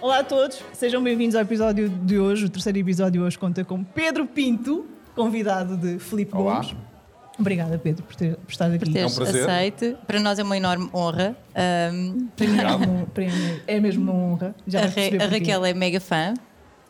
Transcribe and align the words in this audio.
Olá 0.00 0.20
a 0.20 0.24
todos, 0.24 0.62
sejam 0.72 1.02
bem-vindos 1.02 1.34
ao 1.34 1.42
episódio 1.42 1.88
de 1.88 2.18
hoje. 2.18 2.46
O 2.46 2.48
terceiro 2.48 2.78
episódio 2.78 3.22
hoje 3.22 3.38
conta 3.38 3.64
com 3.64 3.82
Pedro 3.84 4.26
Pinto, 4.26 4.86
convidado 5.14 5.76
de 5.76 5.98
Filipe 5.98 6.34
Olá. 6.36 6.54
Gomes. 6.56 6.74
Obrigada, 7.38 7.78
Pedro, 7.78 8.02
por, 8.04 8.14
ter, 8.16 8.36
por 8.36 8.50
estar 8.50 8.66
aqui. 8.66 8.78
por 8.80 8.92
teres 8.92 9.02
É 9.02 9.06
um 9.06 9.14
prazer. 9.24 9.42
aceito. 9.48 9.96
Para 10.06 10.20
nós 10.20 10.38
é 10.38 10.42
uma 10.42 10.56
enorme 10.56 10.90
honra. 10.92 11.36
Um, 11.92 12.28
Para 12.36 12.46
mim 12.46 12.58
é, 12.58 12.76
um- 12.76 13.04
para 13.06 13.24
mim 13.24 13.60
é 13.66 13.80
mesmo 13.80 14.02
uma 14.02 14.12
honra. 14.12 14.54
Já 14.66 14.80
a, 14.84 14.88
perceber 14.88 15.22
a. 15.22 15.26
Raquel 15.26 15.64
é 15.64 15.72
mega 15.74 16.00
fã. 16.00 16.34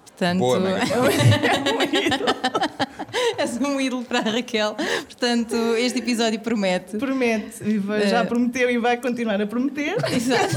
Portanto, 0.06 0.38
Boa, 0.38 0.58
mega 0.60 0.86
fã. 0.86 0.96
és 3.38 3.56
um 3.58 3.80
ídolo 3.80 4.04
para 4.04 4.18
a 4.20 4.22
Raquel. 4.22 4.74
Portanto, 5.04 5.54
este 5.78 5.98
episódio 6.00 6.40
promete. 6.40 6.96
Promete, 6.96 7.62
e 7.64 7.78
vai- 7.78 8.08
já 8.08 8.20
Eh. 8.20 8.24
prometeu 8.24 8.68
e 8.70 8.78
vai 8.78 8.96
continuar 8.96 9.40
a 9.40 9.46
prometer. 9.46 9.96
Exato. 10.12 10.56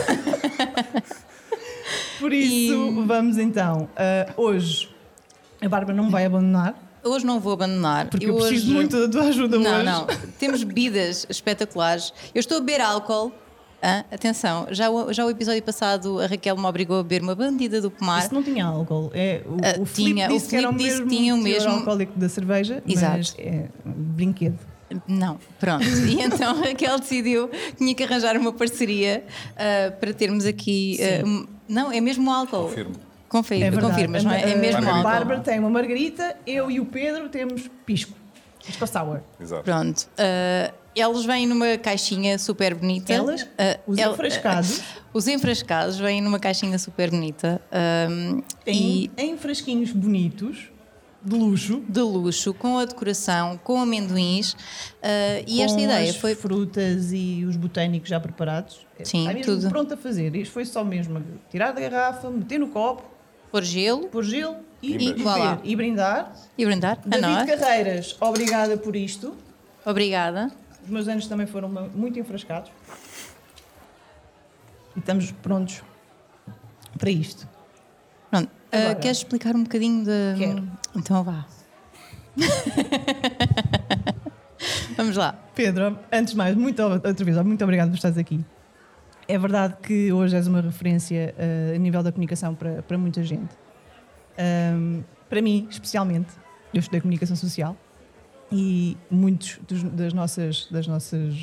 Por 2.23 2.33
isso, 2.33 3.03
vamos 3.05 3.37
então. 3.37 3.89
ah, 3.97 4.31
hoje, 4.37 4.89
a 5.61 5.67
Bárbara 5.67 5.95
não 5.95 6.05
me 6.05 6.11
vai 6.11 6.25
abandonar, 6.25 6.73
Hoje 7.05 7.25
não 7.25 7.37
vou 7.37 7.51
abandonar. 7.51 8.07
porque 8.07 8.25
E 8.25 8.29
eu 8.29 8.35
preciso 8.37 8.67
hoje... 8.67 8.73
muito 8.73 8.97
da 8.97 9.09
tua 9.09 9.27
ajuda 9.27 9.59
Não, 9.59 9.75
hoje. 9.75 9.83
não. 9.83 10.07
Temos 10.39 10.63
bebidas 10.63 11.27
espetaculares. 11.29 12.13
Eu 12.33 12.39
estou 12.39 12.57
a 12.57 12.59
beber 12.61 12.79
álcool. 12.81 13.31
Hã? 13.85 14.05
atenção, 14.09 14.67
já 14.71 14.89
o, 14.89 15.11
já 15.11 15.25
o 15.25 15.29
episódio 15.29 15.61
passado 15.61 16.21
a 16.21 16.25
Raquel 16.27 16.55
me 16.55 16.65
obrigou 16.65 16.99
a 17.01 17.03
beber 17.03 17.21
uma 17.21 17.35
bandida 17.35 17.81
do 17.81 17.91
pomar. 17.91 18.23
Isso 18.23 18.33
não 18.33 18.41
tinha 18.41 18.65
álcool. 18.65 19.11
É, 19.13 19.41
o, 19.45 19.57
Ah, 19.61 19.81
o 19.81 19.85
Filipe 19.85 20.13
tinha, 20.15 20.27
o 20.29 20.33
disse 20.33 20.47
que 20.47 20.55
era 20.55 20.69
o 20.69 20.71
Filipe 20.71 20.85
disse 20.89 20.99
mesmo 21.01 21.09
que 21.09 21.17
tinha 21.17 21.35
o 21.35 21.37
mesmo- 21.37 21.69
alcoólico 21.71 22.17
da 22.17 22.29
cerveja, 22.29 22.81
mas 22.85 22.95
Exato. 22.95 23.33
é 23.41 23.67
brinquedo. 23.85 24.57
Não, 25.05 25.37
pronto. 25.59 25.83
E 26.07 26.21
então 26.21 26.51
a 26.51 26.67
Raquel 26.67 26.97
decidiu 26.97 27.49
que 27.49 27.73
tinha 27.75 27.93
que 27.93 28.03
arranjar 28.03 28.37
uma 28.37 28.53
parceria 28.53 29.25
ah, 29.57 29.91
para 29.99 30.13
termos 30.13 30.45
aqui. 30.45 30.97
ah, 31.01 31.27
um- 31.27 31.45
não, 31.73 31.91
é 31.91 31.99
mesmo 31.99 32.29
álcool. 32.31 32.63
Confirmo. 32.67 32.95
Confirmo, 33.27 33.63
É 33.65 33.71
verdade. 33.71 33.91
confirmas, 33.93 34.23
não 34.23 34.31
é? 34.31 34.51
É 34.51 34.53
A- 34.53 34.57
mesmo 34.57 34.85
a 34.85 34.89
álcool. 34.89 35.03
Bárbara 35.03 35.39
tem 35.39 35.59
uma 35.59 35.69
margarita, 35.69 36.35
eu 36.45 36.69
e 36.69 36.79
o 36.79 36.85
Pedro 36.85 37.29
temos 37.29 37.69
pisco. 37.85 38.13
Pisco 38.63 38.85
sour. 38.87 39.19
Exato. 39.41 39.63
Pronto. 39.63 40.07
ah, 40.17 40.71
eles 40.95 41.25
vêm 41.25 41.47
numa 41.47 41.75
caixinha 41.77 42.37
super 42.37 42.75
bonita. 42.75 43.11
Elas? 43.11 43.47
Ah, 43.57 43.79
Os 43.87 43.97
el- 43.97 44.11
enfrascados? 44.11 44.81
os 45.11 45.27
enfrascados 45.27 45.97
vêm 45.99 46.21
numa 46.21 46.37
caixinha 46.39 46.77
super 46.77 47.09
bonita. 47.09 47.59
ah, 47.71 48.07
Em, 48.67 49.09
e 49.09 49.11
em 49.17 49.35
frasquinhos 49.37 49.91
bonitos, 49.91 50.69
de 51.23 51.35
luxo. 51.35 51.81
de 51.87 52.01
luxo, 52.01 52.53
com 52.53 52.77
a 52.77 52.85
decoração, 52.85 53.57
com 53.63 53.79
amendoins. 53.79 54.55
ah, 55.01 55.41
e 55.47 55.61
esta 55.61 55.77
com 55.77 55.83
ideia 55.83 56.09
as 56.09 56.15
foi. 56.17 56.35
frutas 56.35 57.11
e 57.13 57.45
os 57.47 57.55
botânicos 57.55 58.09
já 58.09 58.19
preparados. 58.19 58.85
Sim, 59.03 59.21
Está 59.21 59.33
mesmo 59.33 59.53
tudo. 59.55 59.69
pronto 59.69 59.93
a 59.93 59.97
fazer. 59.97 60.35
Isto 60.35 60.51
foi 60.53 60.65
só 60.65 60.83
mesmo 60.83 61.23
tirar 61.49 61.71
da 61.71 61.81
garrafa, 61.81 62.29
meter 62.29 62.59
no 62.59 62.67
copo, 62.69 63.03
pôr 63.51 63.63
gelo 63.63 64.07
pôr 64.09 64.23
gelo 64.23 64.57
e, 64.81 64.95
E 65.09 65.13
voilà. 65.13 65.59
e 65.63 65.75
brindar. 65.75 66.33
e 66.57 66.65
brindar 66.65 66.97
a 67.05 67.09
David 67.09 67.21
nós. 67.21 67.59
Carreiras, 67.59 68.15
obrigada 68.19 68.75
por 68.77 68.95
isto. 68.95 69.35
Obrigada. 69.85 70.51
Os 70.83 70.89
meus 70.89 71.07
anos 71.07 71.27
também 71.27 71.47
foram 71.47 71.69
muito 71.95 72.19
enfrascados. 72.19 72.69
E 74.95 74.99
estamos 74.99 75.31
prontos 75.31 75.81
para 76.97 77.09
isto. 77.09 77.47
Agora. 78.77 78.95
queres 78.95 79.17
explicar 79.17 79.55
um 79.55 79.63
bocadinho 79.63 80.03
de. 80.03 80.37
Quero. 80.37 80.67
Então 80.95 81.23
vá. 81.23 81.45
Vamos 84.95 85.17
lá. 85.17 85.33
Pedro, 85.55 85.97
antes 86.11 86.31
de 86.33 86.37
mais, 86.37 86.55
muito, 86.55 86.81
outra 86.81 87.13
vez, 87.13 87.37
muito 87.43 87.63
obrigado 87.63 87.89
por 87.89 87.95
estares 87.95 88.17
aqui. 88.17 88.43
É 89.27 89.37
verdade 89.37 89.75
que 89.81 90.11
hoje 90.11 90.35
és 90.35 90.47
uma 90.47 90.61
referência 90.61 91.33
eh, 91.37 91.73
a 91.75 91.79
nível 91.79 92.03
da 92.03 92.11
comunicação 92.11 92.53
para, 92.55 92.81
para 92.83 92.97
muita 92.97 93.23
gente. 93.23 93.53
Ahm, 94.37 95.01
para 95.29 95.41
mim, 95.41 95.67
especialmente, 95.69 96.29
eu 96.73 96.79
estudei 96.79 97.01
comunicação 97.01 97.35
social 97.35 97.75
e 98.51 98.97
muitos 99.09 99.59
dos- 99.67 99.83
das, 99.83 100.13
nossas, 100.13 100.67
das 100.69 100.87
nossas 100.87 101.35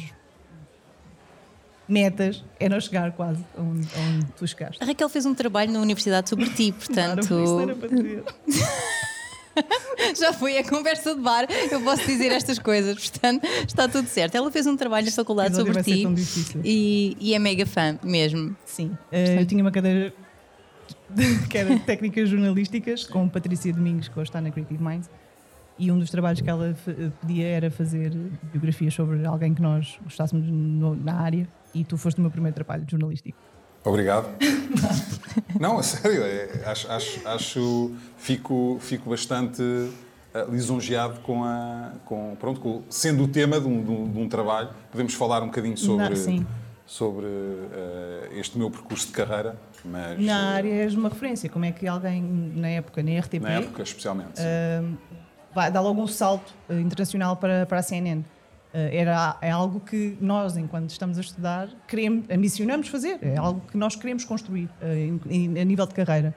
metas 1.91 2.45
eram 2.59 2.81
chegar 2.81 3.13
quase 3.13 3.45
onde, 3.59 3.87
onde 3.99 4.27
tu 4.37 4.47
chegaste. 4.47 4.83
A 4.83 4.87
Raquel 4.87 5.09
fez 5.09 5.27
um 5.27 5.35
trabalho 5.35 5.73
na 5.73 5.81
universidade 5.81 6.29
sobre 6.29 6.49
ti, 6.51 6.73
Claro, 6.93 7.17
portanto. 7.17 7.21
isso 7.43 7.55
não 7.55 7.61
era 7.61 7.75
para 7.75 7.89
dizer. 7.89 8.25
Já 10.19 10.33
foi 10.33 10.57
a 10.59 10.65
conversa 10.67 11.15
de 11.15 11.21
bar, 11.21 11.47
eu 11.71 11.81
posso 11.83 12.07
dizer 12.07 12.33
estas 12.33 12.59
coisas, 12.59 12.97
portanto, 12.99 13.45
está 13.67 13.87
tudo 13.89 14.07
certo. 14.09 14.35
Ela 14.35 14.51
fez 14.51 14.67
um 14.67 14.77
trabalho 14.77 15.05
na 15.07 15.13
faculdade 15.13 15.55
sobre 15.55 15.73
vai 15.73 15.83
ti 15.83 16.07
e, 16.65 17.17
e 17.21 17.35
é 17.35 17.39
mega 17.39 17.67
fã 17.67 17.99
mesmo. 18.03 18.57
Sim, 18.65 18.97
eh, 19.13 19.41
eu 19.41 19.47
tinha 19.47 19.63
uma 19.63 19.71
cadeira 19.71 20.15
de- 21.11 21.39
que 21.49 21.59
era 21.59 21.75
de 21.75 21.81
técnicas 21.81 22.29
jornalísticas 22.29 23.05
com 23.05 23.29
Patrícia 23.29 23.73
Domingos, 23.73 24.09
que 24.09 24.19
hoje 24.19 24.31
está 24.31 24.41
na 24.41 24.51
Creative 24.51 24.83
Minds, 24.83 25.11
e 25.79 25.91
um 25.91 25.99
dos 25.99 26.11
trabalhos 26.11 26.41
que 26.41 26.49
ela 26.49 26.75
fa- 26.75 26.93
pedia 27.21 27.47
era 27.47 27.71
fazer 27.71 28.11
biografias 28.53 28.95
sobre 28.95 29.27
alguém 29.27 29.53
que 29.53 29.61
nós 29.61 29.99
gostássemos 30.03 30.47
no- 30.49 30.95
na 30.97 31.15
área, 31.21 31.47
e 31.75 31.85
tu 31.85 31.97
foste 31.97 32.19
o 32.19 32.21
meu 32.23 32.31
primeiro 32.31 32.55
trabalho 32.55 32.85
jornalístico. 32.89 33.39
Obrigado. 33.85 34.29
Não, 35.59 35.79
a 35.79 35.83
sério, 35.83 36.23
é, 36.23 36.63
acho, 36.67 36.91
acho, 36.91 37.29
acho- 37.29 37.91
fico, 38.17 38.79
fico 38.81 39.09
bastante 39.11 39.63
eh, 40.35 40.47
lisonjeado 40.51 41.21
com 41.21 41.45
a. 41.45 41.93
Com, 42.05 42.37
pronto, 42.39 42.61
com- 42.61 42.83
sendo 42.91 43.25
o 43.25 43.29
tema 43.29 43.61
de 43.61 43.67
um, 43.67 43.83
de 43.83 43.91
um- 43.91 44.09
de 44.11 44.19
um 44.19 44.29
trabalho, 44.29 44.69
podemos 44.91 45.15
falar 45.15 45.43
um 45.43 45.47
bocadinho 45.47 45.77
sobre, 45.77 46.17
sim. 46.17 46.47
sobre 46.87 47.27
eh, 47.27 48.29
este 48.37 48.59
meu 48.59 48.71
percurso 48.71 49.07
de 49.07 49.13
carreira, 49.13 49.57
mas 49.85 50.19
Na 50.19 50.33
eh, 50.33 50.57
área 50.57 50.73
és 50.85 50.95
uma 50.95 51.09
referência, 51.09 51.49
como 51.49 51.65
é 51.65 51.73
que 51.73 51.87
alguém 51.87 52.23
na 52.23 52.69
época, 52.69 53.03
na 53.03 53.19
RTP, 53.19 53.41
na 53.43 53.51
época 53.51 53.83
especialmente. 53.83 54.35
eh, 54.39 54.83
vai 55.55 55.71
dar 55.71 55.81
logo 55.81 56.03
um 56.03 56.07
salto 56.07 56.53
internacional 56.71 57.37
para, 57.37 57.65
para 57.67 57.79
a 57.79 57.83
CNN. 57.83 58.23
Eh, 58.73 58.99
era, 58.99 59.37
é 59.41 59.51
algo 59.51 59.81
que 59.81 60.17
nós, 60.21 60.57
enquanto 60.57 60.91
estamos 60.91 61.19
a 61.19 61.21
estudar, 61.21 61.69
queremos, 61.89 62.25
ambicionamos 62.31 62.89
fazer. 62.89 63.19
É 63.23 63.37
algo 63.37 63.61
que 63.71 63.77
nós 63.77 63.97
queremos 63.97 64.25
construir 64.25 64.69
eh, 64.81 65.11
a 65.61 65.65
nível 65.65 65.87
de 65.87 65.95
carreira. 65.95 66.35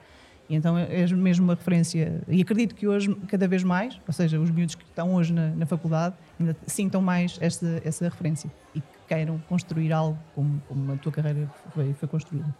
E 0.48 0.54
então 0.54 0.76
és 0.76 1.10
mesmo 1.10 1.44
uma 1.44 1.54
referência. 1.54 2.20
E 2.28 2.42
acredito 2.42 2.74
que 2.74 2.86
hoje, 2.86 3.14
cada 3.28 3.48
vez 3.48 3.62
mais, 3.62 3.98
ou 4.06 4.12
seja, 4.12 4.38
os 4.38 4.50
miúdos 4.50 4.74
que 4.74 4.84
estão 4.84 5.14
hoje 5.14 5.32
na, 5.32 5.48
na 5.50 5.64
faculdade, 5.64 6.14
ainda 6.38 6.54
sintam 6.66 7.00
mais 7.00 7.38
essa, 7.40 7.80
essa 7.84 8.04
referência 8.04 8.50
e 8.74 8.80
que 8.80 8.86
queiram 9.08 9.38
construir 9.48 9.92
algo 9.92 10.18
como, 10.34 10.62
como 10.68 10.92
a 10.92 10.96
tua 10.96 11.12
carreira 11.12 11.50
foi, 11.72 11.94
foi 11.94 12.08
construída. 12.08 12.54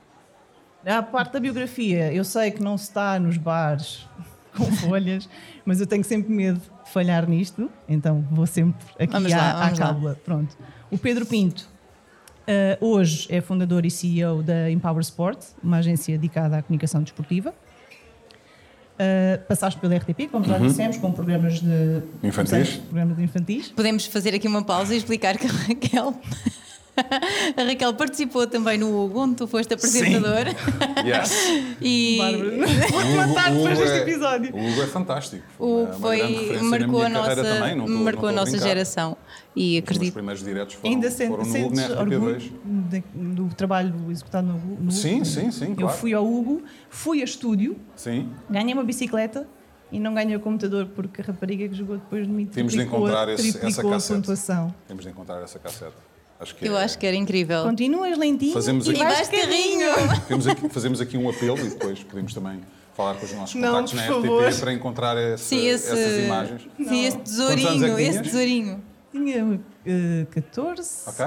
A 0.87 1.03
parte 1.03 1.33
da 1.33 1.41
biografia, 1.41 2.13
eu 2.13 2.25
sei 2.25 2.51
que 2.51 2.63
não 2.63 2.77
se 2.79 2.85
está 2.85 3.19
nos 3.19 3.37
bares 3.37 4.07
com 4.57 4.65
folhas, 4.65 5.29
mas 5.65 5.81
eu 5.81 5.87
tenho 5.87 6.05
sempre 6.05 6.33
medo 6.33 6.61
falhar 6.95 7.29
nisto, 7.29 7.69
então 7.89 8.25
vou 8.31 8.47
sempre 8.47 8.87
aqui 8.99 9.13
Vamos 9.13 9.33
à, 9.33 9.37
lá, 9.37 9.51
à 9.53 9.71
lá. 9.71 9.77
cábula. 9.77 10.19
Pronto. 10.25 10.57
O 10.91 10.97
Pedro 10.97 11.27
Pinto 11.27 11.69
ah, 12.47 12.79
hoje 12.81 13.27
é 13.29 13.41
fundador 13.41 13.85
e 13.85 13.91
CEO 13.91 14.43
da 14.43 14.71
Empower 14.71 15.01
Sport, 15.03 15.39
uma 15.63 15.79
agência 15.79 16.17
dedicada 16.17 16.59
à 16.59 16.63
comunicação 16.63 17.03
desportiva. 17.03 17.53
Ah, 18.99 19.41
passaste 19.49 19.81
pela 19.81 19.97
RTP, 19.97 20.29
como 20.31 20.45
já 20.45 20.57
dissemos, 20.59 20.97
com 20.99 21.11
programas 21.11 21.61
de 21.61 21.67
Uhum. 21.67 22.03
Infantis. 22.23 22.77
Programas 22.77 23.17
de 23.17 23.23
infantis. 23.25 23.69
Podemos 23.71 24.07
fazer 24.07 24.35
aqui 24.35 24.47
uma 24.47 24.63
pausa 24.63 24.95
e 24.95 24.99
explicar 24.99 25.37
que 25.37 25.47
a 25.47 25.51
Raquel. 25.51 26.15
A 27.57 27.63
Raquel 27.65 27.93
participou 27.95 28.47
também 28.47 28.79
no 28.79 29.05
Hugo, 29.05 29.21
onde 29.21 29.35
tu 29.37 29.47
foste 29.47 29.75
apresentador. 29.75 30.45
Yes. 31.05 31.33
E 31.81 32.17
Bárbara, 32.19 32.89
vou-te 32.89 33.09
matar 33.15 33.51
depois 33.55 33.79
deste 33.79 33.95
é- 33.99 34.03
episódio. 34.03 34.55
O 34.55 34.59
Hugo 34.71 34.83
é 34.83 34.87
fantástico. 34.87 35.43
o 35.59 35.65
Hugo 35.83 35.83
uma 35.85 35.93
foi, 35.95 36.59
marcou 36.63 37.03
a 37.03 37.09
nossa, 37.09 37.37
também, 37.37 37.77
não 37.77 37.87
não 37.87 38.03
marcou 38.05 38.29
a 38.29 38.33
nossa 38.33 38.53
brincar. 38.53 38.67
geração. 38.69 39.17
E 39.55 39.75
Os 39.79 39.83
acredito. 39.85 40.15
primeiros 40.15 40.43
diretos 40.43 40.75
foram, 40.77 40.95
Ainda 40.95 41.11
sen- 41.11 41.29
foram 41.29 41.45
no 41.45 41.67
Hugo 41.67 41.77
na 41.77 42.01
orgulho 42.01 42.37
RTP2. 42.37 42.51
de- 42.65 43.05
do 43.35 43.49
trabalho 43.55 43.95
executado 44.11 44.47
no, 44.47 44.55
no 44.55 44.73
Hugo? 44.75 44.93
Sim, 44.93 45.25
sim, 45.25 45.51
sim, 45.51 45.71
Eu 45.71 45.77
claro. 45.77 45.99
fui 45.99 46.15
ao 46.15 46.25
Hugo, 46.27 46.63
fui 46.89 47.21
a 47.21 47.25
estúdio, 47.25 47.77
Sim. 47.97 48.31
ganhei 48.49 48.73
uma 48.73 48.85
bicicleta 48.85 49.47
e 49.93 50.01
não 50.01 50.15
ganhei 50.15 50.35
o 50.37 50.41
computador 50.41 50.87
porque 50.95 51.21
a 51.21 51.25
rapariga 51.25 51.69
que 51.69 51.75
jogou 51.75 51.97
depois 51.99 52.27
de 52.27 52.33
mim 52.33 52.47
Temos 52.47 52.73
de 52.73 52.79
triplicou, 52.79 53.07
encontrar 53.07 53.29
esse- 53.29 53.49
essa 53.49 53.59
triplicou 53.59 53.91
a 53.91 53.95
cassete. 53.95 54.21
pontuação. 54.21 54.75
Temos 54.89 55.05
de 55.05 55.11
encontrar 55.11 55.43
essa 55.43 55.59
cassete. 55.59 55.93
Acho 56.41 56.55
que 56.57 56.67
Eu 56.67 56.77
é- 56.77 56.85
acho 56.85 56.99
que 56.99 57.07
era 57.07 57.17
incrível. 57.17 57.63
Continuas 57.65 58.19
lentinho 58.19 58.53
Fazemos 58.53 58.87
e 58.87 58.91
aqui- 58.91 59.01
E 59.01 59.05
vais 59.05 59.29
carrinho! 59.29 59.87
Temos 60.29 60.47
aqui- 60.47 60.69
fazemos 60.69 61.01
aqui 61.01 61.17
um 61.17 61.29
apelo 61.31 61.59
e 61.59 61.69
depois 61.71 62.03
podemos 62.03 62.35
também 62.35 62.61
falar 62.95 63.15
com 63.15 63.25
os 63.25 63.33
nossos 63.33 63.55
Não, 63.55 63.69
contactos 63.71 63.93
por 63.93 63.97
na 63.97 64.05
RTP 64.07 64.27
favor. 64.29 64.61
para 64.61 64.73
encontrar 64.73 65.17
essa- 65.17 65.45
Sim, 65.45 65.67
esse, 65.67 65.91
essas 65.93 66.25
imagens. 66.25 66.63
sim, 66.77 67.05
esse 67.07 67.17
anos 67.17 67.19
é 67.19 67.19
tesourinho, 67.23 67.99
esse 67.99 68.23
tesourinho. 68.23 68.83
Tinha 69.13 69.61
eh, 69.87 70.27
14, 70.31 71.09
Ok? 71.09 71.27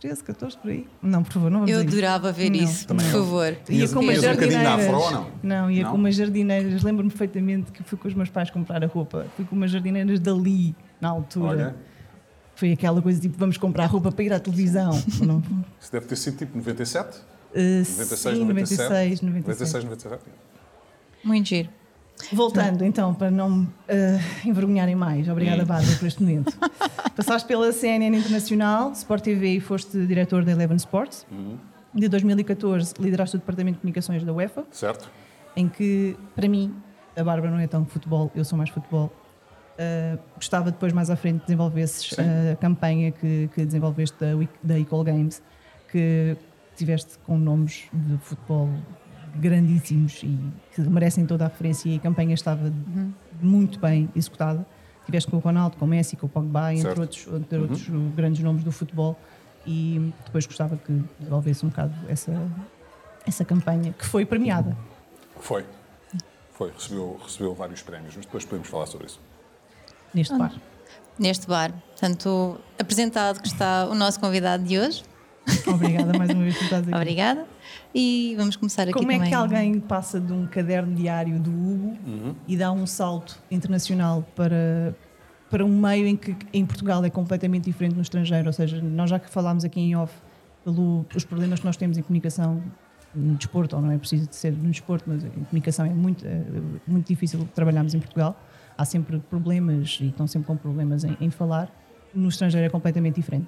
13, 0.00 0.22
14 0.24 0.56
por 0.58 0.70
aí. 0.70 0.86
Não, 1.02 1.22
por 1.22 1.32
favor, 1.32 1.50
não 1.50 1.60
vamos 1.60 1.72
Eu 1.74 1.80
adorava 1.80 2.32
ver 2.32 2.50
Não. 2.50 2.56
isso, 2.58 2.80
por 2.86 2.88
Também 2.88 3.06
eu. 3.06 3.12
favor. 3.12 3.46
Ia 3.46 3.58
Tinhas- 3.64 3.92
com 3.94 4.00
umas 4.00 4.18
tinhas 4.18 4.36
um 4.36 4.40
jardineiras. 4.40 4.66
afro 4.86 4.96
ou 4.98 5.10
não? 5.42 5.70
ia 5.70 5.82
Não? 5.84 5.90
com 5.90 5.96
umas 5.96 6.14
jardineiras. 6.14 6.82
Lembro-me 6.82 7.10
perfeitamente 7.10 7.72
que 7.72 7.82
fui 7.82 7.98
com 7.98 8.08
os 8.08 8.14
meus 8.14 8.28
pais 8.30 8.50
comprar 8.50 8.82
a 8.82 8.86
roupa. 8.86 9.26
Fui 9.36 9.44
com 9.44 9.54
umas 9.56 9.70
jardineiras 9.70 10.18
dali, 10.20 10.74
na 11.00 11.08
altura. 11.10 11.46
Olha, 11.48 11.76
Foi 12.56 12.72
aquela 12.72 13.00
coisa 13.00 13.20
tipo, 13.20 13.36
vamos 13.38 13.56
comprar 13.56 13.86
roupa 13.86 14.10
para 14.10 14.24
ir 14.24 14.32
à 14.32 14.40
televisão. 14.40 14.90
Não- 15.24 15.42
isso 15.80 15.92
deve 15.92 16.06
ter 16.06 16.16
sido 16.16 16.36
tipo 16.38 16.56
97? 16.58 17.18
Uh, 17.54 17.58
96, 17.78 18.18
sim, 18.38 18.44
97. 18.44 18.82
96, 18.88 19.20
96, 19.22 19.84
97. 19.84 20.22
Muito 21.22 21.48
giro. 21.48 21.68
Voltando 22.32 22.82
então, 22.82 23.12
para 23.14 23.30
não 23.30 23.50
me 23.50 23.64
uh, 23.66 23.68
envergonharem 24.48 24.94
mais, 24.94 25.28
obrigada 25.28 25.62
Hum. 25.62 25.66
Bárbara 25.66 25.96
por 25.96 26.06
este 26.06 26.22
momento. 26.22 26.56
Passaste 27.14 27.46
pela 27.46 27.70
CNN 27.72 28.16
Internacional, 28.16 28.92
Sport 28.92 29.22
TV 29.22 29.56
e 29.56 29.60
foste 29.60 30.06
diretor 30.06 30.42
da 30.44 30.52
Eleven 30.52 30.76
Sports. 30.78 31.26
Uhum. 31.30 31.58
De 31.94 32.08
2014 32.08 32.94
lideraste 32.98 33.36
o 33.36 33.38
Departamento 33.38 33.76
de 33.76 33.80
Comunicações 33.82 34.24
da 34.24 34.32
UEFA, 34.32 34.64
Certo? 34.70 35.10
em 35.54 35.68
que, 35.68 36.16
para 36.34 36.48
mim, 36.48 36.74
a 37.14 37.22
Bárbara 37.22 37.50
não 37.50 37.58
é 37.58 37.66
tão 37.66 37.84
futebol, 37.86 38.30
eu 38.34 38.44
sou 38.44 38.56
mais 38.56 38.70
futebol. 38.70 39.12
Uh, 39.76 40.18
gostava 40.36 40.70
depois, 40.70 40.92
mais 40.92 41.10
à 41.10 41.16
frente, 41.16 41.42
desenvolvesses 41.42 42.08
Sim. 42.08 42.22
a 42.52 42.56
campanha 42.56 43.12
que, 43.12 43.50
que 43.54 43.64
desenvolveste 43.64 44.16
da, 44.18 44.28
da 44.62 44.78
Equal 44.78 45.04
Games, 45.04 45.42
que 45.90 46.36
tiveste 46.76 47.18
com 47.26 47.36
nomes 47.36 47.84
de 47.92 48.16
futebol 48.18 48.70
grandíssimos 49.34 50.22
e 50.22 50.38
que 50.74 50.80
merecem 50.80 51.26
toda 51.26 51.44
a 51.44 51.48
referência 51.48 51.90
e 51.90 51.96
a 51.96 51.98
campanha 51.98 52.34
estava 52.34 52.72
muito 53.40 53.78
bem 53.78 54.08
executada. 54.16 54.64
Tiveste 55.04 55.30
com 55.30 55.36
o 55.36 55.40
Ronaldo, 55.40 55.76
com 55.76 55.84
o 55.84 55.88
Messi, 55.88 56.16
com 56.16 56.26
o 56.26 56.28
Pogba, 56.28 56.74
entre 56.74 56.98
outros, 56.98 57.26
entre 57.28 57.58
outros 57.58 57.88
grandes 58.14 58.42
nomes 58.42 58.64
do 58.64 58.72
futebol 58.72 59.16
e 59.66 60.12
depois 60.24 60.46
gostava 60.46 60.76
que 60.76 60.92
desenvolvesse 61.18 61.66
um 61.66 61.68
bocado 61.68 61.94
essa, 62.08 62.32
essa 63.26 63.44
campanha, 63.44 63.92
que 63.92 64.06
foi 64.06 64.24
premiada. 64.24 64.76
Foi. 65.38 65.64
Foi. 66.52 66.72
Recebeu, 66.72 67.20
recebeu 67.22 67.54
vários 67.54 67.82
prémios, 67.82 68.16
mas 68.16 68.24
depois 68.24 68.44
podemos 68.44 68.68
falar 68.68 68.86
sobre 68.86 69.06
isso. 69.06 69.20
Neste 70.14 70.36
bar. 70.36 70.52
Neste 71.18 71.46
bar. 71.46 71.72
Portanto, 71.90 72.60
apresentado 72.78 73.40
que 73.40 73.48
está 73.48 73.86
o 73.86 73.94
nosso 73.94 74.20
convidado 74.20 74.64
de 74.64 74.78
hoje. 74.78 75.02
Obrigada 75.66 76.16
mais 76.18 76.30
uma 76.30 76.42
vez 76.42 76.56
por 76.56 76.64
estar 76.64 76.78
aqui. 76.82 76.94
Obrigada. 76.94 77.46
E 77.94 78.34
vamos 78.36 78.56
começar 78.56 78.82
aqui 78.82 78.92
Como 78.92 79.10
é 79.10 79.14
também. 79.14 79.30
que 79.30 79.34
alguém 79.34 79.80
passa 79.80 80.20
de 80.20 80.32
um 80.32 80.46
caderno 80.46 80.94
diário 80.94 81.38
do 81.38 81.50
Hugo 81.50 81.96
e 82.46 82.56
dá 82.56 82.70
um 82.72 82.86
salto 82.86 83.38
internacional 83.50 84.24
para, 84.34 84.94
para 85.50 85.64
um 85.64 85.80
meio 85.80 86.06
em 86.06 86.16
que 86.16 86.36
em 86.52 86.66
Portugal 86.66 87.04
é 87.04 87.10
completamente 87.10 87.64
diferente 87.64 87.94
no 87.94 88.02
estrangeiro? 88.02 88.46
Ou 88.48 88.52
seja, 88.52 88.80
nós 88.82 89.08
já 89.08 89.18
que 89.18 89.30
falámos 89.30 89.64
aqui 89.64 89.80
em 89.80 89.96
off 89.96 90.12
pelos 90.64 91.24
problemas 91.24 91.60
que 91.60 91.66
nós 91.66 91.76
temos 91.76 91.96
em 91.96 92.02
comunicação 92.02 92.60
no 93.14 93.34
desporto, 93.36 93.76
ou 93.76 93.82
não 93.82 93.90
é 93.90 93.96
preciso 93.96 94.26
de 94.28 94.36
ser 94.36 94.52
no 94.52 94.68
desporto, 94.70 95.04
mas 95.06 95.24
em 95.24 95.30
comunicação 95.30 95.86
é 95.86 95.90
muito, 95.90 96.26
é 96.26 96.42
muito 96.86 97.06
difícil 97.06 97.48
trabalharmos 97.54 97.94
em 97.94 98.00
Portugal. 98.00 98.38
Há 98.78 98.84
sempre 98.84 99.18
problemas 99.18 99.98
e 100.00 100.08
estão 100.08 100.26
sempre 100.26 100.46
com 100.48 100.56
problemas 100.56 101.04
em, 101.04 101.16
em 101.20 101.30
falar. 101.30 101.70
No 102.14 102.28
estrangeiro 102.28 102.66
é 102.66 102.70
completamente 102.70 103.14
diferente. 103.16 103.46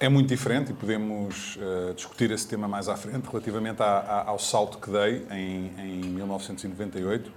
É 0.00 0.08
muito 0.08 0.28
diferente 0.28 0.70
e 0.70 0.74
podemos 0.74 1.58
eh, 1.60 1.92
discutir 1.94 2.30
esse 2.30 2.46
tema 2.46 2.68
mais 2.68 2.88
à 2.88 2.96
frente 2.96 3.26
relativamente 3.28 3.82
ao 3.82 4.38
salto 4.38 4.78
que 4.78 4.90
dei 4.90 5.26
em, 5.30 5.72
em 5.78 6.00
1998. 6.10 7.32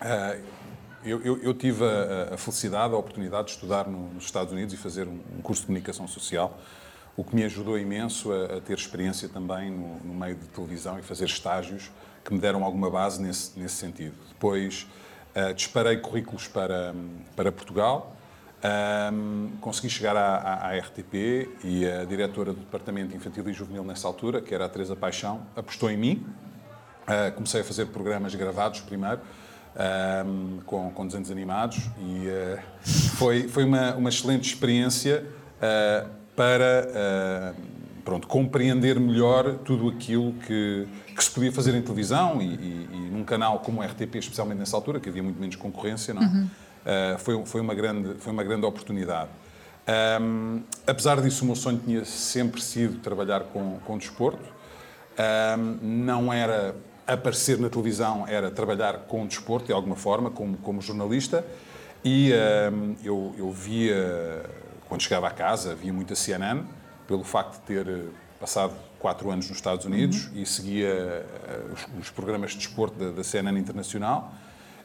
Eh, 0.00 0.40
eu, 1.04 1.22
eu- 1.22 1.38
eu 1.42 1.54
tive 1.54 1.84
a, 1.84 2.34
a 2.34 2.36
felicidade, 2.36 2.92
a 2.92 2.96
oportunidade 2.96 3.46
de 3.48 3.52
estudar 3.54 3.86
no- 3.86 4.12
nos 4.12 4.24
Estados 4.24 4.52
Unidos 4.52 4.74
e 4.74 4.76
fazer 4.76 5.06
um, 5.06 5.20
um 5.38 5.40
curso 5.40 5.62
de 5.62 5.66
comunicação 5.68 6.08
social, 6.08 6.58
o 7.16 7.22
que 7.22 7.34
me 7.34 7.44
ajudou 7.44 7.78
imenso 7.78 8.32
a, 8.32 8.56
a 8.56 8.60
ter 8.60 8.76
experiência 8.76 9.28
também 9.28 9.70
no, 9.70 9.98
no 10.00 10.14
meio 10.14 10.34
de 10.34 10.46
televisão 10.48 10.98
e 10.98 11.02
fazer 11.02 11.26
estágios 11.26 11.90
que 12.24 12.34
me 12.34 12.40
deram 12.40 12.64
alguma 12.64 12.90
base 12.90 13.22
nesse, 13.22 13.58
nesse 13.58 13.76
sentido. 13.76 14.14
Depois 14.30 14.86
eh, 15.34 15.52
disparei 15.52 15.96
currículos 15.98 16.46
para, 16.48 16.94
para 17.36 17.50
Portugal. 17.52 18.14
Ahm, 18.62 19.50
consegui 19.60 19.88
chegar 19.88 20.16
à, 20.16 20.36
à- 20.36 20.68
à 20.70 20.78
RTP 20.78 21.48
e 21.62 21.86
a 21.86 22.04
diretora 22.04 22.52
do 22.52 22.58
Departamento 22.60 23.14
Infantil 23.14 23.48
e 23.48 23.52
Juvenil 23.52 23.84
nessa 23.84 24.08
altura, 24.08 24.40
que 24.40 24.52
era 24.52 24.64
a 24.64 24.68
Teresa 24.68 24.96
Paixão, 24.96 25.42
apostou 25.54 25.88
em 25.90 25.96
mim. 25.96 26.26
Ah, 27.06 27.30
comecei 27.30 27.60
a 27.60 27.64
fazer 27.64 27.86
programas 27.86 28.34
gravados 28.34 28.80
primeiro, 28.80 29.20
ahm, 29.76 30.58
com, 30.66 30.90
com 30.90 31.06
desenhos 31.06 31.30
animados, 31.30 31.78
e 32.00 32.28
ah, 32.28 32.62
foi, 33.16 33.46
foi 33.46 33.62
uma, 33.64 33.94
uma 33.94 34.08
excelente 34.08 34.48
experiência 34.52 35.24
para 36.36 37.54
pronto, 38.04 38.26
compreender 38.28 38.98
melhor 38.98 39.56
tudo 39.64 39.88
aquilo 39.88 40.32
que, 40.34 40.86
que 41.18 41.24
se 41.24 41.30
podia 41.30 41.52
fazer 41.52 41.74
em 41.74 41.82
televisão 41.82 42.40
e, 42.40 42.46
e- 42.46 42.88
e 42.92 42.96
num 43.12 43.24
canal 43.24 43.58
como 43.58 43.80
o 43.80 43.84
RTP, 43.84 44.16
especialmente 44.18 44.58
nessa 44.58 44.76
altura, 44.76 45.00
que 45.00 45.08
havia 45.08 45.22
muito 45.22 45.38
menos 45.40 45.56
concorrência, 45.56 46.14
não 46.14 46.22
é? 46.22 46.46
Ah, 46.86 47.18
foi, 47.18 47.44
foi, 47.44 47.60
uma 47.60 47.74
grande, 47.74 48.14
foi 48.20 48.32
uma 48.32 48.42
grande 48.44 48.64
oportunidade. 48.64 49.28
Ahm, 49.86 50.60
apesar 50.86 51.20
disso, 51.20 51.42
o 51.44 51.46
meu 51.46 51.56
sonho 51.56 51.80
tinha 51.84 52.04
sempre 52.04 52.60
sido 52.62 53.00
trabalhar 53.00 53.40
com, 53.40 53.78
com 53.84 53.98
desporto. 53.98 54.44
Ahm, 55.18 55.78
não 55.82 56.32
era 56.32 56.74
aparecer 57.06 57.58
na 57.58 57.68
televisão, 57.68 58.26
era 58.28 58.50
trabalhar 58.50 58.98
com 59.08 59.26
desporto, 59.26 59.66
de 59.66 59.72
alguma 59.72 59.96
forma, 59.96 60.30
como, 60.30 60.56
como 60.58 60.80
jornalista. 60.80 61.44
E 62.04 62.32
ahm, 62.32 62.94
eu, 63.02 63.34
eu 63.36 63.50
via, 63.50 64.44
quando 64.88 65.02
chegava 65.02 65.26
a 65.26 65.30
casa, 65.30 65.74
via 65.74 65.92
muito 65.92 66.12
a 66.12 66.16
CNN, 66.16 66.62
pelo 67.06 67.24
facto 67.24 67.54
de 67.54 67.60
ter 67.62 67.88
eh, 67.88 68.02
passado 68.38 68.72
quatro 68.98 69.30
anos 69.30 69.48
nos 69.48 69.58
Estados 69.58 69.84
Unidos 69.84 70.30
e 70.34 70.44
seguia 70.44 70.88
eh, 70.88 71.60
os, 71.72 72.06
os 72.06 72.10
programas 72.10 72.52
de 72.52 72.58
desporto 72.58 72.98
da, 72.98 73.10
da 73.10 73.24
CNN 73.24 73.58
Internacional. 73.58 74.32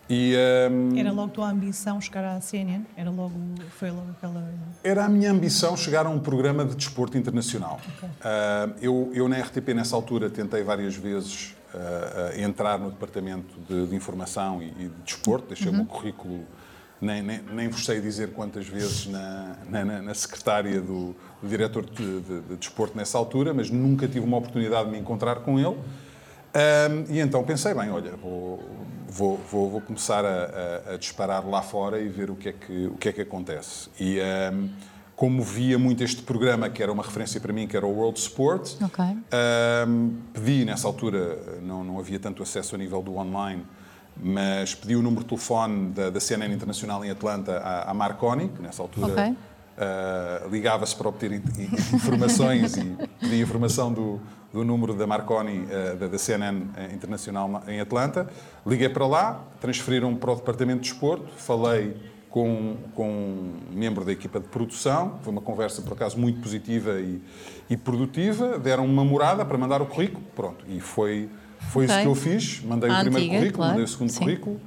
E, 0.10 0.36
ahm, 0.36 0.98
Era 0.98 1.12
logo 1.12 1.31
tua 1.31 1.50
ambição 1.50 2.00
chegar 2.01 2.25
à 2.25 2.42
CNN? 2.42 2.83
Era 2.95 3.10
logo, 3.10 3.33
foi 3.77 3.89
logo 3.89 4.12
aquela... 4.12 4.54
Era 4.83 5.06
a 5.06 5.10
minha 5.10 5.31
ambição 5.31 5.77
chegar 5.77 6.06
a 6.06 6.10
um 6.10 6.19
programa 6.19 6.65
de 6.65 6.75
desporto 6.75 7.18
internacional. 7.18 7.80
Ah, 8.21 8.69
eu, 8.81 9.10
eu, 9.13 9.30
na 9.30 9.38
RTP, 9.39 9.74
nessa 9.74 9.95
altura, 9.95 10.30
tentei 10.30 10.62
várias 10.62 10.95
vezes 10.95 11.56
ah, 11.74 12.31
ah, 12.33 12.42
entrar 12.42 12.77
no 12.77 12.92
departamento 12.92 13.59
de, 13.68 13.88
de 13.88 13.95
informação 13.95 14.62
e, 14.62 14.68
e 14.71 14.89
de 14.89 15.01
desporto, 15.06 15.48
deixei 15.48 15.69
o 15.69 15.74
meu 15.74 15.86
currículo, 15.86 16.45
nem, 17.03 17.21
nem, 17.21 17.41
nem 17.53 17.67
vos 17.69 17.85
sei 17.85 18.00
dizer 18.01 18.31
quantas 18.31 18.67
vezes 18.67 19.05
na, 19.07 19.55
na, 19.69 20.01
na- 20.01 20.13
secretária 20.13 20.79
do, 20.81 21.15
do 21.41 21.47
diretor 21.47 21.85
de, 21.85 22.21
de- 22.21 22.41
de 22.41 22.55
desporto 22.55 22.95
nessa 22.97 23.17
altura, 23.17 23.53
mas 23.53 23.69
nunca 23.69 24.07
tive 24.07 24.21
uma 24.21 24.38
oportunidade 24.38 24.85
de 24.85 24.91
me 24.91 25.00
encontrar 25.00 25.35
com 25.38 25.59
ele. 25.59 25.77
Ahm, 26.55 27.05
e 27.09 27.19
então 27.19 27.44
pensei, 27.44 27.73
bem, 27.73 27.89
olha, 27.89 28.11
vou, 28.15 28.63
vou, 29.07 29.38
vou, 29.51 29.69
vou 29.71 29.81
começar 29.81 30.23
a, 30.23 30.29
a- 30.89 30.94
a 30.94 30.97
disparar 30.97 31.47
lá 31.47 31.61
fora 31.61 31.99
e 31.99 32.07
ver 32.07 32.30
o 32.30 32.35
que 32.35 32.49
é 32.49 32.54
que, 32.54 32.87
o 32.87 32.95
que, 32.95 33.09
é 33.09 33.11
que 33.13 33.21
acontece. 33.21 33.89
E 33.99 34.19
ahm, 34.19 34.68
como 35.16 35.42
via 35.44 35.78
muito 35.80 36.04
este 36.04 36.21
programa, 36.23 36.69
que 36.69 36.81
era 36.81 36.92
uma 36.92 37.04
referência 37.04 37.39
para 37.39 37.51
mim, 37.54 37.68
que 37.68 37.75
era 37.78 37.85
o 37.85 37.92
World 37.92 38.19
Sport, 38.19 38.71
Ok. 38.83 39.04
ahm, 39.31 40.09
pedi, 40.33 40.63
nessa 40.66 40.87
altura, 40.87 41.37
não, 41.61 41.83
não 41.83 41.99
havia 41.99 42.19
tanto 42.19 42.42
acesso 42.44 42.75
a 42.75 42.78
nível 42.78 43.01
do 43.01 43.16
online, 43.18 43.66
mas 44.21 44.75
pedi 44.75 44.95
o 44.95 45.01
número 45.01 45.23
de 45.23 45.29
telefone 45.29 45.91
da, 45.91 46.09
da 46.09 46.19
CNN 46.19 46.53
Internacional 46.53 47.03
em 47.03 47.09
Atlanta 47.09 47.57
à, 47.57 47.91
à 47.91 47.93
Marconi, 47.93 48.49
que 48.49 48.61
nessa 48.61 48.81
altura 48.81 49.13
Ok. 49.13 49.35
Uh, 49.75 50.49
ligava-se 50.49 50.95
para 50.95 51.09
obter 51.09 51.31
in- 51.31 51.41
in- 51.57 51.95
informações 51.95 52.77
e 52.77 52.95
pedia 53.19 53.41
informação 53.41 53.91
do, 53.91 54.21
do 54.53 54.63
número 54.63 54.93
da 54.93 55.07
Marconi, 55.07 55.61
uh, 55.65 55.95
da, 55.97 56.07
da 56.09 56.17
CNN 56.19 56.59
uh, 56.61 56.93
Internacional 56.93 57.47
na- 57.49 57.63
em 57.67 57.79
Atlanta. 57.79 58.29
Liguei 58.67 58.87
para 58.87 59.07
lá, 59.07 59.43
transferiram-me 59.59 60.15
para 60.17 60.31
o 60.31 60.35
Departamento 60.35 60.83
de 60.83 60.89
Desporto, 60.91 61.25
falei 61.37 61.97
com, 62.29 62.75
com 62.93 63.09
um 63.09 63.53
membro 63.71 64.05
da 64.05 64.11
equipa 64.11 64.39
de 64.39 64.47
produção, 64.47 65.17
foi 65.23 65.31
uma 65.33 65.41
conversa, 65.41 65.81
por 65.81 65.93
acaso, 65.93 66.19
muito 66.19 66.39
positiva 66.39 66.99
e, 66.99 67.19
e 67.67 67.75
produtiva, 67.75 68.59
deram 68.59 68.85
uma 68.85 69.03
morada 69.03 69.43
para 69.43 69.57
mandar 69.57 69.81
o 69.81 69.87
currículo, 69.87 70.23
pronto, 70.35 70.63
e 70.67 70.79
foi, 70.79 71.27
foi 71.71 71.85
isso 71.85 71.93
Ok. 71.93 72.03
que 72.03 72.09
eu 72.09 72.15
fiz, 72.15 72.61
mandei 72.63 72.89
À 72.89 72.93
o 72.97 73.01
primeiro 73.01 73.17
antiga, 73.25 73.37
currículo, 73.39 73.57
claro. 73.57 73.71
mandei 73.71 73.85
o 73.85 73.87
segundo 73.87 74.09
Sim. 74.11 74.19
currículo, 74.19 74.61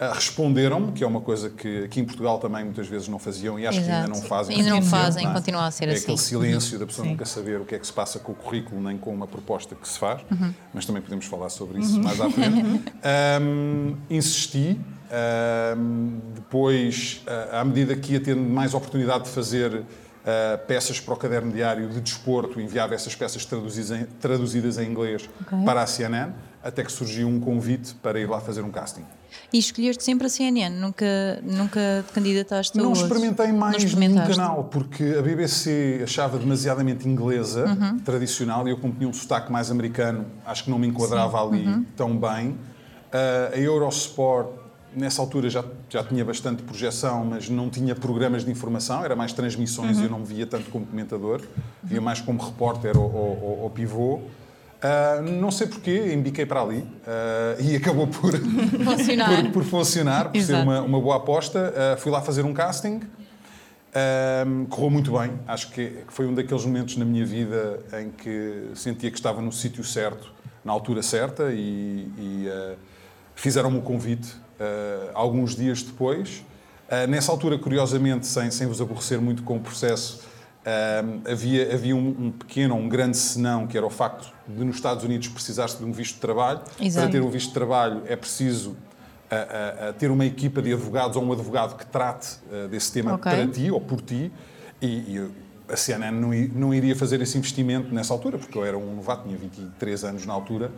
Uh, 0.00 0.14
Responderam-me, 0.14 0.92
que 0.92 1.04
é 1.04 1.06
uma 1.06 1.20
coisa 1.20 1.50
que 1.50 1.84
aqui 1.84 2.00
em 2.00 2.06
Portugal 2.06 2.38
também 2.38 2.64
muitas 2.64 2.86
vezes 2.88 3.06
não 3.06 3.18
faziam 3.18 3.58
e 3.60 3.66
acho 3.66 3.78
que 3.80 3.84
ainda 3.84 4.06
Exato. 4.06 4.10
não 4.18 4.22
fazem. 4.26 4.56
Ainda 4.56 4.70
não 4.70 4.80
fazem, 4.80 5.26
é? 5.28 5.30
continua 5.30 5.66
a 5.66 5.70
ser 5.70 5.88
é 5.90 5.92
assim. 5.92 6.02
aquele 6.04 6.16
silêncio 6.16 6.78
da 6.78 6.86
pessoa 6.86 7.04
Sim. 7.04 7.10
nunca 7.10 7.26
saber 7.26 7.60
o 7.60 7.66
que 7.66 7.74
é 7.74 7.78
que 7.78 7.86
se 7.86 7.92
passa 7.92 8.18
com 8.18 8.32
o 8.32 8.34
currículo 8.34 8.80
nem 8.80 8.96
com 8.96 9.12
uma 9.12 9.26
proposta 9.26 9.74
que 9.74 9.86
se 9.86 9.98
faz, 9.98 10.22
Uhum. 10.30 10.54
mas 10.72 10.86
também 10.86 11.02
podemos 11.02 11.26
falar 11.26 11.50
sobre 11.50 11.80
isso 11.80 12.00
mais 12.02 12.18
à 12.18 12.30
frente. 12.30 12.82
Um, 13.42 13.96
insisti, 14.08 14.80
um, 15.76 16.18
depois, 16.34 17.20
uh, 17.26 17.56
à 17.56 17.64
medida 17.64 17.94
que 17.94 18.14
ia 18.14 18.20
tendo 18.20 18.40
mais 18.40 18.72
oportunidade 18.72 19.24
de 19.24 19.30
fazer 19.30 19.82
uh, 20.24 20.66
peças 20.66 21.00
para 21.00 21.14
o 21.14 21.16
caderno 21.16 21.52
diário 21.52 21.88
de 21.88 22.00
desporto, 22.00 22.60
enviava 22.60 22.94
essas 22.94 23.14
peças 23.14 23.44
traduzidas 23.44 23.90
em, 23.90 24.04
traduzidas 24.20 24.78
em 24.78 24.88
inglês 24.90 25.28
Ok. 25.42 25.58
para 25.64 25.82
a 25.82 25.86
CNN, 25.86 26.32
até 26.62 26.84
que 26.84 26.92
surgiu 26.92 27.26
um 27.28 27.40
convite 27.40 27.94
para 27.96 28.20
ir 28.20 28.28
lá 28.28 28.40
fazer 28.40 28.62
um 28.62 28.70
casting. 28.70 29.04
E 29.52 29.58
escolheste 29.58 30.02
sempre 30.04 30.26
a 30.26 30.30
CNN, 30.30 30.70
nunca, 30.76 31.06
nunca 31.42 32.04
te 32.06 32.12
candidataste 32.12 32.78
a 32.78 32.82
Não 32.82 32.92
experimentei 32.92 33.48
Não 33.48 33.58
mais 33.58 33.76
nenhum 33.76 33.86
experimentaste? 33.88 34.36
canal, 34.36 34.64
porque 34.64 35.14
a 35.18 35.22
BBC 35.22 36.00
achava 36.02 36.38
demasiadamente 36.38 37.08
inglesa, 37.08 37.66
Uhum. 37.66 37.98
tradicional, 38.00 38.66
e 38.68 38.70
eu, 38.72 38.76
como 38.78 38.92
tinha 38.94 39.08
um 39.08 39.12
sotaque 39.12 39.50
mais 39.50 39.70
americano, 39.70 40.26
acho 40.44 40.64
que 40.64 40.70
não 40.70 40.78
me 40.78 40.86
enquadrava 40.88 41.40
ali 41.42 41.66
Uhum. 41.66 41.84
tão 41.96 42.16
bem. 42.16 42.58
Ah, 43.12 43.50
a 43.54 43.58
Eurosport, 43.58 44.48
nessa 44.94 45.22
altura, 45.22 45.48
já, 45.48 45.64
já 45.88 46.02
tinha 46.02 46.24
bastante 46.24 46.62
projeção, 46.62 47.24
mas 47.24 47.48
não 47.48 47.70
tinha 47.70 47.94
programas 47.94 48.44
de 48.44 48.50
informação, 48.50 49.04
era 49.04 49.14
mais 49.14 49.32
transmissões 49.32 49.96
Uhum. 49.96 50.02
e 50.02 50.06
eu 50.06 50.10
não 50.10 50.18
me 50.20 50.26
via 50.26 50.46
tanto 50.46 50.70
como 50.70 50.86
comentador, 50.86 51.42
via 51.82 52.00
mais 52.00 52.20
como 52.20 52.42
repórter 52.42 52.96
ou, 52.98 53.04
ou, 53.12 53.60
ou- 53.62 53.70
pivô. 53.70 54.20
Uh, 54.82 55.22
não 55.40 55.50
sei 55.50 55.66
porquê, 55.66 56.12
embiquei 56.14 56.46
para 56.46 56.62
ali 56.62 56.78
uh, 56.78 57.60
e 57.62 57.76
acabou 57.76 58.06
por 58.06 58.32
funcionar, 58.32 59.42
por, 59.42 59.52
por, 59.52 59.64
funcionar, 59.64 60.32
por 60.32 60.40
ser 60.40 60.54
uma, 60.54 60.80
uma, 60.80 60.98
boa 61.00 61.16
aposta. 61.16 61.72
Uh, 61.94 62.00
fui 62.00 62.10
lá 62.10 62.22
fazer 62.22 62.46
um 62.46 62.54
casting, 62.54 63.00
correu 64.70 64.88
muito 64.90 65.12
bem. 65.18 65.32
Acho 65.46 65.70
que 65.70 65.98
foi 66.08 66.26
um 66.26 66.32
daqueles 66.34 66.64
momentos 66.64 66.96
na 66.96 67.04
minha 67.04 67.26
vida 67.26 67.80
em 68.00 68.10
que 68.10 68.70
sentia 68.74 69.10
que 69.10 69.18
estava 69.18 69.42
no 69.42 69.52
sítio 69.52 69.84
certo, 69.84 70.32
na 70.64 70.72
altura 70.72 71.02
certa, 71.02 71.52
e, 71.52 72.08
e 72.18 72.48
fizeram-me 73.34 73.78
o 73.78 73.82
convite 73.82 74.34
alguns 75.14 75.56
dias 75.56 75.82
depois. 75.82 76.44
nessa 77.08 77.32
altura, 77.32 77.58
curiosamente, 77.58 78.26
sem, 78.26 78.50
sem 78.50 78.66
vos 78.66 78.80
aborrecer 78.80 79.20
muito 79.20 79.42
com 79.42 79.56
o 79.56 79.60
processo, 79.60 80.20
havia, 81.30 81.74
havia 81.74 81.96
um, 81.96 82.08
um, 82.08 82.30
pequeno 82.30 82.74
ou 82.74 82.80
um 82.80 82.88
grande 82.88 83.16
senão, 83.16 83.66
que 83.66 83.76
era 83.76 83.86
o 83.86 83.90
facto 83.90 84.32
de 84.46 84.64
nos 84.64 84.76
Estados 84.76 85.04
Unidos 85.04 85.28
precisar-se 85.28 85.78
de 85.78 85.84
um 85.84 85.92
visto 85.92 86.14
de 86.14 86.20
trabalho. 86.20 86.60
Exato. 86.80 87.06
Para 87.06 87.12
ter 87.18 87.24
um 87.24 87.30
visto 87.30 87.48
de 87.48 87.54
trabalho 87.54 88.02
é 88.06 88.16
preciso 88.16 88.76
uh, 89.30 89.90
uh, 89.90 89.92
ter 89.94 90.10
uma 90.10 90.24
equipa 90.24 90.60
de 90.60 90.72
advogados 90.72 91.16
ou 91.16 91.24
um 91.24 91.32
advogado 91.32 91.76
que 91.76 91.86
trate 91.86 92.38
uh, 92.50 92.68
desse 92.68 92.92
tema 92.92 93.14
okay. 93.14 93.32
para 93.32 93.46
ti 93.46 93.70
ou 93.70 93.80
por 93.80 94.00
ti. 94.00 94.32
E, 94.82 94.86
e 94.86 95.30
a 95.68 95.76
CNN 95.76 96.18
não, 96.18 96.30
não, 96.54 96.74
iria 96.74 96.96
fazer 96.96 97.20
esse 97.20 97.38
investimento 97.38 97.94
nessa 97.94 98.12
altura, 98.12 98.38
porque 98.38 98.58
eu 98.58 98.64
era 98.64 98.76
um 98.76 98.96
novato, 98.96 99.24
tinha 99.24 99.36
23 99.36 100.04
anos 100.04 100.26
na 100.26 100.32
altura. 100.32 100.70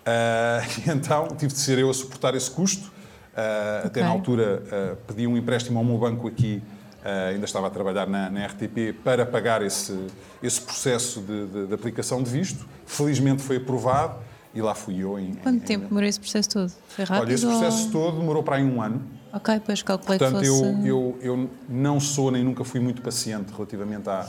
e 0.86 0.90
então 0.90 1.28
tive 1.36 1.52
de 1.52 1.58
ser 1.58 1.78
eu 1.78 1.90
a 1.90 1.94
suportar 1.94 2.34
esse 2.34 2.50
custo. 2.50 2.90
Okay. 3.32 3.86
Até 3.86 4.02
na 4.02 4.08
altura 4.08 4.62
pedi 5.06 5.26
um 5.26 5.36
empréstimo 5.36 5.78
ao 5.78 5.84
meu 5.84 5.98
banco 5.98 6.26
aqui 6.26 6.62
Uh, 7.00 7.32
ainda 7.32 7.46
estava 7.46 7.66
a 7.66 7.70
trabalhar 7.70 8.06
na, 8.06 8.28
na, 8.28 8.44
RTP 8.44 8.92
para 9.02 9.24
pagar 9.24 9.62
esse, 9.62 9.98
esse 10.42 10.60
processo 10.60 11.22
de, 11.22 11.46
de, 11.46 11.66
de, 11.68 11.72
aplicação 11.72 12.22
de 12.22 12.30
visto. 12.30 12.68
Felizmente 12.84 13.40
foi 13.40 13.56
aprovado 13.56 14.18
e 14.54 14.60
lá 14.60 14.74
fui 14.74 15.02
eu. 15.02 15.18
Em, 15.18 15.32
Quanto 15.32 15.56
em, 15.56 15.60
tempo 15.60 15.88
demorou 15.88 16.06
esse 16.06 16.20
processo 16.20 16.50
todo? 16.50 16.70
Foi 16.88 17.06
rápido? 17.06 17.24
Olha, 17.24 17.32
esse 17.32 17.46
processo 17.46 17.86
ou... 17.86 17.90
todo 17.90 18.18
demorou 18.18 18.42
para 18.42 18.56
aí 18.56 18.64
um 18.64 18.82
ano. 18.82 19.02
Ok, 19.32 19.62
pois 19.64 19.82
calculei 19.82 20.18
Portanto, 20.18 20.42
que 20.42 20.46
fosse... 20.46 20.62
eu, 20.62 20.84
eu, 20.84 21.18
eu 21.22 21.50
não 21.70 21.98
sou 21.98 22.30
nem 22.30 22.44
nunca 22.44 22.64
fui 22.64 22.80
muito 22.80 23.00
paciente 23.00 23.50
relativamente 23.50 24.06
à, 24.10 24.28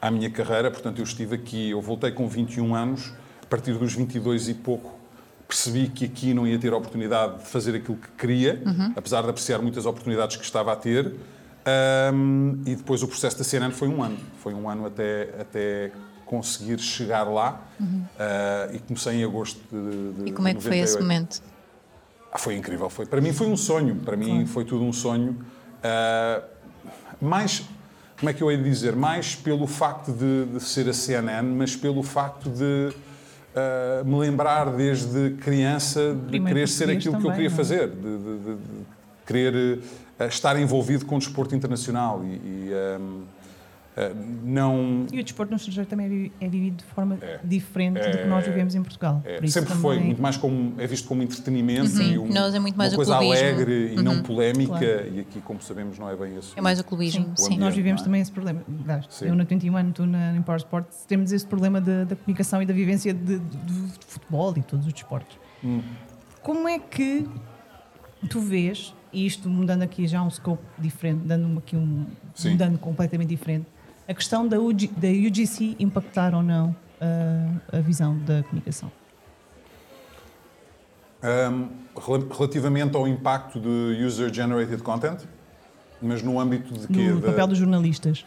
à 0.00 0.08
minha 0.08 0.30
carreira. 0.30 0.70
Portanto, 0.70 1.00
eu 1.00 1.04
estive 1.04 1.34
aqui, 1.34 1.70
eu 1.70 1.80
voltei 1.80 2.12
com 2.12 2.28
21 2.28 2.72
anos, 2.72 3.12
a 3.42 3.46
partir 3.46 3.72
dos 3.72 3.94
22 3.94 4.48
e 4.48 4.54
pouco 4.54 5.01
percebi 5.52 5.88
que 5.88 6.06
aqui 6.06 6.32
não 6.32 6.46
ia 6.46 6.58
ter 6.58 6.72
a 6.72 6.76
oportunidade 6.78 7.40
de 7.40 7.44
fazer 7.44 7.76
aquilo 7.76 7.98
que 7.98 8.08
queria, 8.16 8.62
uhum. 8.64 8.94
apesar 8.96 9.22
de 9.22 9.28
apreciar 9.28 9.58
muitas 9.60 9.84
oportunidades 9.84 10.36
que 10.36 10.44
estava 10.44 10.72
a 10.72 10.76
ter. 10.76 11.14
Um, 12.14 12.62
e 12.64 12.74
depois 12.74 13.02
o 13.02 13.06
processo 13.06 13.36
da 13.36 13.44
CNN 13.44 13.72
foi 13.72 13.86
um 13.86 14.02
ano. 14.02 14.18
Foi 14.38 14.54
um 14.54 14.68
ano 14.68 14.86
até, 14.86 15.28
até 15.38 15.92
conseguir 16.24 16.78
chegar 16.80 17.24
lá. 17.24 17.60
Uhum. 17.78 18.02
Uh, 18.16 18.76
e 18.76 18.78
comecei 18.78 19.12
em 19.12 19.24
agosto 19.24 19.60
de, 19.70 20.22
de 20.22 20.30
E 20.30 20.32
como 20.32 20.48
é 20.48 20.54
que 20.54 20.64
98. 20.64 20.68
foi 20.68 20.78
esse 20.78 20.98
momento? 20.98 21.42
Ah, 22.32 22.38
foi 22.38 22.56
incrível. 22.56 22.88
Foi, 22.88 23.04
para 23.04 23.20
mim 23.20 23.34
foi 23.34 23.46
um 23.46 23.56
sonho. 23.56 23.96
Para 23.96 24.16
mim 24.16 24.30
claro. 24.30 24.46
foi 24.46 24.64
tudo 24.64 24.84
um 24.84 24.92
sonho. 24.92 25.38
Uh, 25.84 26.42
mais, 27.20 27.62
como 28.18 28.30
é 28.30 28.32
que 28.32 28.42
eu 28.42 28.50
ia 28.50 28.56
dizer? 28.56 28.96
Mais 28.96 29.34
pelo 29.34 29.66
facto 29.66 30.12
de, 30.12 30.46
de 30.46 30.60
ser 30.60 30.88
a 30.88 30.94
CNN, 30.94 31.42
mas 31.54 31.76
pelo 31.76 32.02
facto 32.02 32.48
de 32.48 32.90
uh, 33.54 34.04
me 34.04 34.18
lembrar 34.18 34.70
desde 34.70 35.30
criança 35.40 36.14
de 36.14 36.20
Primeiro 36.28 36.46
querer 36.46 36.68
ser 36.68 36.90
aquilo 36.90 37.14
também, 37.14 37.20
que 37.20 37.26
eu 37.28 37.32
queria 37.32 37.48
não? 37.48 37.54
É? 37.54 37.56
fazer. 37.56 37.88
De, 37.88 38.18
de, 38.18 38.38
de 38.38 38.56
querer 39.26 39.80
estar 40.28 40.58
envolvido 40.58 41.06
com 41.06 41.16
o 41.16 41.18
desporto 41.18 41.54
internacional 41.54 42.22
e, 42.24 42.28
e 42.28 42.70
um, 43.00 43.22
Uh, 43.22 43.41
não... 44.42 45.06
E 45.12 45.20
o 45.20 45.22
desporto 45.22 45.50
no 45.50 45.56
estrangeiro 45.56 45.88
também 45.88 46.32
é, 46.40 46.46
é 46.46 46.48
vivido 46.48 46.76
de 46.76 46.84
forma 46.84 47.18
é, 47.20 47.38
diferente 47.44 47.98
é, 47.98 48.10
do 48.10 48.18
que 48.18 48.24
nós 48.24 48.44
vivemos 48.46 48.74
em 48.74 48.82
Portugal. 48.82 49.20
É, 49.24 49.46
sempre 49.46 49.68
também... 49.68 49.82
foi, 49.82 49.98
muito 49.98 50.22
mais 50.22 50.36
como, 50.36 50.80
é 50.80 50.86
visto 50.86 51.06
como 51.06 51.22
entretenimento 51.22 51.94
uhum. 51.96 52.02
e 52.02 52.18
um, 52.18 52.28
nós 52.28 52.54
é 52.54 52.58
muito 52.58 52.76
mais 52.76 52.92
uma 52.92 52.96
coisa 52.96 53.16
alegre 53.16 53.92
uhum. 53.94 54.00
e 54.00 54.02
não 54.02 54.22
polémica, 54.22 54.78
claro. 54.78 55.14
e 55.14 55.20
aqui, 55.20 55.40
como 55.42 55.60
sabemos, 55.60 55.98
não 55.98 56.08
é 56.08 56.16
bem 56.16 56.38
isso. 56.38 56.54
É 56.56 56.60
mais 56.60 56.80
o 56.80 56.84
clubismo, 56.84 57.32
sim. 57.36 57.52
sim. 57.52 57.58
Nós 57.58 57.74
vivemos 57.74 58.00
é? 58.00 58.04
também 58.04 58.22
esse 58.22 58.32
problema. 58.32 58.62
Eu 59.20 59.34
na 59.34 59.44
21 59.44 59.92
tu 59.92 60.06
na 60.06 60.40
Power 60.44 60.58
Sports, 60.58 61.04
temos 61.06 61.32
esse 61.32 61.46
problema 61.46 61.80
de, 61.80 62.06
da 62.06 62.16
comunicação 62.16 62.62
e 62.62 62.66
da 62.66 62.72
vivência 62.72 63.12
de, 63.12 63.38
de, 63.38 63.56
de 63.66 64.06
futebol 64.06 64.54
e 64.56 64.62
todos 64.62 64.86
os 64.86 64.92
desportos. 64.92 65.38
Hum. 65.62 65.82
Como 66.42 66.66
é 66.66 66.78
que 66.78 67.28
tu 68.28 68.40
vês 68.40 68.94
e 69.12 69.26
isto 69.26 69.48
mudando 69.48 69.82
aqui 69.82 70.06
já 70.06 70.22
um 70.22 70.30
scope 70.30 70.62
diferente, 70.78 71.20
dando 71.24 71.58
aqui 71.58 71.76
um 71.76 72.06
Sim. 72.34 72.52
mudando 72.52 72.78
completamente 72.78 73.28
diferente, 73.28 73.66
a 74.06 74.14
questão 74.14 74.46
da, 74.46 74.58
UG, 74.58 74.88
da 74.96 75.08
UGC 75.08 75.76
impactar 75.78 76.34
ou 76.34 76.42
não 76.42 76.74
a, 77.00 77.76
a 77.78 77.80
visão 77.80 78.18
da 78.18 78.42
comunicação? 78.42 78.90
Um, 81.22 81.68
relativamente 82.36 82.96
ao 82.96 83.06
impacto 83.06 83.60
de 83.60 84.04
user-generated 84.04 84.82
content, 84.82 85.20
mas 86.00 86.20
no 86.22 86.40
âmbito 86.40 86.74
de 86.74 86.88
quê? 86.88 87.10
No 87.10 87.20
da... 87.20 87.28
papel 87.28 87.46
dos 87.46 87.58
jornalistas. 87.58 88.24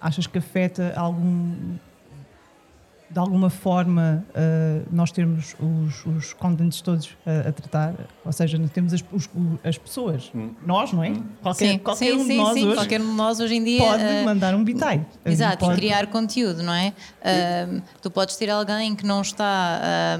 Achas 0.00 0.26
que 0.26 0.38
afeta 0.38 0.92
algum 0.96 1.76
de 3.14 3.20
alguma 3.20 3.48
forma 3.48 4.26
uh, 4.30 4.88
nós 4.90 5.12
termos 5.12 5.54
os, 5.60 6.04
os 6.04 6.32
contents 6.32 6.80
todos 6.80 7.16
a, 7.24 7.48
a, 7.48 7.52
tratar, 7.52 7.94
ou 8.24 8.32
seja, 8.32 8.60
temos 8.72 8.92
as, 8.92 9.04
os, 9.12 9.28
as 9.62 9.78
pessoas, 9.78 10.32
hum. 10.34 10.50
nós, 10.66 10.92
não 10.92 11.04
é? 11.04 11.10
Hum. 11.10 11.22
Qualquer, 11.40 11.68
sim, 11.68 11.78
qualquer 11.78 12.10
sim, 12.10 12.12
um 12.16 12.26
de 12.26 12.34
nós 12.34 12.54
sim, 12.54 12.66
hoje, 12.66 12.74
qualquer 12.74 13.00
um 13.00 13.10
de 13.10 13.16
nós 13.16 13.38
hoje 13.38 13.54
em 13.54 13.62
dia 13.62 13.78
pode 13.78 14.02
uh, 14.02 14.24
mandar 14.24 14.54
um 14.56 14.64
bitite. 14.64 15.06
Exato, 15.24 15.58
pode... 15.58 15.76
criar 15.76 16.08
conteúdo, 16.08 16.64
não 16.64 16.72
é? 16.72 16.92
Uh, 17.20 17.80
tu 18.02 18.10
podes 18.10 18.34
ter 18.34 18.50
alguém 18.50 18.96
que 18.96 19.06
não 19.06 19.22
está, 19.22 20.18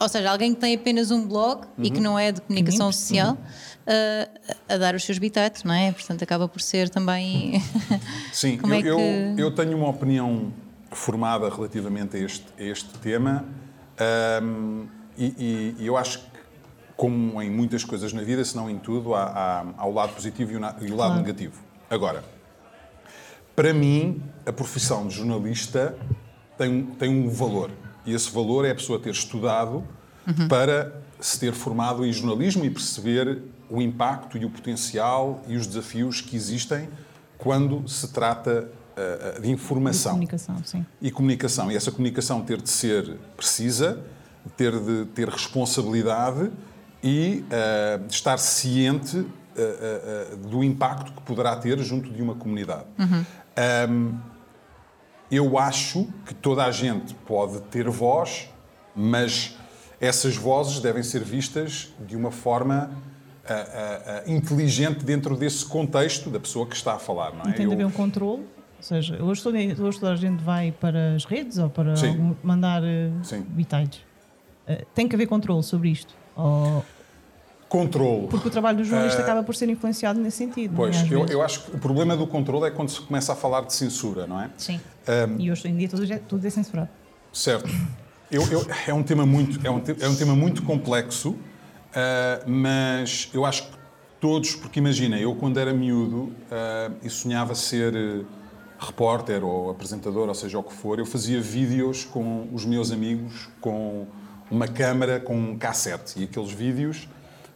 ou 0.00 0.08
seja, 0.08 0.30
alguém 0.30 0.54
que 0.54 0.60
tem 0.60 0.74
apenas 0.74 1.10
um 1.10 1.28
blog 1.28 1.66
uhum. 1.76 1.84
e 1.84 1.90
que 1.90 1.98
uhum. 1.98 2.02
não 2.02 2.18
é 2.18 2.32
de 2.32 2.40
comunicação 2.40 2.90
social. 2.90 3.32
Uhum. 3.32 3.66
Uh, 3.86 4.54
a 4.68 4.78
dar 4.78 4.96
os 4.96 5.04
seus 5.04 5.16
bitites, 5.16 5.62
não 5.62 5.72
é? 5.72 5.92
Portanto, 5.92 6.20
acaba 6.24 6.48
por 6.48 6.60
ser 6.60 6.88
também. 6.88 7.62
Sim, 8.32 8.58
eu, 8.66 8.74
é 8.74 8.82
que... 8.82 8.88
eu, 8.88 8.98
eu, 9.38 9.54
tenho 9.54 9.76
uma 9.76 9.88
opinião 9.88 10.52
formada 10.96 11.48
relativamente 11.48 12.16
a 12.16 12.20
este, 12.20 12.46
a 12.58 12.62
este 12.62 12.98
tema 12.98 13.44
um, 14.42 14.86
e, 15.16 15.74
e, 15.78 15.86
eu 15.86 15.96
acho 15.96 16.18
que, 16.18 16.26
como 16.96 17.40
em 17.40 17.50
muitas 17.50 17.84
coisas 17.84 18.12
na 18.12 18.22
vida, 18.22 18.44
se 18.44 18.56
não 18.56 18.68
em 18.68 18.78
tudo, 18.78 19.14
há, 19.14 19.24
há, 19.24 19.66
há 19.78 19.86
o 19.86 19.94
lado 19.94 20.12
positivo 20.14 20.52
e 20.52 20.56
o, 20.56 20.58
e 20.58 20.60
o 20.60 20.96
lado 20.96 21.10
claro. 21.10 21.14
negativo. 21.16 21.62
Agora, 21.88 22.24
para 23.54 23.72
mim, 23.72 24.22
a 24.44 24.52
profissão 24.52 25.06
de 25.06 25.14
jornalista 25.14 25.96
tem, 26.58 26.84
tem 26.84 27.08
um 27.08 27.30
valor. 27.30 27.70
E 28.04 28.12
esse 28.14 28.30
valor 28.30 28.64
é 28.64 28.70
a 28.70 28.74
pessoa 28.74 28.98
ter 28.98 29.10
estudado 29.10 29.82
uhum. 30.26 30.48
para 30.48 31.00
se 31.18 31.40
ter 31.40 31.52
formado 31.52 32.04
em 32.04 32.12
jornalismo 32.12 32.64
e 32.64 32.70
perceber 32.70 33.42
o 33.70 33.80
impacto 33.80 34.36
e 34.36 34.44
o 34.44 34.50
potencial 34.50 35.42
e 35.48 35.56
os 35.56 35.66
desafios 35.66 36.20
que 36.20 36.36
existem 36.36 36.88
quando 37.38 37.88
se 37.88 38.12
trata 38.12 38.70
uh, 38.96 39.40
de 39.40 39.50
informação. 39.50 40.12
De 40.12 40.26
comunicação, 40.26 40.56
sim. 40.64 40.86
E 41.00 41.10
comunicação. 41.10 41.70
E 41.70 41.76
essa 41.76 41.90
comunicação 41.90 42.42
ter 42.42 42.60
de 42.60 42.70
ser 42.70 43.16
precisa, 43.36 44.02
ter 44.56 44.78
de 44.78 45.06
ter 45.06 45.28
responsabilidade 45.28 46.50
e 47.02 47.44
uh, 47.44 48.06
estar 48.08 48.38
ciente 48.38 49.18
uh, 49.18 50.36
do 50.48 50.64
impacto 50.64 51.12
que 51.12 51.22
poderá 51.22 51.56
ter 51.56 51.78
junto 51.80 52.10
de 52.10 52.22
uma 52.22 52.34
comunidade. 52.34 52.86
Uhum. 52.98 53.24
Um, 53.88 54.18
eu 55.30 55.58
acho 55.58 56.06
que 56.24 56.34
toda 56.34 56.64
a 56.64 56.70
gente 56.70 57.14
pode 57.14 57.60
ter 57.62 57.88
voz, 57.88 58.48
mas 58.94 59.56
essas 60.00 60.36
vozes 60.36 60.80
devem 60.80 61.02
ser 61.02 61.24
vistas 61.24 61.92
de 62.06 62.16
uma 62.16 62.30
forma 62.30 62.90
uh, 63.44 64.28
uh, 64.28 64.30
uh, 64.30 64.36
inteligente 64.36 65.04
dentro 65.04 65.36
desse 65.36 65.64
contexto 65.64 66.30
da 66.30 66.38
pessoa 66.38 66.66
que 66.66 66.76
está 66.76 66.94
a 66.94 66.98
falar. 66.98 67.32
Não 67.32 67.50
é? 67.50 67.52
tem 67.52 67.66
de 67.66 67.74
haver 67.74 67.86
um 67.86 67.90
controle 67.90 68.44
seja, 68.86 69.22
hoje 69.22 69.42
toda, 69.42 69.58
hoje 69.58 70.00
toda 70.00 70.12
a 70.12 70.16
gente 70.16 70.42
vai 70.42 70.72
para 70.72 71.14
as 71.14 71.24
redes 71.24 71.58
ou 71.58 71.68
para 71.68 71.94
algum, 71.94 72.34
mandar 72.42 72.82
uh, 72.82 73.42
bitites. 73.48 74.00
Uh, 74.68 74.84
tem 74.94 75.08
que 75.08 75.14
haver 75.14 75.26
controle 75.26 75.62
sobre 75.62 75.90
isto? 75.90 76.14
Ou... 76.36 76.84
Controle. 77.68 78.28
Porque 78.28 78.46
o 78.46 78.50
trabalho 78.50 78.78
do 78.78 78.84
jornalista 78.84 79.20
uh, 79.20 79.24
acaba 79.24 79.42
por 79.42 79.56
ser 79.56 79.68
influenciado 79.68 80.20
nesse 80.20 80.36
sentido. 80.36 80.72
É, 80.72 80.76
pois, 80.76 80.96
é, 80.96 81.14
eu, 81.14 81.26
eu, 81.26 81.42
acho 81.42 81.64
que 81.64 81.76
o 81.76 81.78
problema 81.78 82.16
do 82.16 82.26
controle 82.26 82.66
é 82.66 82.70
quando 82.70 82.88
se 82.88 83.00
começa 83.00 83.32
a 83.32 83.36
falar 83.36 83.62
de 83.62 83.74
censura, 83.74 84.24
não 84.26 84.40
é? 84.40 84.50
Sim. 84.56 84.80
Um, 85.08 85.40
e 85.40 85.50
hoje 85.50 85.66
em 85.66 85.76
dia 85.76 85.88
tudo, 85.88 86.12
é, 86.12 86.18
tudo 86.18 86.46
é 86.46 86.50
censurado. 86.50 86.88
Certo. 87.32 87.68
Eu, 88.30 88.42
eu, 88.50 88.64
é, 88.86 88.94
um 88.94 89.02
tema 89.02 89.26
muito, 89.26 89.64
é, 89.66 89.70
um, 89.70 89.82
é 90.00 90.08
um 90.08 90.14
tema 90.14 90.36
muito 90.36 90.62
complexo, 90.62 91.30
uh, 91.30 91.36
mas 92.46 93.28
eu 93.34 93.44
acho 93.44 93.64
que 93.64 93.76
todos, 94.20 94.54
porque 94.54 94.78
imagina, 94.78 95.18
eu 95.18 95.34
quando 95.34 95.58
era 95.58 95.72
miúdo 95.72 96.16
uh, 96.16 96.94
e 97.02 97.10
sonhava 97.10 97.54
ser 97.54 98.24
repórter 98.78 99.44
ou 99.44 99.70
apresentador, 99.70 100.28
ou 100.28 100.34
seja 100.34 100.58
o 100.58 100.62
que 100.62 100.72
for, 100.72 100.98
eu 100.98 101.06
fazia 101.06 101.40
vídeos 101.40 102.04
com 102.04 102.48
os 102.52 102.64
meus 102.64 102.90
amigos 102.90 103.48
com 103.60 104.06
uma 104.50 104.68
câmara 104.68 105.18
com 105.18 105.36
um 105.36 105.58
cassete. 105.58 106.20
E 106.20 106.24
aqueles 106.24 106.52
vídeos 106.52 107.08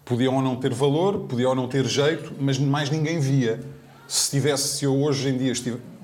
podiam 0.05 0.35
ou 0.37 0.43
não 0.43 0.57
ter 0.57 0.73
valor, 0.73 1.21
podiam 1.21 1.51
ou 1.51 1.57
não 1.57 1.69
ter 1.69 1.85
jeito, 1.87 2.35
mas 2.41 2.59
mais 2.59 2.91
ninguém 2.91 3.21
via. 3.21 3.61
Se 4.09 4.31
tivesse, 4.31 4.79
se 4.79 4.85
eu 4.85 4.97
hoje 4.97 5.29
em 5.29 5.39
dia 5.39 5.53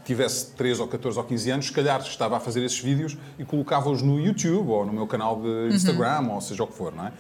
tivesse 0.05 0.53
3 0.53 0.79
ou 0.79 0.87
14 0.87 1.19
ou 1.19 1.25
15 1.25 1.51
anos, 1.51 1.67
se 1.67 1.73
calhar 1.73 2.01
estava 2.01 2.37
a 2.37 2.41
fazer 2.41 2.63
esses 2.63 2.79
vídeos 2.79 3.17
e 3.39 3.45
colocava-os 3.45 4.03
no 4.03 4.21
YouTube 4.21 4.69
ou 4.69 4.87
no 4.87 4.93
meu 4.93 5.07
canal 5.07 5.41
de 5.41 5.75
Instagram, 5.75 6.21
uhum. 6.21 6.35
ou 6.35 6.41
seja 6.41 6.63
o 6.63 6.67
que 6.67 6.75
for, 6.75 6.95
não 6.95 7.07
é? 7.07 7.13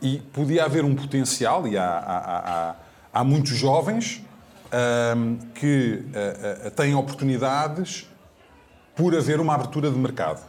E 0.00 0.18
podia 0.32 0.64
haver 0.64 0.84
um 0.84 0.94
potencial, 0.94 1.66
e 1.66 1.76
há, 1.76 1.84
há, 1.84 2.38
há, 2.70 2.76
há 3.12 3.24
muitos 3.24 3.50
jovens 3.50 4.22
um, 4.72 5.36
que 5.54 6.02
uh, 6.02 6.66
uh, 6.66 6.70
têm 6.70 6.94
oportunidades 6.94 8.08
por 8.94 9.14
haver 9.14 9.40
uma 9.40 9.54
abertura 9.54 9.90
de 9.90 9.96
mercado. 9.96 10.42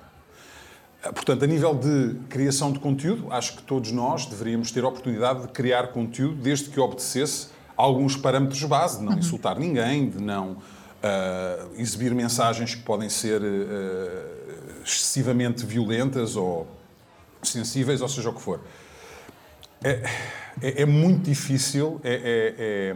Portanto, 1.01 1.43
a 1.43 1.47
nível 1.47 1.75
de 1.75 2.15
criação 2.27 2.73
de 2.73 2.79
conteúdo, 2.79 3.31
acho 3.31 3.55
que 3.55 3.63
todos 3.63 3.91
nós 3.91 4.25
deveríamos 4.25 4.69
ter 4.69 4.83
a 4.83 4.87
oportunidade 4.87 5.43
de 5.43 5.47
criar 5.47 5.87
conteúdo 5.87 6.41
desde 6.41 6.69
que 6.69 6.79
obedecesse 6.79 7.47
alguns 7.77 8.17
parâmetros 8.17 8.61
base, 8.65 8.97
de 8.97 9.05
não 9.05 9.13
uhum. 9.13 9.19
insultar 9.19 9.57
ninguém, 9.57 10.09
de 10.09 10.21
não 10.21 10.51
uh, 10.51 11.73
exibir 11.77 12.13
mensagens 12.13 12.75
que 12.75 12.81
podem 12.81 13.07
ser 13.07 13.41
uh, 13.41 14.83
excessivamente 14.83 15.65
violentas 15.65 16.35
ou 16.35 16.67
sensíveis, 17.41 18.01
ou 18.01 18.09
seja 18.09 18.29
o 18.29 18.33
que 18.33 18.41
for. 18.41 18.59
É, 19.81 20.03
é, 20.61 20.81
é 20.81 20.85
muito 20.85 21.23
difícil, 21.23 22.01
é, 22.03 22.91
é, 22.91 22.95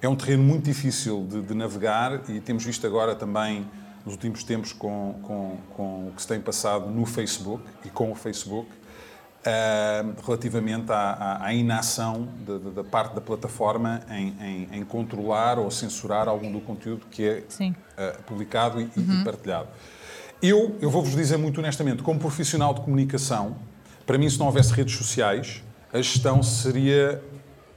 é, 0.00 0.08
um 0.08 0.16
terreno 0.16 0.42
muito 0.42 0.64
difícil 0.64 1.26
de, 1.28 1.42
de 1.42 1.54
navegar 1.54 2.22
e 2.28 2.40
temos 2.40 2.64
visto 2.64 2.86
agora 2.86 3.14
também 3.14 3.66
nos 4.04 4.14
últimos 4.14 4.42
tempos 4.44 4.72
com, 4.72 5.14
com, 5.22 5.56
com 5.74 6.08
o 6.08 6.12
que 6.14 6.22
se 6.22 6.28
tem 6.28 6.40
passado 6.40 6.88
no 6.88 7.04
Facebook 7.04 7.62
e 7.84 7.90
com 7.90 8.10
o 8.10 8.14
Facebook, 8.14 8.70
uh, 8.70 10.22
relativamente 10.24 10.90
à, 10.90 11.12
à, 11.12 11.46
à 11.46 11.54
inação 11.54 12.28
da 12.74 12.84
parte 12.84 13.14
da 13.14 13.20
plataforma 13.20 14.00
em, 14.10 14.34
em, 14.40 14.68
em, 14.78 14.84
controlar 14.84 15.58
ou 15.58 15.70
censurar 15.70 16.28
algum 16.28 16.50
do 16.50 16.60
conteúdo 16.60 17.06
que 17.10 17.24
é 17.24 17.38
uh, 17.38 18.22
publicado 18.22 18.80
e, 18.80 18.84
uhum. 18.96 19.20
e, 19.20 19.24
partilhado. 19.24 19.68
Eu, 20.40 20.76
eu 20.80 20.90
vou-vos 20.90 21.14
dizer 21.14 21.36
muito 21.36 21.60
honestamente, 21.60 22.02
como 22.02 22.18
profissional 22.18 22.72
de 22.72 22.80
comunicação, 22.80 23.56
para 24.06 24.16
mim, 24.16 24.30
se 24.30 24.38
não 24.38 24.46
houvesse 24.46 24.72
redes 24.72 24.96
sociais, 24.96 25.62
a 25.92 25.98
gestão 25.98 26.42
seria 26.42 27.22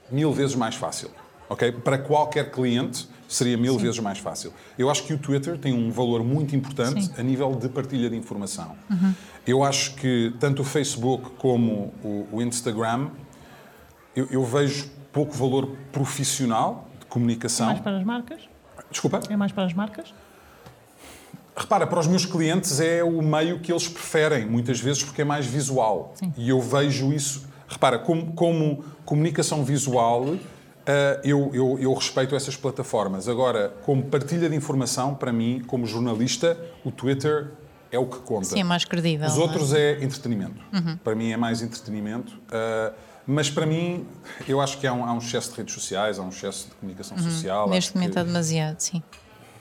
mil 0.10 0.32
vezes 0.32 0.56
mais 0.56 0.76
fácil. 0.76 1.10
Okay? 1.52 1.70
Para 1.70 1.98
qualquer 1.98 2.50
cliente, 2.50 3.10
seria 3.28 3.58
mil 3.58 3.74
Sim. 3.74 3.80
vezes 3.80 4.00
mais 4.00 4.20
fácil. 4.20 4.54
Eu 4.78 4.90
acho 4.90 5.04
que 5.04 5.14
o 5.14 5.18
Twitter 5.18 5.58
tem 5.58 5.74
um 5.74 5.92
valor 5.92 6.24
muito 6.24 6.56
importante 6.56 7.04
Sim. 7.04 7.14
a 7.18 7.22
nível 7.22 7.54
de 7.56 7.68
partilha 7.68 8.10
de 8.10 8.16
informação. 8.16 8.74
Uhum. 8.90 9.14
Eu 9.46 9.62
acho 9.62 9.96
que 9.96 10.34
tanto 10.40 10.62
o 10.62 10.66
Facebook 10.66 11.32
como 11.38 11.94
o, 12.02 12.28
o 12.32 12.42
Instagram, 12.42 13.10
eu, 14.16 14.28
eu, 14.32 14.46
vejo 14.46 14.90
pouco 15.12 15.34
valor 15.34 15.76
profissional 15.92 16.88
de 17.00 17.06
comunicação. 17.08 17.68
É 17.68 17.70
mais 17.72 17.82
para 17.82 17.98
as 17.98 18.04
marcas? 18.06 18.42
Desculpa? 18.90 19.20
É 19.30 19.36
mais 19.36 19.52
para 19.52 19.66
as 19.66 19.74
marcas? 19.74 20.14
Repara, 21.54 21.86
para 21.86 22.00
os 22.00 22.08
meus 22.08 22.26
clientes 22.26 22.80
é 22.80 23.04
o 23.04 23.22
meio 23.22 23.60
que 23.60 23.74
eles 23.74 23.90
preferem, 23.90 24.46
muitas 24.46 24.80
vezes 24.80 25.04
porque 25.04 25.22
é 25.22 25.26
mais 25.26 25.46
visual. 25.46 26.14
Sim. 26.16 26.34
E 26.38 26.48
eu 26.48 26.62
vejo 26.62 27.12
isso. 27.12 27.46
Repara, 27.68 28.00
como, 28.00 28.32
como 28.34 28.86
comunicação 29.04 29.66
visual, 29.66 30.38
eu, 31.24 31.52
eu, 31.54 31.78
eu, 31.80 31.94
respeito 31.94 32.36
essas 32.36 32.56
plataformas. 32.56 33.28
Agora, 33.28 33.74
como 33.84 34.04
partilha 34.04 34.50
de 34.50 34.56
informação, 34.56 35.14
para 35.16 35.32
mim, 35.32 35.62
como 35.68 35.86
jornalista, 35.86 36.58
o 36.84 36.92
Twitter 36.92 37.52
é 37.92 38.00
o 38.00 38.06
que 38.06 38.20
conta. 38.20 38.46
Sim, 38.46 38.62
é 38.62 38.64
mais 38.64 38.86
credível. 38.86 39.28
Os 39.28 39.38
outros 39.38 39.74
é, 39.74 39.94
é 39.94 40.04
entretenimento. 40.04 40.64
Uhum. 40.74 40.98
Para 40.98 41.14
mim 41.14 41.32
é 41.32 41.38
mais 41.38 41.62
entretenimento. 41.62 42.34
Uh, 42.34 42.94
mas 43.28 43.50
para 43.50 43.66
mim, 43.66 44.08
eu 44.48 44.60
acho 44.62 44.78
que 44.80 44.88
há 44.88 44.94
um, 44.94 45.06
há 45.06 45.14
um, 45.14 45.18
excesso 45.18 45.52
de 45.52 45.58
redes 45.58 45.74
sociais, 45.74 46.18
há 46.18 46.24
um 46.24 46.30
excesso 46.30 46.70
de 46.70 46.76
comunicação 46.76 47.18
uhum. 47.18 47.24
social. 47.24 47.70
Neste 47.70 47.96
momento 47.96 48.14
que... 48.14 48.20
há 48.20 48.24
demasiado, 48.24 48.80
sim. 48.80 49.04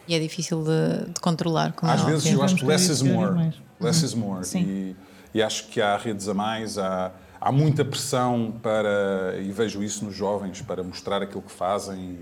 E 0.09 0.15
é 0.15 0.19
difícil 0.19 0.65
de, 0.65 1.13
de 1.13 1.21
controlar. 1.21 1.75
Às 1.83 2.03
é 2.03 2.05
vezes 2.07 2.33
eu 2.33 2.43
acho 2.43 2.57
que 2.57 2.65
less 2.65 2.91
is 2.91 3.03
more. 3.03 3.53
Less 3.79 4.01
uhum. 4.01 4.07
is 4.07 4.15
more. 4.15 4.47
E, 4.57 4.97
e, 5.35 5.43
acho 5.43 5.69
que 5.69 5.81
há 5.81 5.97
redes 5.97 6.29
a 6.29 6.35
mais, 6.35 6.79
há 6.79 7.13
há 7.41 7.51
muita 7.51 7.85
pressão 7.85 8.53
para, 8.63 9.37
e 9.41 9.51
vejo 9.51 9.83
isso 9.83 10.05
nos 10.05 10.15
jovens, 10.15 10.61
para 10.61 10.83
mostrar 10.83 11.23
aquilo 11.23 11.43
que 11.43 11.53
fazem. 11.53 12.19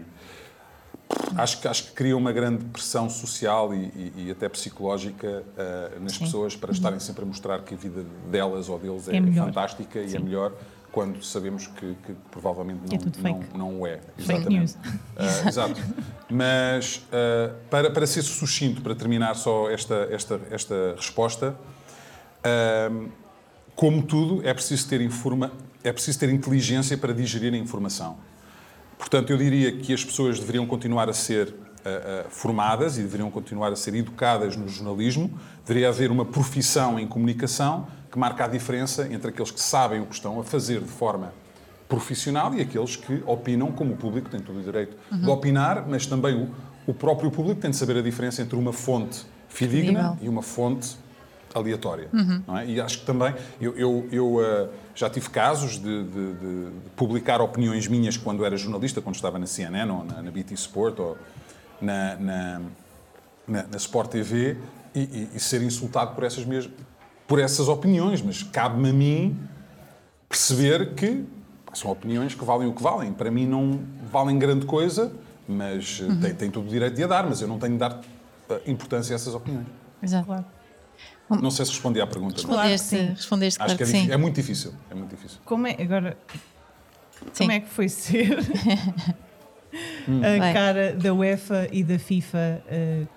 Acho 1.36 1.60
que, 1.60 1.68
acho 1.68 1.84
que 1.84 1.92
cria 1.92 2.16
uma 2.16 2.32
grande 2.32 2.64
pressão 2.66 3.08
social 3.08 3.74
e, 3.74 3.78
e, 3.94 4.12
e 4.26 4.30
até 4.30 4.46
psicológica 4.48 5.42
uh, 5.56 6.00
nas 6.00 6.12
Sim. 6.12 6.24
pessoas 6.24 6.54
para 6.54 6.70
estarem 6.70 7.00
sempre 7.00 7.22
a 7.22 7.26
mostrar 7.26 7.62
que 7.62 7.74
a 7.74 7.76
vida 7.76 8.04
delas 8.30 8.68
ou 8.68 8.78
deles 8.78 9.08
é, 9.08 9.16
é 9.16 9.32
fantástica 9.32 10.06
Sim. 10.06 10.12
e 10.12 10.16
é 10.16 10.20
melhor 10.20 10.52
quando 10.92 11.22
sabemos 11.22 11.66
que, 11.66 11.96
que 12.04 12.12
provavelmente 12.30 12.80
não, 12.90 12.96
é 12.96 13.32
não, 13.32 13.70
não, 13.70 13.80
o 13.80 13.86
é. 13.86 14.00
Exatamente. 14.18 14.74
Uh, 14.74 15.48
exato. 15.48 15.80
Mas 16.28 16.96
uh, 16.96 17.54
para, 17.70 17.90
para 17.90 18.06
ser 18.06 18.22
sucinto, 18.22 18.82
para 18.82 18.94
terminar 18.94 19.34
só 19.34 19.70
esta, 19.70 20.08
esta, 20.10 20.40
esta 20.50 20.94
resposta, 20.96 21.54
uh, 22.44 23.08
como 23.78 24.02
tudo, 24.02 24.44
é 24.44 24.52
preciso 24.52 24.88
ter, 24.88 25.00
informa, 25.00 25.52
é 25.84 25.92
preciso 25.92 26.18
ter 26.18 26.28
inteligência 26.30 26.98
para 26.98 27.14
digerir 27.14 27.54
a 27.54 27.56
informação. 27.56 28.16
Portanto, 28.98 29.30
eu 29.30 29.38
diria 29.38 29.70
que 29.70 29.94
as 29.94 30.04
pessoas 30.04 30.40
deveriam 30.40 30.66
continuar 30.66 31.08
a 31.08 31.12
ser 31.12 31.46
uh, 31.46 31.52
uh, 31.52 32.28
formadas 32.28 32.98
e 32.98 33.02
deveriam 33.02 33.30
continuar 33.30 33.70
a 33.70 33.76
ser 33.76 33.94
educadas 33.94 34.56
no 34.56 34.68
jornalismo. 34.68 35.30
Deveria 35.64 35.90
haver 35.90 36.10
uma 36.10 36.24
profissão 36.24 36.98
em 36.98 37.06
comunicação 37.06 37.86
que 38.10 38.18
marca 38.18 38.46
a 38.46 38.48
diferença 38.48 39.06
entre 39.12 39.28
aqueles 39.28 39.52
que 39.52 39.60
sabem 39.60 40.00
o 40.00 40.06
que 40.06 40.14
estão 40.14 40.40
a 40.40 40.42
fazer 40.42 40.80
de 40.80 40.88
forma 40.88 41.32
profissional 41.88 42.52
e 42.56 42.60
aqueles 42.60 42.96
que 42.96 43.22
opinam, 43.26 43.70
como 43.70 43.94
o 43.94 43.96
público 43.96 44.28
tem 44.28 44.40
todo 44.40 44.58
o 44.58 44.62
direito 44.62 44.96
uhum. 45.12 45.20
de 45.20 45.30
opinar, 45.30 45.86
mas 45.88 46.04
também 46.04 46.34
o, 46.34 46.50
o 46.84 46.92
próprio 46.92 47.30
público 47.30 47.60
tem 47.60 47.70
de 47.70 47.76
saber 47.76 47.96
a 47.98 48.02
diferença 48.02 48.42
entre 48.42 48.56
uma 48.56 48.72
fonte 48.72 49.24
fidedigna 49.48 50.18
e 50.20 50.28
uma 50.28 50.42
fonte 50.42 50.96
aleatória. 51.54 52.08
Uhum. 52.12 52.42
É? 52.58 52.66
E 52.66 52.80
acho 52.80 53.00
que 53.00 53.06
também, 53.06 53.34
eu, 53.60 53.76
eu, 53.76 54.08
eu 54.10 54.34
uh, 54.36 54.68
já 54.94 55.08
tive 55.08 55.30
casos 55.30 55.78
de, 55.78 56.04
de, 56.04 56.34
de, 56.34 56.66
publicar 56.96 57.40
opiniões 57.40 57.86
minhas 57.86 58.16
quando 58.16 58.44
era 58.44 58.56
jornalista, 58.56 59.00
quando 59.00 59.16
estava 59.16 59.38
na 59.38 59.46
CNN 59.46 59.90
ou 59.90 60.04
na, 60.04 60.22
na 60.22 60.30
BT 60.30 60.54
Sport 60.54 60.98
ou 60.98 61.16
na, 61.80 62.16
na, 62.16 62.60
na, 63.46 63.62
na 63.64 63.76
Sport 63.76 64.10
TV 64.10 64.56
e, 64.94 65.00
e, 65.00 65.28
e, 65.34 65.40
ser 65.40 65.62
insultado 65.62 66.14
por 66.14 66.24
essas, 66.24 66.44
mesmas, 66.44 66.72
por 67.26 67.38
essas 67.38 67.68
opiniões, 67.68 68.20
mas 68.22 68.42
cabe-me 68.42 68.90
a 68.90 68.92
mim 68.92 69.38
perceber 70.28 70.94
que 70.94 71.24
são 71.72 71.90
opiniões 71.90 72.34
que 72.34 72.44
valem 72.44 72.68
o 72.68 72.72
que 72.72 72.82
valem. 72.82 73.12
Para 73.12 73.30
mim 73.30 73.46
não 73.46 73.80
valem 74.10 74.38
grande 74.38 74.66
coisa, 74.66 75.12
mas 75.46 76.00
uhum. 76.00 76.20
tem, 76.20 76.34
tem 76.34 76.50
todo 76.50 76.66
o 76.66 76.68
direito 76.68 76.94
de 76.94 77.04
a 77.04 77.06
dar, 77.06 77.26
mas 77.26 77.40
eu 77.40 77.48
não 77.48 77.58
tenho 77.58 77.74
de 77.74 77.78
dar 77.78 78.00
eh, 78.50 78.60
importância 78.66 79.14
a 79.14 79.16
essas 79.16 79.34
opiniões. 79.34 79.66
Exato. 80.02 80.44
Não 81.30 81.50
sei 81.50 81.66
se 81.66 81.72
respondi 81.72 82.00
à 82.00 82.06
pergunta. 82.06 82.36
Respondeste, 82.36 82.96
claro, 82.96 83.14
respondeste 83.14 83.60
Acho 83.60 83.76
claro 83.76 83.76
que 83.76 83.82
é, 83.96 84.00
sim. 84.00 84.10
é 84.10 84.16
muito 84.16 84.34
difícil. 84.34 84.72
É 84.90 84.94
muito 84.94 85.14
difícil. 85.14 85.38
Como 85.44 85.66
é, 85.66 85.76
agora, 85.78 86.16
sim. 87.32 87.44
como 87.44 87.52
é 87.52 87.60
que 87.60 87.68
foi 87.68 87.88
ser 87.88 88.38
hum. 90.08 90.20
a 90.24 90.38
Vai. 90.38 90.52
cara 90.52 90.92
da 90.94 91.12
UEFA 91.12 91.68
e 91.70 91.84
da 91.84 91.98
FIFA? 91.98 92.62
Uh, 92.66 93.08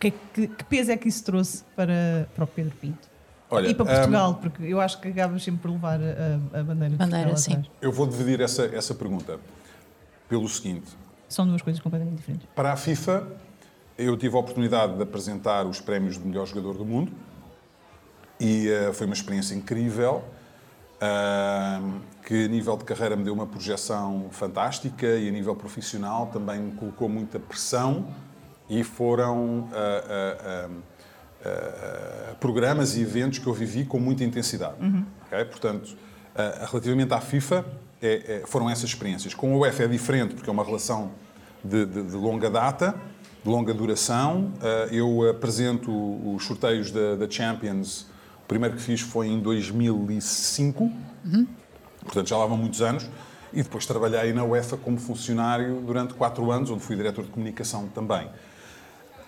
que, 0.00 0.10
que, 0.32 0.48
que, 0.48 0.64
peso 0.64 0.90
é 0.90 0.96
que 0.96 1.08
isso 1.08 1.22
trouxe 1.22 1.62
para, 1.76 2.28
para 2.34 2.44
o 2.44 2.46
Pedro 2.46 2.74
Pinto? 2.80 3.08
Olha, 3.50 3.68
e 3.68 3.74
para 3.74 3.84
Portugal, 3.84 4.30
um, 4.30 4.34
porque 4.34 4.62
eu 4.62 4.80
acho 4.80 5.00
que 5.00 5.08
acabas 5.08 5.42
sempre 5.42 5.60
por 5.60 5.70
levar 5.70 6.00
a, 6.00 6.58
a 6.60 6.62
bandeira, 6.62 6.96
bandeira 6.96 7.34
de 7.34 7.44
Portugal 7.44 7.64
Eu 7.82 7.92
vou 7.92 8.06
dividir 8.06 8.40
essa, 8.40 8.64
essa 8.66 8.94
pergunta 8.94 9.38
pelo 10.28 10.48
seguinte. 10.48 10.88
São 11.28 11.46
duas 11.46 11.60
coisas 11.60 11.82
completamente 11.82 12.16
diferentes. 12.16 12.48
Para 12.54 12.72
a 12.72 12.76
FIFA, 12.76 13.26
eu 13.98 14.16
tive 14.16 14.36
a 14.36 14.38
oportunidade 14.38 14.96
de 14.96 15.02
apresentar 15.02 15.66
os 15.66 15.80
prémios 15.80 16.16
de 16.16 16.26
melhor 16.26 16.46
jogador 16.46 16.78
do 16.78 16.84
mundo 16.84 17.12
e 18.40 18.68
uh, 18.70 18.92
foi 18.94 19.06
uma 19.06 19.14
experiência 19.14 19.54
incrível, 19.54 20.24
uh, 20.96 22.00
que 22.24 22.46
a 22.46 22.48
nível 22.48 22.76
de 22.76 22.84
carreira 22.84 23.14
me 23.14 23.22
deu 23.22 23.34
uma 23.34 23.46
projeção 23.46 24.28
fantástica 24.30 25.06
e 25.06 25.28
a 25.28 25.30
nível 25.30 25.54
profissional 25.54 26.28
também 26.28 26.58
me 26.58 26.72
colocou 26.72 27.08
muita 27.08 27.38
pressão 27.38 28.08
e 28.68 28.82
foram 28.82 29.68
uh, 29.68 30.70
programas 32.38 32.96
e 32.96 33.02
eventos 33.02 33.38
que 33.38 33.46
eu 33.46 33.54
vivi 33.54 33.84
com 33.84 33.98
muita 33.98 34.24
intensidade. 34.24 34.74
Uhum. 34.80 35.06
Okay? 35.26 35.44
Portanto, 35.46 35.96
relativamente 36.68 37.14
à 37.14 37.20
FIFA, 37.20 37.64
é, 38.02 38.42
é, 38.42 38.46
foram 38.46 38.68
essas 38.68 38.84
experiências. 38.84 39.32
Com 39.32 39.54
a 39.54 39.56
UEFA 39.58 39.84
é 39.84 39.88
diferente, 39.88 40.34
porque 40.34 40.50
é 40.50 40.52
uma 40.52 40.64
relação 40.64 41.12
de, 41.64 41.86
de, 41.86 42.02
de 42.02 42.14
longa 42.14 42.50
data, 42.50 42.94
de 43.42 43.48
longa 43.48 43.72
duração. 43.72 44.52
eu 44.90 45.30
apresento 45.30 45.90
os 46.34 46.44
sorteios 46.44 46.90
da, 46.90 47.16
da 47.16 47.30
Champions 47.30 48.09
primeiro 48.50 48.74
que 48.74 48.82
fiz 48.82 49.00
foi 49.00 49.28
em 49.28 49.38
2005, 49.38 50.82
uhum. 50.82 51.46
portanto 52.02 52.28
já 52.28 52.36
lá 52.36 52.46
vão 52.46 52.56
muitos 52.56 52.82
anos, 52.82 53.08
e 53.52 53.62
depois 53.62 53.86
trabalhei 53.86 54.32
na 54.32 54.42
UEFA 54.42 54.76
como 54.76 54.98
funcionário 54.98 55.80
durante 55.86 56.14
quatro 56.14 56.50
anos, 56.50 56.68
onde 56.68 56.82
fui 56.82 56.96
diretor 56.96 57.24
de 57.24 57.30
comunicação 57.30 57.86
também. 57.94 58.28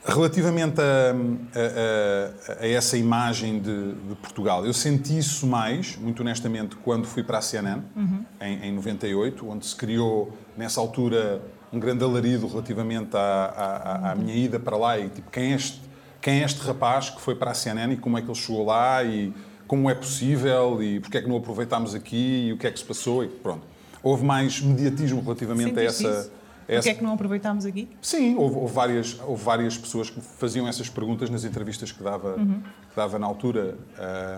Relativamente 0.04 0.80
a, 0.80 1.14
a, 1.14 2.62
a, 2.62 2.64
a 2.64 2.68
essa 2.68 2.96
imagem 2.96 3.60
de, 3.60 3.92
de, 3.92 4.14
Portugal, 4.16 4.66
eu 4.66 4.72
senti 4.72 5.16
isso 5.16 5.46
mais, 5.46 5.96
muito 5.96 6.20
honestamente, 6.20 6.74
quando 6.74 7.06
fui 7.06 7.22
para 7.22 7.38
a 7.38 7.42
CNN, 7.42 7.80
uhum. 7.94 8.24
em, 8.40 8.70
em 8.70 8.72
98, 8.72 9.48
onde 9.48 9.64
se 9.64 9.76
criou, 9.76 10.36
nessa 10.56 10.80
altura, 10.80 11.40
um 11.72 11.78
grande 11.78 12.02
alarido 12.02 12.48
relativamente 12.48 13.16
à, 13.16 13.20
à, 13.20 14.10
à, 14.10 14.14
minha 14.16 14.34
ida 14.34 14.58
para 14.58 14.76
lá 14.76 14.98
e 14.98 15.08
tipo, 15.08 15.30
quem 15.30 15.52
é, 15.52 15.54
este, 15.54 15.80
quem 16.22 16.40
é 16.40 16.44
este 16.44 16.60
rapaz 16.60 17.10
que 17.10 17.20
foi 17.20 17.34
para 17.34 17.50
a 17.50 17.54
CNN 17.54 17.92
e 17.92 17.96
como 17.96 18.16
é 18.16 18.22
que 18.22 18.28
ele 18.28 18.38
chegou 18.38 18.64
lá 18.64 19.02
e 19.02 19.34
como 19.66 19.90
é 19.90 19.94
possível 19.94 20.82
e 20.82 21.00
porque 21.00 21.18
é 21.18 21.22
que 21.22 21.28
não 21.28 21.36
aproveitámos 21.36 21.94
aqui 21.94 22.46
e 22.46 22.52
o 22.52 22.56
que 22.56 22.66
é 22.66 22.70
que 22.70 22.78
se 22.78 22.84
passou 22.84 23.24
e 23.24 23.28
pronto. 23.28 23.66
Houve 24.02 24.24
mais 24.24 24.60
mediatismo 24.60 25.20
relativamente 25.20 25.66
Sempre 25.66 25.82
a 25.82 25.84
essa... 25.84 26.08
Isso. 26.08 26.30
Porquê 26.76 26.90
é 26.90 26.94
que 26.94 27.02
não 27.02 27.12
aproveitámos 27.12 27.66
aqui? 27.66 27.88
Sim, 28.00 28.36
houve, 28.36 28.56
houve, 28.56 28.72
várias, 28.72 29.20
houve 29.26 29.44
várias 29.44 29.76
pessoas 29.76 30.08
que 30.08 30.20
faziam 30.20 30.66
essas 30.66 30.88
perguntas 30.88 31.28
nas 31.28 31.44
entrevistas 31.44 31.90
que 31.90 32.02
dava, 32.02 32.36
uhum. 32.36 32.60
que 32.88 32.96
dava 32.96 33.18
na 33.18 33.26
altura. 33.26 33.76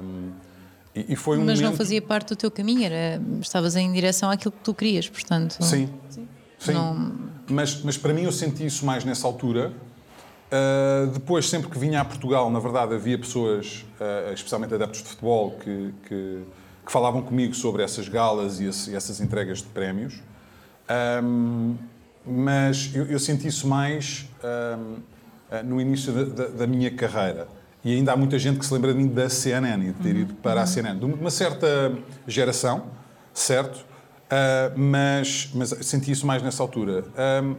Um, 0.03 0.31
e, 0.95 1.13
e, 1.13 1.17
foi 1.17 1.37
um 1.37 1.45
Mas 1.45 1.61
momento... 1.61 1.73
não 1.73 1.77
fazia 1.77 2.01
parte 2.01 2.29
do 2.29 2.37
teu 2.37 2.51
caminho, 2.51 2.83
era, 2.83 3.21
estavas 3.41 3.77
em 3.77 3.93
direção 3.93 4.31
àquilo 4.31 4.53
que 4.53 4.65
tu 4.65 4.73
querias, 4.75 5.09
portanto. 5.09 5.63
Sim, 5.63 5.89
sim. 6.09 6.27
sim. 6.59 6.73
Não... 6.73 7.13
Mas, 7.51 7.83
mas 7.83 7.99
para 7.99 8.13
mim 8.15 8.23
eu 8.23 8.33
senti 8.33 8.65
isso 8.65 8.87
mais 8.87 9.05
nessa 9.05 9.27
altura. 9.27 9.73
Uh, 10.53 11.07
depois, 11.09 11.49
sempre 11.49 11.69
que 11.69 11.79
vinha 11.79 12.01
a 12.01 12.05
Portugal, 12.05 12.51
na 12.51 12.61
verdade, 12.61 12.95
havia 12.95 13.19
pessoas, 13.19 13.85
uh, 14.01 14.33
especialmente 14.33 14.75
adeptos 14.75 15.03
de 15.03 15.09
futebol, 15.09 15.53
que, 15.53 15.95
que, 16.07 16.43
que, 16.87 16.93
falavam 16.93 17.23
comigo 17.23 17.55
sobre 17.55 17.83
essas 17.83 18.09
galas 18.09 18.61
e, 18.61 18.67
esse, 18.67 18.95
essas 18.95 19.21
entregas 19.21 19.59
de 19.59 19.69
prémios. 19.69 20.23
Um, 21.23 21.77
mas 22.27 22.91
eu, 22.95 23.05
eu, 23.07 23.19
senti 23.19 23.49
isso 23.49 23.67
mais 23.67 24.29
um, 24.43 24.95
uh, 24.95 25.63
no 25.65 25.81
início 25.81 26.13
da, 26.13 26.45
da, 26.45 26.49
da, 26.51 26.67
minha 26.67 26.91
carreira. 26.91 27.49
E 27.85 27.95
ainda 27.95 28.13
há 28.13 28.17
muita 28.17 28.39
gente 28.39 28.59
que 28.59 28.67
se 28.67 28.73
lembra 28.73 28.93
de 28.93 28.99
mim 28.99 29.09
da 29.09 29.29
CNN 29.29 29.89
e 29.89 29.93
de 29.93 30.03
ter 30.03 30.17
ido 30.17 30.35
para 30.35 30.63
a 30.63 30.67
CNN. 30.67 30.99
De 30.99 31.05
uma 31.05 31.31
certa 31.31 31.93
geração, 32.27 32.87
certo? 33.33 33.77
Uh, 33.79 34.79
mas, 34.79 35.51
mas 35.55 35.71
senti 35.83 36.11
isso 36.11 36.27
mais 36.27 36.43
nessa 36.43 36.63
altura. 36.63 37.05
Um, 37.43 37.57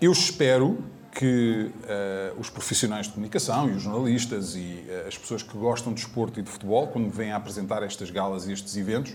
eu 0.00 0.10
espero 0.10 0.78
que 1.12 1.70
uh, 1.84 2.40
os 2.40 2.48
profissionais 2.48 3.06
de 3.06 3.12
comunicação 3.12 3.68
e 3.68 3.72
os 3.72 3.82
jornalistas 3.82 4.54
e 4.54 4.84
uh, 4.88 5.08
as 5.08 5.18
pessoas 5.18 5.42
que 5.42 5.56
gostam 5.56 5.92
de 5.92 6.00
esporte 6.00 6.40
e 6.40 6.42
de 6.42 6.50
futebol, 6.50 6.86
quando 6.88 7.10
vêm 7.10 7.32
a 7.32 7.36
apresentar 7.36 7.82
estas 7.82 8.10
galas 8.10 8.46
e 8.46 8.52
estes 8.52 8.76
eventos, 8.76 9.14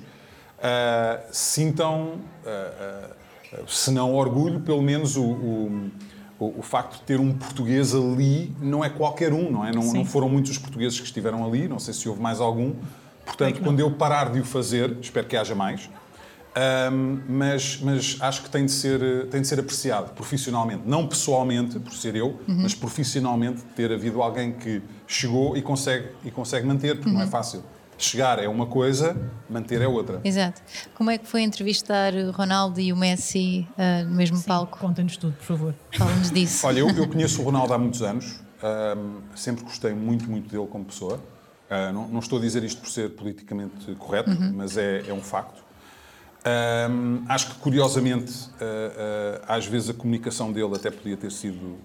sintam 1.31 2.21
se 3.67 3.91
não 3.91 4.15
orgulho, 4.15 4.61
pelo 4.61 4.81
menos 4.81 5.15
o, 5.15 5.23
o, 5.23 5.91
o, 6.39 6.61
facto 6.61 6.99
de 6.99 7.01
ter 7.03 7.19
um 7.19 7.33
português 7.33 7.93
ali 7.93 8.53
não 8.59 8.83
é 8.83 8.89
qualquer 8.89 9.31
um, 9.31 9.51
não 9.51 9.65
é? 9.65 9.71
Não, 9.71 9.93
não, 9.93 10.05
foram 10.05 10.27
muitos 10.27 10.51
os 10.51 10.57
portugueses 10.57 10.99
que 10.99 11.05
estiveram 11.05 11.45
ali, 11.45 11.67
não 11.67 11.79
sei 11.79 11.93
se 11.93 12.09
houve 12.09 12.21
mais 12.21 12.41
algum. 12.41 12.73
Portanto, 13.25 13.61
quando 13.61 13.79
eu 13.79 13.91
parar 13.91 14.31
de 14.31 14.39
o 14.39 14.45
fazer, 14.45 14.97
espero 15.01 15.27
que 15.27 15.35
haja 15.35 15.55
mais, 15.55 15.89
um, 16.57 17.19
mas, 17.27 17.79
mas 17.81 18.17
acho 18.21 18.43
que 18.43 18.49
tem 18.49 18.65
de, 18.65 18.71
ser, 18.71 19.27
tem 19.27 19.41
de 19.41 19.47
ser 19.47 19.59
apreciado 19.59 20.13
profissionalmente, 20.13 20.83
não 20.85 21.05
pessoalmente, 21.05 21.79
por 21.79 21.93
ser 21.93 22.15
eu, 22.15 22.39
uhum. 22.47 22.61
mas 22.61 22.73
profissionalmente, 22.73 23.61
ter 23.75 23.91
havido 23.91 24.21
alguém 24.21 24.53
que 24.53 24.81
chegou 25.05 25.57
e 25.57 25.61
consegue, 25.61 26.09
e 26.23 26.31
consegue 26.31 26.65
manter, 26.65 26.95
porque 26.95 27.09
uhum. 27.09 27.15
não 27.15 27.21
é 27.21 27.25
uhum. 27.25 27.31
fácil. 27.31 27.63
Chegar 27.97 28.39
é 28.39 28.47
uma 28.47 28.65
coisa, 28.65 29.15
manter 29.49 29.81
é 29.81 29.87
outra. 29.87 30.19
Exato. 30.23 30.61
Como 30.95 31.09
é 31.09 31.17
que 31.17 31.25
foi 31.25 31.43
entrevistar 31.43 32.13
o 32.13 32.31
Ronaldo 32.31 32.79
e 32.79 32.91
o 32.91 32.97
Messi 32.97 33.65
uh, 33.77 34.05
no 34.05 34.15
mesmo 34.15 34.35
Sim, 34.37 34.43
palco? 34.43 34.77
Conta-nos 34.77 35.15
tudo, 35.15 35.33
por 35.33 35.45
favor. 35.45 35.75
Fala-nos 35.97 36.29
disso. 36.29 36.67
Olha, 36.67 36.79
eu, 36.79 36.89
eu, 36.89 37.07
conheço 37.07 37.41
o 37.41 37.45
Ronaldo 37.45 37.73
há 37.73 37.77
muitos 37.77 38.01
anos, 38.01 38.41
um, 38.97 39.21
sempre 39.35 39.63
gostei 39.63 39.93
muito, 39.93 40.29
muito 40.29 40.49
dele 40.49 40.67
como 40.67 40.83
pessoa. 40.83 41.21
Uh, 41.69 41.93
não, 41.93 42.07
não, 42.09 42.19
estou 42.19 42.37
a 42.37 42.41
dizer 42.41 42.63
isto 42.63 42.81
por 42.81 42.89
ser 42.89 43.11
politicamente 43.11 43.95
correto, 43.95 44.29
uhum. 44.29 44.53
mas 44.55 44.77
é, 44.77 45.03
é, 45.07 45.13
um 45.13 45.21
facto. 45.21 45.64
Um, 46.47 47.23
acho 47.27 47.51
que, 47.51 47.55
curiosamente, 47.55 48.31
uh, 48.31 49.41
às 49.47 49.65
vezes 49.65 49.89
a 49.89 49.93
comunicação 49.93 50.51
dele 50.51 50.75
até 50.75 50.91
podia 50.91 51.17
ter 51.17 51.31
sido 51.31 51.77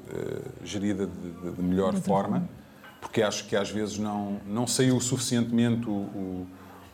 gerida 0.62 1.06
de, 1.06 1.30
de, 1.30 1.52
de 1.52 1.62
melhor 1.62 1.94
forma 1.94 2.46
porque 3.00 3.22
acho 3.22 3.46
que 3.46 3.56
às 3.56 3.70
vezes 3.70 3.98
não, 3.98 4.40
não 4.46 4.66
saiu 4.66 5.00
suficientemente 5.00 5.88
o, 5.88 5.92
o, 5.92 6.46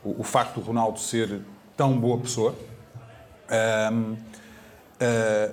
o, 0.04 0.20
o 0.20 0.22
facto 0.22 0.60
do 0.60 0.60
Ronaldo 0.60 0.98
ser 0.98 1.42
tão 1.76 1.98
boa 1.98 2.18
pessoa. 2.18 2.56
Um, 3.92 4.12
uh, 4.12 4.16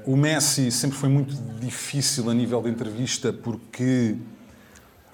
o 0.05 0.15
Messi 0.15 0.71
sempre 0.71 0.97
foi 0.97 1.09
muito 1.09 1.35
difícil 1.59 2.29
a 2.29 2.33
nível 2.33 2.61
de 2.61 2.69
entrevista 2.69 3.33
porque 3.33 4.15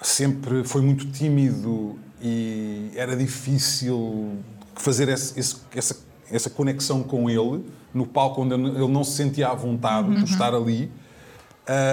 sempre 0.00 0.62
foi 0.64 0.82
muito 0.82 1.10
tímido 1.10 1.98
e 2.22 2.90
era 2.94 3.16
difícil 3.16 4.38
fazer 4.74 5.08
esse, 5.08 5.38
esse, 5.38 5.56
essa, 5.74 5.96
essa 6.30 6.48
conexão 6.48 7.02
com 7.02 7.28
ele 7.28 7.64
no 7.92 8.06
palco 8.06 8.42
onde 8.42 8.54
ele 8.54 8.88
não 8.88 9.04
se 9.04 9.12
sentia 9.12 9.48
à 9.48 9.54
vontade 9.54 10.08
uhum. 10.08 10.14
por 10.16 10.24
estar 10.24 10.54
ali. 10.54 10.90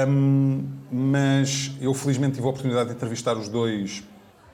Um, 0.08 0.64
mas 0.92 1.72
eu 1.80 1.94
felizmente 1.94 2.36
tive 2.36 2.48
a 2.48 2.50
oportunidade 2.50 2.90
de 2.90 2.96
entrevistar 2.96 3.38
os 3.38 3.48
dois, 3.48 4.04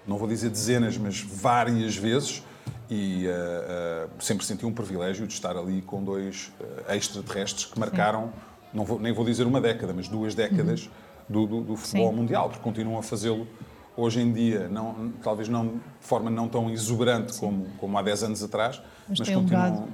não 0.07 0.17
vou 0.17 0.27
dizer 0.27 0.49
dezenas, 0.49 0.97
mas 0.97 1.21
várias 1.21 1.95
vezes 1.95 2.43
e 2.89 3.25
uh, 3.27 4.07
uh, 4.07 4.23
sempre 4.23 4.45
senti 4.45 4.65
um 4.65 4.73
privilégio 4.73 5.25
de 5.25 5.33
estar 5.33 5.55
ali 5.57 5.81
com 5.81 6.03
dois 6.03 6.51
uh, 6.59 6.93
extraterrestres 6.93 7.65
que 7.65 7.79
marcaram, 7.79 8.31
não 8.73 8.83
vou, 8.83 8.99
nem 8.99 9.13
vou 9.13 9.25
dizer 9.25 9.47
uma 9.47 9.61
década, 9.61 9.93
mas 9.93 10.07
duas 10.07 10.35
décadas 10.35 10.85
uhum. 11.29 11.47
do, 11.47 11.47
do, 11.47 11.61
do, 11.61 11.75
futebol 11.75 12.11
Sim. 12.11 12.15
mundial, 12.17 12.49
porque 12.49 12.61
continuam 12.61 12.99
a 12.99 13.03
fazê-lo 13.03 13.47
hoje 13.95 14.21
em 14.21 14.31
dia, 14.31 14.67
não, 14.69 15.11
talvez 15.21 15.47
não 15.47 15.67
de 15.67 15.81
forma 16.01 16.29
não 16.29 16.47
tão 16.47 16.69
exuberante 16.69 17.37
como, 17.39 17.67
como 17.77 17.97
há 17.97 18.01
10 18.01 18.23
anos 18.23 18.43
atrás, 18.43 18.81
mas, 19.07 19.19
mas 19.19 19.29
continuam, 19.29 19.87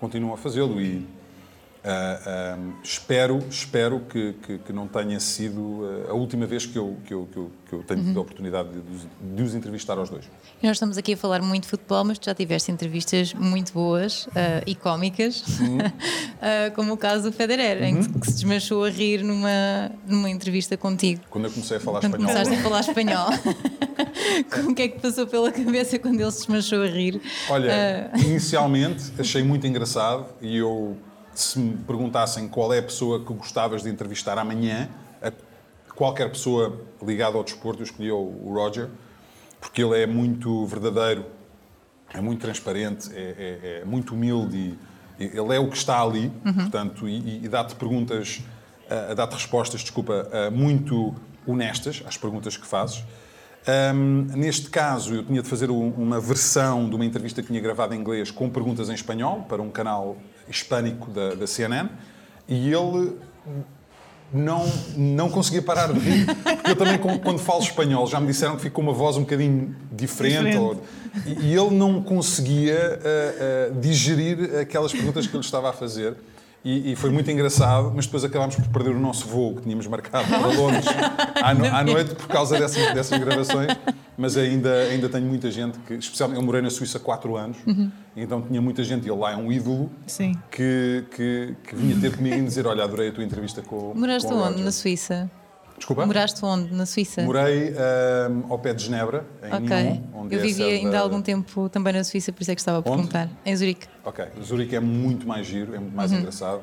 continuam 0.00 0.34
a 0.34 0.36
fazê-lo 0.36 0.80
e 0.80 1.06
Uh, 1.84 2.58
um, 2.58 2.72
espero 2.82 3.44
espero 3.50 4.00
que, 4.08 4.32
que, 4.42 4.56
que, 4.56 4.72
não 4.72 4.88
tenha 4.88 5.20
sido 5.20 5.60
uh, 5.60 6.06
a 6.08 6.14
última 6.14 6.46
vez 6.46 6.64
que 6.64 6.78
eu, 6.78 6.96
que 7.04 7.12
eu, 7.12 7.28
que 7.30 7.36
eu, 7.36 7.52
eu 7.72 7.82
tenho 7.82 8.02
tido 8.02 8.18
a 8.18 8.22
oportunidade 8.22 8.70
de, 8.70 9.34
de, 9.36 9.42
os 9.42 9.54
entrevistar 9.54 9.98
aos 9.98 10.08
dois. 10.08 10.24
E 10.62 10.66
nós 10.66 10.76
estamos 10.76 10.96
aqui 10.96 11.12
a 11.12 11.16
falar 11.18 11.42
muito 11.42 11.64
de 11.64 11.68
futebol, 11.68 12.02
mas 12.02 12.18
tu 12.18 12.24
já 12.24 12.34
tiveste 12.34 12.72
entrevistas 12.72 13.34
muito 13.34 13.74
boas 13.74 14.24
uh, 14.28 14.30
e 14.66 14.74
cómicas, 14.74 15.44
uhum. 15.60 15.76
como 16.74 16.94
o 16.94 16.96
caso 16.96 17.30
do 17.30 17.36
Federer, 17.36 17.82
uhum. 17.82 17.84
em 17.84 18.02
que, 18.02 18.18
que, 18.18 18.26
se 18.28 18.32
desmanchou 18.32 18.82
a 18.82 18.88
rir 18.88 19.22
numa, 19.22 19.92
numa 20.06 20.30
entrevista 20.30 20.78
contigo. 20.78 21.20
Quando 21.28 21.44
eu 21.44 21.50
comecei 21.50 21.76
a 21.76 21.80
falar 21.80 22.00
quando 22.00 22.14
espanhol. 22.14 22.32
começaste 22.32 22.54
a 22.54 22.62
falar 22.62 22.80
espanhol. 22.80 23.28
Como 24.50 24.74
que 24.74 24.82
é 24.82 24.88
que 24.88 25.00
passou 25.00 25.26
pela 25.26 25.52
cabeça 25.52 25.98
quando 25.98 26.18
ele 26.18 26.30
se 26.30 26.38
desmanchou 26.38 26.82
a 26.82 26.86
rir? 26.86 27.20
Olha, 27.50 28.10
inicialmente 28.16 29.12
achei 29.18 29.42
muito 29.42 29.66
engraçado 29.66 30.28
e 30.40 30.56
eu 30.56 30.96
se 31.34 31.58
me 31.58 31.76
perguntassem 31.78 32.48
qual 32.48 32.72
é 32.72 32.78
a 32.78 32.82
pessoa 32.82 33.24
que 33.24 33.32
gostavas 33.32 33.82
de 33.82 33.90
entrevistar 33.90 34.38
amanhã, 34.38 34.88
qualquer 35.94 36.30
pessoa 36.30 36.80
ligada 37.02 37.36
ao 37.36 37.44
desporto, 37.44 37.80
eu 37.80 37.84
escolhi 37.84 38.10
o 38.10 38.52
Roger, 38.52 38.88
porque 39.60 39.82
ele 39.82 40.00
é 40.00 40.06
muito 40.06 40.66
verdadeiro, 40.66 41.24
é 42.12 42.20
muito 42.20 42.40
transparente, 42.40 43.10
é, 43.14 43.18
é, 43.18 43.80
é 43.80 43.84
muito 43.84 44.14
humilde 44.14 44.56
e 44.56 44.78
ele 45.18 45.54
é 45.54 45.58
o 45.58 45.68
que 45.68 45.76
está 45.76 46.00
ali, 46.00 46.30
uhum. 46.44 46.54
portanto, 46.54 47.08
e, 47.08 47.44
e 47.44 47.48
dá-te 47.48 47.74
perguntas, 47.76 48.42
uh, 49.10 49.14
dá-te 49.14 49.34
respostas, 49.34 49.80
desculpa, 49.80 50.28
uh, 50.28 50.52
muito 50.52 51.14
honestas 51.46 52.02
às 52.06 52.16
perguntas 52.16 52.56
que 52.56 52.66
fazes. 52.66 53.04
Um, 53.94 54.26
neste 54.36 54.68
caso, 54.68 55.14
eu 55.14 55.24
tinha 55.24 55.40
de 55.40 55.48
fazer 55.48 55.70
uma 55.70 56.20
versão 56.20 56.88
de 56.88 56.94
uma 56.94 57.04
entrevista 57.04 57.40
que 57.40 57.48
tinha 57.48 57.60
gravado 57.60 57.94
em 57.94 57.98
inglês 57.98 58.30
com 58.30 58.50
perguntas 58.50 58.90
em 58.90 58.94
espanhol 58.94 59.42
para 59.48 59.62
um 59.62 59.70
canal 59.70 60.18
hispânico 60.48 61.10
da, 61.10 61.34
da 61.34 61.46
CNN 61.46 61.88
e 62.48 62.72
ele 62.72 63.16
não, 64.32 64.66
não 64.96 65.30
conseguia 65.30 65.62
parar 65.62 65.92
de 65.92 65.98
rir. 65.98 66.26
Porque 66.26 66.70
eu 66.70 66.76
também, 66.76 66.98
quando 66.98 67.38
falo 67.38 67.62
espanhol, 67.62 68.06
já 68.06 68.20
me 68.20 68.26
disseram 68.26 68.56
que 68.56 68.62
fica 68.62 68.80
uma 68.80 68.92
voz 68.92 69.16
um 69.16 69.20
bocadinho 69.20 69.74
diferente. 69.92 70.50
diferente. 70.50 70.58
Ou, 70.58 70.82
e, 71.26 71.54
ele 71.54 71.70
não 71.70 72.02
conseguia 72.02 72.98
uh, 72.98 73.72
uh, 73.72 73.80
digerir 73.80 74.58
aquelas 74.58 74.92
perguntas 74.92 75.26
que 75.26 75.34
eu 75.34 75.40
lhe 75.40 75.46
estava 75.46 75.70
a 75.70 75.72
fazer. 75.72 76.16
E, 76.64 76.92
e, 76.92 76.96
foi 76.96 77.10
muito 77.10 77.30
engraçado, 77.30 77.92
mas 77.94 78.06
depois 78.06 78.24
acabámos 78.24 78.56
por 78.56 78.66
perder 78.68 78.96
o 78.96 78.98
nosso 78.98 79.28
voo 79.28 79.54
que 79.54 79.62
tínhamos 79.62 79.86
marcado 79.86 80.26
para 80.26 80.46
Londres 80.46 80.86
à, 81.42 81.52
no, 81.52 81.66
à 81.66 81.84
noite 81.84 82.14
por 82.14 82.26
causa 82.26 82.58
dessas, 82.58 82.94
dessas 82.94 83.20
gravações. 83.20 83.68
Mas 84.16 84.36
ainda, 84.36 84.72
ainda 84.84 85.08
tenho 85.08 85.26
muita 85.26 85.50
gente 85.50 85.78
que, 85.80 85.92
especialmente, 85.94 86.40
eu 86.40 86.46
morei 86.46 86.62
na 86.62 86.70
Suíça 86.70 86.96
há 86.96 87.00
4 87.00 87.36
anos, 87.36 87.58
uhum. 87.66 87.90
então 88.16 88.40
tinha 88.40 88.62
muita 88.62 88.82
gente, 88.82 89.06
e 89.06 89.10
ele 89.10 89.18
lá 89.18 89.32
é 89.32 89.36
um 89.36 89.52
ídolo, 89.52 89.90
Sim. 90.06 90.38
Que, 90.50 91.04
que, 91.14 91.54
que 91.64 91.76
vinha 91.76 92.00
ter 92.00 92.16
comigo 92.16 92.36
e 92.36 92.42
dizer: 92.42 92.66
Olha, 92.66 92.84
adorei 92.84 93.08
a 93.08 93.12
tua 93.12 93.24
entrevista 93.24 93.60
com. 93.60 93.92
Moraste 93.94 94.28
com 94.28 94.36
onde 94.36 94.62
na 94.62 94.70
Suíça? 94.70 95.28
Desculpa? 95.76 96.06
Moraste 96.06 96.44
onde 96.44 96.72
na 96.72 96.86
Suíça? 96.86 97.22
Morei 97.22 97.72
um, 97.72 98.52
ao 98.52 98.58
pé 98.58 98.72
de 98.72 98.84
Genebra, 98.84 99.24
em 99.42 99.54
Ok. 99.54 99.82
Nyon, 99.82 100.02
onde 100.14 100.34
eu 100.34 100.40
é 100.40 100.42
vivia 100.42 100.66
ainda 100.66 100.92
da... 100.92 100.98
há 100.98 101.02
algum 101.02 101.20
tempo 101.20 101.68
também 101.68 101.92
na 101.92 102.04
Suíça, 102.04 102.32
por 102.32 102.42
isso 102.42 102.50
é 102.50 102.54
que 102.54 102.60
estava 102.60 102.78
a 102.78 102.82
perguntar. 102.82 103.24
Onde? 103.24 103.36
Em 103.44 103.56
Zurique. 103.56 103.86
Ok. 104.04 104.24
Zurique 104.42 104.76
é 104.76 104.80
muito 104.80 105.26
mais 105.26 105.46
giro, 105.46 105.74
é 105.74 105.78
muito 105.78 105.94
mais 105.96 106.12
uhum. 106.12 106.18
engraçado. 106.18 106.62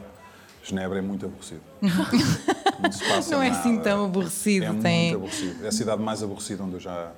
Genebra 0.64 1.00
é 1.00 1.02
muito 1.02 1.26
aborrecido. 1.26 1.62
não 1.82 3.38
Não 3.38 3.44
é 3.44 3.50
assim 3.50 3.80
tão 3.80 4.06
aborrecido. 4.06 4.66
É 4.66 4.74
tem... 4.74 5.02
muito 5.12 5.16
aborrecido. 5.18 5.66
É 5.66 5.68
a 5.68 5.72
cidade 5.72 6.02
mais 6.02 6.24
aborrecida 6.24 6.64
onde 6.64 6.76
eu 6.76 6.80
já 6.80 7.12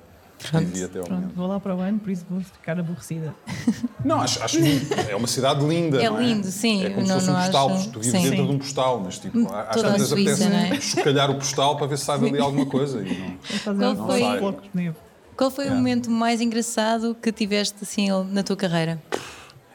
Vivi 0.52 0.84
até 0.84 0.98
ao 0.98 1.04
Pronto, 1.04 1.20
momento. 1.20 1.34
vou 1.36 1.46
lá 1.46 1.58
para 1.60 1.74
o 1.74 1.80
ano, 1.80 1.98
por 1.98 2.10
isso 2.10 2.24
vou 2.28 2.40
ficar 2.40 2.78
aborrecida. 2.78 3.34
Não, 4.04 4.20
acho, 4.20 4.42
acho 4.42 4.60
muito- 4.60 4.92
é 4.94 5.16
uma 5.16 5.26
cidade 5.26 5.64
linda. 5.64 6.02
É 6.02 6.10
não 6.10 6.20
lindo, 6.20 6.46
sim. 6.48 6.84
É 6.84 6.90
como 6.90 7.06
Não- 7.06 7.18
se 7.20 7.26
fosse 7.26 7.30
um 7.30 7.32
não 7.32 7.40
postal, 7.40 7.70
acho- 7.70 7.90
tu 7.90 8.00
vives 8.00 8.12
sim. 8.12 8.22
dentro 8.22 8.36
Sim. 8.38 8.46
de 8.46 8.52
um 8.52 8.58
postal, 8.58 9.00
mas 9.02 9.18
tipo, 9.18 9.38
às 9.48 9.54
a 9.54 9.64
tantas 9.64 10.08
Suíça, 10.08 10.14
apetece 10.44 10.48
não 10.48 10.56
é? 10.76 10.80
chocalhar 10.80 11.30
o 11.30 11.34
postal 11.36 11.76
para 11.78 11.86
ver 11.86 11.96
se 11.98 12.04
sai 12.04 12.18
dali 12.18 12.38
alguma 12.38 12.66
coisa. 12.66 13.00
E 13.00 13.18
não... 13.18 13.38
Fazer 13.40 13.78
Qual 13.78 13.92
uns 13.92 14.06
foi- 14.40 14.58
neve. 14.74 14.96
Qual 15.36 15.50
foi 15.50 15.64
o 15.64 15.66
Yeah. 15.66 15.78
momento 15.82 16.10
mais 16.10 16.40
engraçado 16.40 17.16
que 17.20 17.32
tiveste 17.32 17.76
assim 17.82 18.08
na 18.30 18.42
tua 18.42 18.56
carreira? 18.56 19.02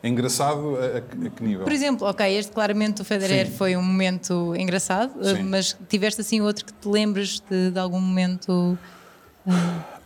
É 0.01 0.07
engraçado 0.07 0.77
a, 0.77 0.79
a- 0.85 0.97
a 0.99 1.29
que 1.29 1.43
nível? 1.43 1.63
Por 1.65 1.73
exemplo, 1.73 2.07
ok, 2.07 2.25
este 2.37 2.51
claramente 2.53 2.97
do 2.97 3.03
Federer 3.03 3.47
Sim. 3.47 3.53
foi 3.57 3.75
um 3.75 3.81
momento 3.83 4.55
engraçado, 4.55 5.11
Sim. 5.21 5.43
mas 5.43 5.75
tiveste 5.89 6.21
assim 6.21 6.39
outro 6.39 6.63
que 6.65 6.71
te 6.71 6.87
lembres 6.87 7.41
de, 7.49 7.71
de 7.71 7.79
algum 7.79 7.99
momento. 7.99 8.77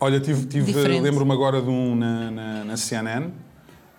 Olha, 0.04 0.20
tive, 0.20 0.44
tive 0.44 0.70
lembro-me 1.00 1.32
agora 1.32 1.62
de 1.62 1.70
um 1.70 1.96
na, 1.96 2.30
na, 2.30 2.64
na 2.64 2.76
CNN, 2.76 3.30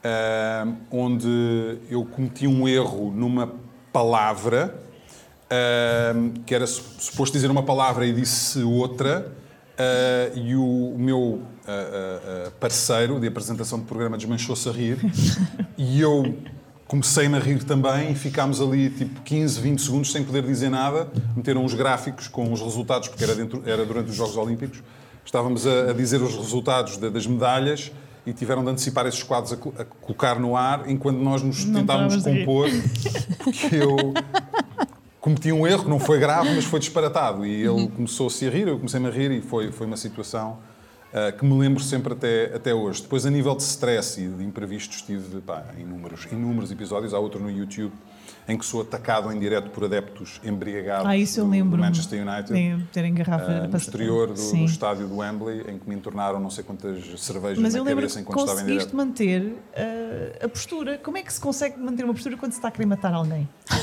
ah, 0.03 0.67
onde 0.91 1.79
eu 1.89 2.05
cometi 2.05 2.45
um 2.45 2.67
erro 2.67 3.11
numa 3.11 3.51
palavra, 3.91 4.83
ah, 5.49 6.13
que 6.45 6.53
era 6.53 6.67
su- 6.67 6.83
suposto 6.99 7.33
dizer 7.33 7.49
uma 7.49 7.63
palavra 7.63 8.05
e 8.05 8.13
disse 8.13 8.61
outra, 8.61 9.31
ah, 9.79 10.31
e 10.35 10.55
o, 10.55 10.93
o 10.93 10.99
meu 10.99 11.41
parceiro 12.59 13.19
de 13.19 13.25
apresentação 13.25 13.79
de 13.79 13.85
programa 13.85 14.15
desmanchou-se 14.15 14.69
a 14.69 14.71
rir, 14.71 14.99
e 15.75 16.01
eu 16.01 16.37
comecei-me 16.87 17.35
a 17.35 17.39
rir 17.39 17.63
também 17.63 18.11
e 18.11 18.15
ficámos 18.15 18.61
ali 18.61 18.91
tipo 18.91 19.21
15, 19.21 19.59
20 19.59 19.81
segundos 19.81 20.11
sem 20.11 20.23
poder 20.23 20.43
dizer 20.43 20.69
nada. 20.69 21.07
Meteram 21.35 21.65
os 21.65 21.73
gráficos 21.73 22.27
com 22.27 22.53
os 22.53 22.61
resultados, 22.61 23.07
porque 23.07 23.23
era, 23.23 23.33
dentro, 23.33 23.63
era 23.65 23.83
durante 23.83 24.11
os 24.11 24.15
Jogos 24.15 24.37
Olímpicos. 24.37 24.83
Estávamos 25.25 25.65
a, 25.67 25.89
a 25.89 25.93
dizer 25.93 26.21
os 26.21 26.35
resultados 26.35 26.97
da- 26.97 27.09
das 27.09 27.25
medalhas 27.27 27.91
e 28.25 28.31
tiveram 28.33 28.63
de 28.63 28.69
antecipar 28.69 29.05
esses 29.07 29.21
quadros 29.23 29.53
a, 29.53 29.55
a 29.81 29.85
colocar 29.85 30.39
no 30.39 30.55
ar 30.55 30.89
enquanto 30.89 31.17
nós 31.17 31.41
nos 31.41 31.65
Não 31.65 31.81
tentávamos 31.81 32.23
de 32.23 32.39
compor. 32.39 32.69
Porque 33.43 33.75
eu 33.75 34.13
cometi 35.19 35.51
um 35.51 35.65
erro 35.65 35.83
que 35.83 35.89
não 35.89 35.99
foi 35.99 36.19
grave, 36.19 36.53
mas 36.53 36.65
foi 36.65 36.79
disparatado. 36.79 37.45
E 37.45 37.63
ele 37.65 37.87
começou-se 37.89 38.45
a 38.47 38.49
rir, 38.49 38.67
eu 38.67 38.77
comecei-me 38.77 39.07
a 39.07 39.11
rir 39.11 39.31
e 39.31 39.41
foi, 39.41 39.71
foi 39.71 39.87
uma 39.87 39.97
situação 39.97 40.57
ah, 41.13 41.31
que 41.31 41.43
me 41.45 41.57
lembro 41.57 41.83
sempre 41.83 42.13
até, 42.13 42.55
até 42.55 42.73
hoje. 42.73 43.01
Depois, 43.01 43.25
a 43.25 43.29
nível 43.31 43.55
de 43.55 43.63
stress 43.63 44.21
e 44.21 44.27
de 44.27 44.43
imprevistos, 44.43 45.01
tive 45.01 45.39
pá, 45.41 45.63
inúmeros, 45.77 46.27
inúmeros 46.31 46.71
episódios. 46.71 47.13
Há 47.13 47.19
outro 47.19 47.39
no 47.39 47.49
YouTube 47.49 47.93
em 48.47 48.57
que 48.57 48.65
sou 48.65 48.81
atacado 48.81 49.31
em 49.31 49.39
direto 49.39 49.71
por 49.71 49.85
adeptos 49.85 50.39
embriagados 50.43 51.07
Ah, 51.07 51.17
isso 51.17 51.39
eu 51.39 51.45
do- 51.45 51.49
lembro. 51.51 51.77
do 51.77 51.83
Manchester 51.83 52.21
United. 52.27 52.85
Terem 52.91 53.13
garrafa 53.13 53.45
ah, 53.51 53.63
no 53.63 53.69
para- 53.69 53.77
exterior 53.79 54.27
do, 54.27 54.51
do 54.51 54.65
estádio 54.65 55.07
do 55.07 55.17
Wembley, 55.17 55.61
em 55.67 55.79
que 55.79 55.89
me 55.89 55.95
entornaram 55.95 56.39
não 56.39 56.49
sei 56.51 56.63
quantas 56.63 57.03
cervejas 57.21 57.57
Mas 57.57 57.73
na 57.73 57.79
eu 57.79 57.83
lembro 57.83 58.01
cabeça 58.03 58.15
que 58.15 58.21
enquanto 58.21 58.39
estava 58.41 58.59
em 58.59 58.63
conseguiste 58.63 58.91
direto. 58.91 58.95
manter 58.95 59.55
ah, 59.75 60.45
a 60.45 60.49
postura. 60.49 60.97
Como 60.99 61.17
é 61.17 61.23
que 61.23 61.33
se 61.33 61.39
consegue 61.41 61.79
manter 61.79 62.03
uma 62.03 62.13
postura 62.13 62.37
quando 62.37 62.51
se 62.51 62.59
está 62.59 62.67
a 62.67 62.71
querer 62.71 62.85
matar 62.85 63.13
alguém? 63.13 63.47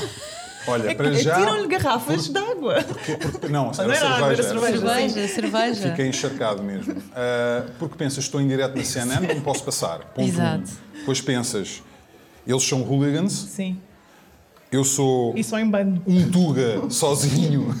Olha, 0.65 0.91
É 0.91 0.95
para 0.95 1.11
já. 1.11 1.35
tiram-lhe 1.35 1.67
garrafas 1.67 2.29
de 2.29 2.37
água. 2.39 2.81
Porque- 2.83 3.17
porque- 3.17 3.47
não, 3.49 3.69
era, 3.73 3.83
Não 3.85 3.93
era 3.93 4.09
água, 4.15 4.27
era 4.31 4.43
cerveja. 4.43 4.77
cerveja. 4.79 5.09
Cerveja, 5.09 5.27
cerveja. 5.35 5.89
Fiquei 5.89 6.07
encharcado 6.07 6.63
mesmo. 6.63 6.95
Ah, 7.13 7.65
porque 7.77 7.97
pensas, 7.97 8.23
estou 8.23 8.39
em 8.39 8.47
direto 8.47 8.77
na 8.77 8.83
CNN, 8.85 9.27
não 9.33 9.41
posso 9.41 9.61
passar. 9.65 9.99
Ponto 10.13 10.25
Exato. 10.25 10.63
Um. 10.95 10.99
Depois 10.99 11.19
pensas, 11.19 11.83
eles 12.47 12.63
são 12.63 12.81
hooligans, 12.81 13.33
Sim. 13.33 13.77
Eu 14.75 14.83
sou 14.83 15.33
E 15.35 15.43
só 15.43 15.59
em 15.59 15.69
bando. 15.69 16.01
um 16.07 16.29
Tuga 16.31 16.89
sozinho 16.89 17.73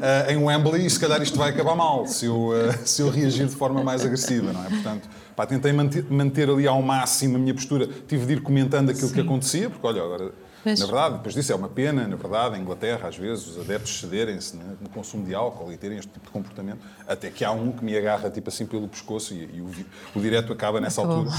ah, 0.00 0.30
em 0.32 0.36
Wembley 0.36 0.86
e 0.86 0.90
se 0.90 0.98
calhar 0.98 1.20
isto 1.22 1.38
vai 1.38 1.50
acabar 1.50 1.74
mal 1.74 2.06
se 2.06 2.26
eu, 2.26 2.50
ah, 2.52 2.72
se 2.84 3.02
eu 3.02 3.10
reagir 3.10 3.46
de 3.46 3.54
forma 3.54 3.82
mais 3.82 4.04
agressiva, 4.04 4.52
não 4.52 4.64
é? 4.64 4.68
Portanto, 4.68 5.08
pá, 5.36 5.46
tentei 5.46 5.72
manter, 5.72 6.04
manter 6.10 6.48
ali 6.50 6.66
ao 6.66 6.80
máximo 6.82 7.36
a 7.36 7.38
minha 7.38 7.54
postura. 7.54 7.88
Tive 8.08 8.26
de 8.26 8.32
ir 8.34 8.42
comentando 8.42 8.90
aquilo 8.90 9.08
que 9.08 9.14
Sim. 9.14 9.20
acontecia, 9.26 9.70
porque 9.70 9.86
olha, 9.86 10.02
agora. 10.02 10.32
Pois. 10.62 10.80
Na 10.80 10.86
verdade, 10.86 11.16
depois 11.16 11.34
disso 11.34 11.52
é 11.52 11.54
uma 11.54 11.68
pena, 11.68 12.08
na 12.08 12.16
verdade, 12.16 12.56
em 12.56 12.62
Inglaterra, 12.62 13.08
às 13.08 13.16
vezes, 13.18 13.46
os 13.48 13.60
adeptos 13.60 14.00
cederem-se 14.00 14.56
né, 14.56 14.64
no 14.80 14.88
consumo 14.88 15.22
de 15.22 15.34
álcool 15.34 15.70
e 15.70 15.76
terem 15.76 15.98
este 15.98 16.10
tipo 16.10 16.24
de 16.24 16.32
comportamento, 16.32 16.78
até 17.06 17.28
que 17.28 17.44
há 17.44 17.50
um 17.52 17.70
que 17.70 17.84
me 17.84 17.94
agarra 17.94 18.30
tipo 18.30 18.48
assim 18.48 18.64
pelo 18.64 18.88
pescoço 18.88 19.34
e, 19.34 19.46
e 19.56 19.60
o, 19.60 19.70
o 20.14 20.20
direto 20.22 20.50
acaba 20.54 20.80
nessa 20.80 21.02
altura. 21.02 21.30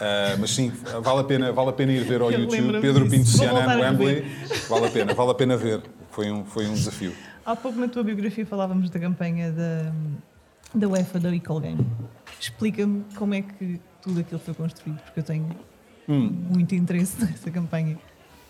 Ah, 0.00 0.36
mas 0.38 0.50
sim, 0.50 0.72
vale 1.02 1.20
a, 1.20 1.24
pena, 1.24 1.52
vale 1.52 1.68
a 1.68 1.72
pena 1.72 1.92
ir 1.92 2.04
ver 2.04 2.20
ao 2.22 2.30
Eu 2.32 2.40
YouTube 2.40 2.80
Pedro 2.80 3.04
Pinto 3.08 3.24
disso. 3.24 3.38
Vou 3.38 3.46
CNN 3.48 3.58
voltar 3.66 3.76
a 3.76 3.80
Wembley. 3.90 4.24
Vale 4.68 4.86
a 4.86 4.90
pena, 4.90 5.14
vale 5.14 5.30
a 5.30 5.34
pena 5.34 5.56
ver. 5.56 5.82
Foi 6.10 6.30
um, 6.30 6.44
foi 6.44 6.66
um 6.66 6.72
desafio. 6.72 7.12
Há 7.44 7.54
pouco 7.54 7.78
na 7.78 7.88
tua 7.88 8.02
biografia 8.02 8.44
falávamos 8.46 8.88
da 8.90 8.98
campanha 8.98 9.52
da, 9.52 9.92
da 10.74 10.88
UEFA 10.88 11.20
da 11.20 11.34
Equal 11.34 11.60
Game. 11.60 11.86
Explica-me 12.38 13.04
como 13.14 13.34
é 13.34 13.42
que 13.42 13.80
tudo 14.02 14.20
aquilo 14.20 14.40
foi 14.40 14.54
construído, 14.54 14.98
porque 15.02 15.20
eu 15.20 15.24
tenho 15.24 15.48
Hum. 16.08 16.28
muito 16.56 16.74
interesse 16.74 17.20
nessa 17.24 17.50
campanha. 17.50 17.96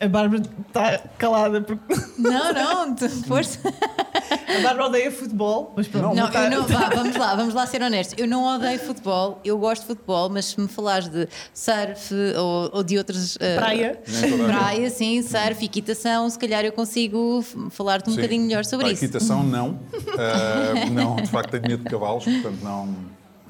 A 0.00 0.08
Bárbara 0.08 0.42
está 0.66 0.98
calada 1.18 1.60
porque 1.60 1.94
Não, 2.18 2.52
não, 2.54 2.96
força. 3.28 3.58
a 3.68 4.60
Bárbara 4.62 4.86
odeia 4.86 5.12
futebol, 5.12 5.74
mas 5.76 5.86
pronto. 5.88 6.16
Não, 6.16 6.26
está- 6.26 6.44
eu 6.44 6.50
não, 6.50 6.66
vá, 6.66 6.88
vamos 6.88 7.16
lá, 7.16 7.34
vamos 7.34 7.52
lá 7.54 7.66
ser 7.66 7.82
honestos. 7.82 8.14
Eu 8.18 8.26
não 8.26 8.44
odeio 8.56 8.78
futebol, 8.78 9.38
eu 9.44 9.58
gosto 9.58 9.82
de 9.82 9.88
futebol, 9.88 10.30
mas 10.30 10.46
se 10.46 10.60
me 10.60 10.68
falares 10.68 11.06
de 11.08 11.28
surf 11.52 12.14
ou, 12.38 12.70
ou 12.72 12.82
de 12.82 12.96
outras. 12.96 13.36
eh, 13.40 13.56
Praia. 13.56 14.00
Praia, 14.46 14.88
sim, 14.90 15.20
surf, 15.22 15.62
equitação, 15.64 16.30
se 16.30 16.38
calhar 16.38 16.64
eu 16.64 16.72
consigo 16.72 17.44
falar-te 17.70 18.08
um 18.08 18.12
Sim. 18.14 18.20
bocadinho 18.20 18.42
melhor 18.46 18.64
sobre 18.64 18.86
Pá, 18.86 18.92
isso. 18.92 19.04
Equitação, 19.04 19.42
não. 19.42 19.78
Ah, 20.18 20.86
não, 20.90 21.16
de 21.16 21.26
facto, 21.28 21.50
tenho 21.50 21.62
medo 21.68 21.84
de 21.84 21.90
cavalos, 21.90 22.24
portanto, 22.24 22.58
não, 22.62 22.86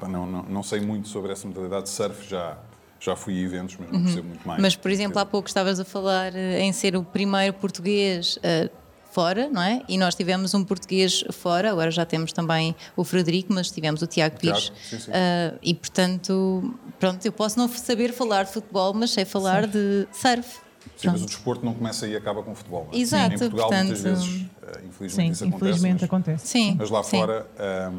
não, 0.09 0.25
não, 0.25 0.43
não 0.43 0.63
sei 0.63 0.81
muito 0.81 1.07
sobre 1.07 1.31
essa 1.31 1.47
modalidade 1.47 1.83
de 1.83 1.89
surf. 1.91 2.27
Já, 2.29 2.57
já 3.03 3.15
fui 3.15 3.37
a 3.39 3.41
eventos, 3.43 3.75
mas 3.79 3.91
não 3.91 4.03
percebo 4.03 4.27
muito 4.27 4.47
mais. 4.47 4.59
Uhum. 4.59 4.61
Mas, 4.63 4.75
por 4.75 4.91
exemplo, 4.91 5.19
há 5.19 5.25
pouco 5.25 5.47
estavas 5.47 5.79
a 5.79 5.83
falar 5.83 6.35
eh, 6.35 6.61
em 6.61 6.71
ser 6.71 6.95
o 6.95 7.03
primeiro 7.03 7.53
português 7.55 8.37
eh, 8.43 8.69
fora, 9.11 9.49
não 9.49 9.61
é? 9.61 9.81
E 9.89 9.97
nós 9.97 10.13
tivemos 10.13 10.53
um 10.53 10.63
português 10.63 11.23
fora, 11.31 11.71
agora 11.71 11.89
já 11.89 12.05
temos 12.05 12.31
também 12.31 12.75
o 12.95 13.03
Frederico, 13.03 13.51
mas 13.51 13.71
tivemos 13.71 14.03
o 14.03 14.07
Tiago 14.07 14.37
Pires. 14.37 14.71
sim, 14.87 14.99
sim. 14.99 15.11
Eh, 15.11 15.53
e, 15.63 15.73
portanto, 15.73 16.75
pronto, 16.99 17.25
eu 17.25 17.31
posso 17.31 17.57
não 17.57 17.67
saber 17.67 18.13
falar 18.13 18.43
de 18.43 18.51
futebol, 18.53 18.93
mas 18.93 19.09
sei 19.11 19.25
falar 19.25 19.65
de 19.65 20.07
surf. 20.13 20.59
Sim, 20.97 21.07
mas 21.09 21.23
o 21.23 21.25
desporto 21.25 21.65
não 21.65 21.73
começa 21.73 22.05
e 22.07 22.15
acaba 22.15 22.43
com 22.43 22.51
o 22.51 22.55
futebol. 22.55 22.87
não 22.91 22.97
é? 22.97 23.01
Exato, 23.01 23.33
Em 23.33 23.37
Portugal, 23.39 23.69
muitas 23.71 24.01
portanto- 24.01 24.19
vezes, 24.21 24.45
ah, 24.61 24.79
infelizmente, 24.87 25.09
Sim, 25.27 25.31
isso 25.31 25.43
acontece. 25.43 25.55
infelizmente 25.57 25.93
mas, 25.95 26.03
acontece. 26.03 26.47
Sim. 26.47 26.75
mas 26.77 26.89
lá 26.91 27.03
sim. 27.03 27.17
fora, 27.19 27.47
ah, 27.57 27.91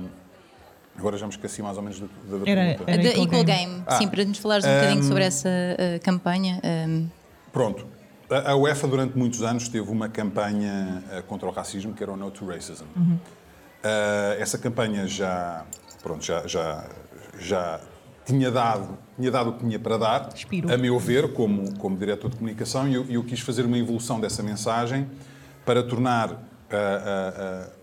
agora 0.99 1.17
já 1.17 1.27
me 1.27 1.33
esqueci 1.33 1.63
mais 1.63 1.77
ou 1.77 1.83
menos 1.83 2.01
da, 2.01 2.07
da 2.07 2.51
Era- 2.51 2.61
pergunta. 2.79 2.91
era- 2.91 3.03
Equal 3.03 3.25
Equal 3.27 3.45
Game. 3.45 3.71
Game, 3.73 3.83
Ah. 3.87 3.97
sim, 3.99 4.09
para 4.09 4.25
nos 4.25 4.39
falares 4.39 4.65
um 4.65 4.69
bocadinho 4.75 5.03
sobre 5.05 5.25
essa 5.25 5.49
eh, 5.49 5.99
campanha. 6.03 6.61
eh, 6.63 7.03
Pronto. 7.53 7.87
A 8.31 8.53
a 8.53 8.57
UEFA, 8.57 8.87
durante 8.89 9.17
muitos 9.19 9.43
anos, 9.43 9.69
teve 9.69 9.91
uma 9.91 10.09
campanha 10.09 11.03
eh, 11.11 11.23
contra 11.23 11.47
o 11.49 11.53
racismo 11.53 11.93
que 11.93 12.03
era 12.03 12.13
o 12.13 12.17
No 12.17 12.31
to 12.31 12.47
Racism. 12.47 12.85
Eh, 13.83 14.37
essa 14.41 14.57
campanha 14.59 15.07
já, 15.07 15.65
pronto, 16.03 16.25
já, 16.25 16.47
já, 16.47 16.85
já 17.39 17.81
tinha, 18.25 18.51
dado, 18.51 18.97
tinha 19.19 19.31
dado 19.31 19.51
o 19.51 19.53
que 19.55 19.59
tinha 19.65 19.79
para 19.79 19.99
dar, 19.99 20.29
a 20.73 20.77
meu 20.79 20.99
ver, 20.99 21.33
como, 21.33 21.77
como 21.79 21.97
diretor 21.97 22.31
de 22.31 22.37
comunicação, 22.37 22.89
e 22.89 22.95
eu, 22.95 23.05
eu 23.11 23.25
quis 23.25 23.41
fazer 23.41 23.65
uma 23.67 23.77
evolução 23.77 24.21
dessa 24.21 24.43
mensagem 24.43 25.11
para 25.67 25.83
tornar 25.83 26.41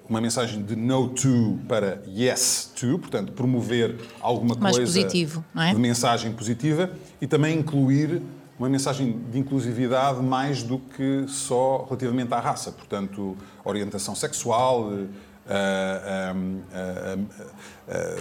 uma 0.09 0.19
mensagem 0.19 0.63
de 0.63 0.75
no 0.75 1.09
to 1.09 1.59
para 1.67 2.01
yes 2.07 2.71
to, 2.75 2.97
portanto, 2.97 3.31
promover 3.31 3.95
alguma 4.19 4.55
Mais 4.55 4.75
coisa 4.75 4.91
positivo, 4.91 5.45
não 5.53 5.61
é? 5.61 5.73
de 5.73 5.79
mensagem 5.79 6.33
positiva 6.33 6.89
e 7.21 7.27
também 7.27 7.59
incluir 7.59 8.21
uma 8.57 8.67
mensagem 8.67 9.21
de 9.31 9.39
inclusividade 9.39 10.21
mais 10.21 10.63
do 10.63 10.79
que 10.79 11.25
só 11.27 11.85
relativamente 11.85 12.33
à 12.33 12.39
raça, 12.39 12.71
portanto, 12.71 13.37
orientação 13.63 14.15
sexual, 14.15 14.91
ah, 15.47 16.33
ah, 16.73 17.17
ah, 17.87 18.17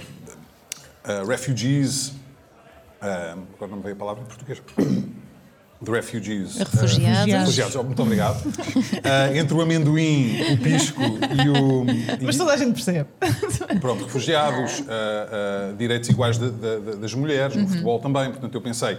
ah, 1.04 1.24
refugees, 1.26 2.12
agora 3.00 3.70
não 3.70 3.78
me 3.78 3.82
veio 3.82 3.94
a 3.94 3.98
palavra 3.98 4.22
em 4.22 4.26
português. 4.26 4.62
De 5.80 5.90
refugees. 5.92 6.56
Refugiados. 6.58 7.32
ah, 7.34 7.38
refugiados, 7.38 7.76
oh, 7.76 7.84
muito 7.84 8.02
obrigado. 8.02 8.42
Ah, 9.04 9.30
entre 9.36 9.54
o 9.54 9.60
amendoim, 9.60 10.52
o 10.52 10.58
pisco 10.58 11.00
e 11.00 11.48
o. 11.48 11.84
Mas 12.20 12.34
e- 12.34 12.38
toda 12.38 12.52
a 12.52 12.56
gente 12.56 12.72
percebe. 12.74 13.08
Pronto, 13.80 14.04
refugiados, 14.04 14.82
ah, 14.88 15.72
direitos 15.78 16.08
iguais 16.08 16.36
de- 16.36 16.50
de- 16.50 16.80
de- 16.80 16.96
das 16.96 17.14
mulheres, 17.14 17.54
Uhum. 17.54 17.62
no 17.62 17.68
futebol 17.68 18.00
também. 18.00 18.30
Portanto, 18.30 18.52
eu 18.54 18.60
pensei, 18.60 18.98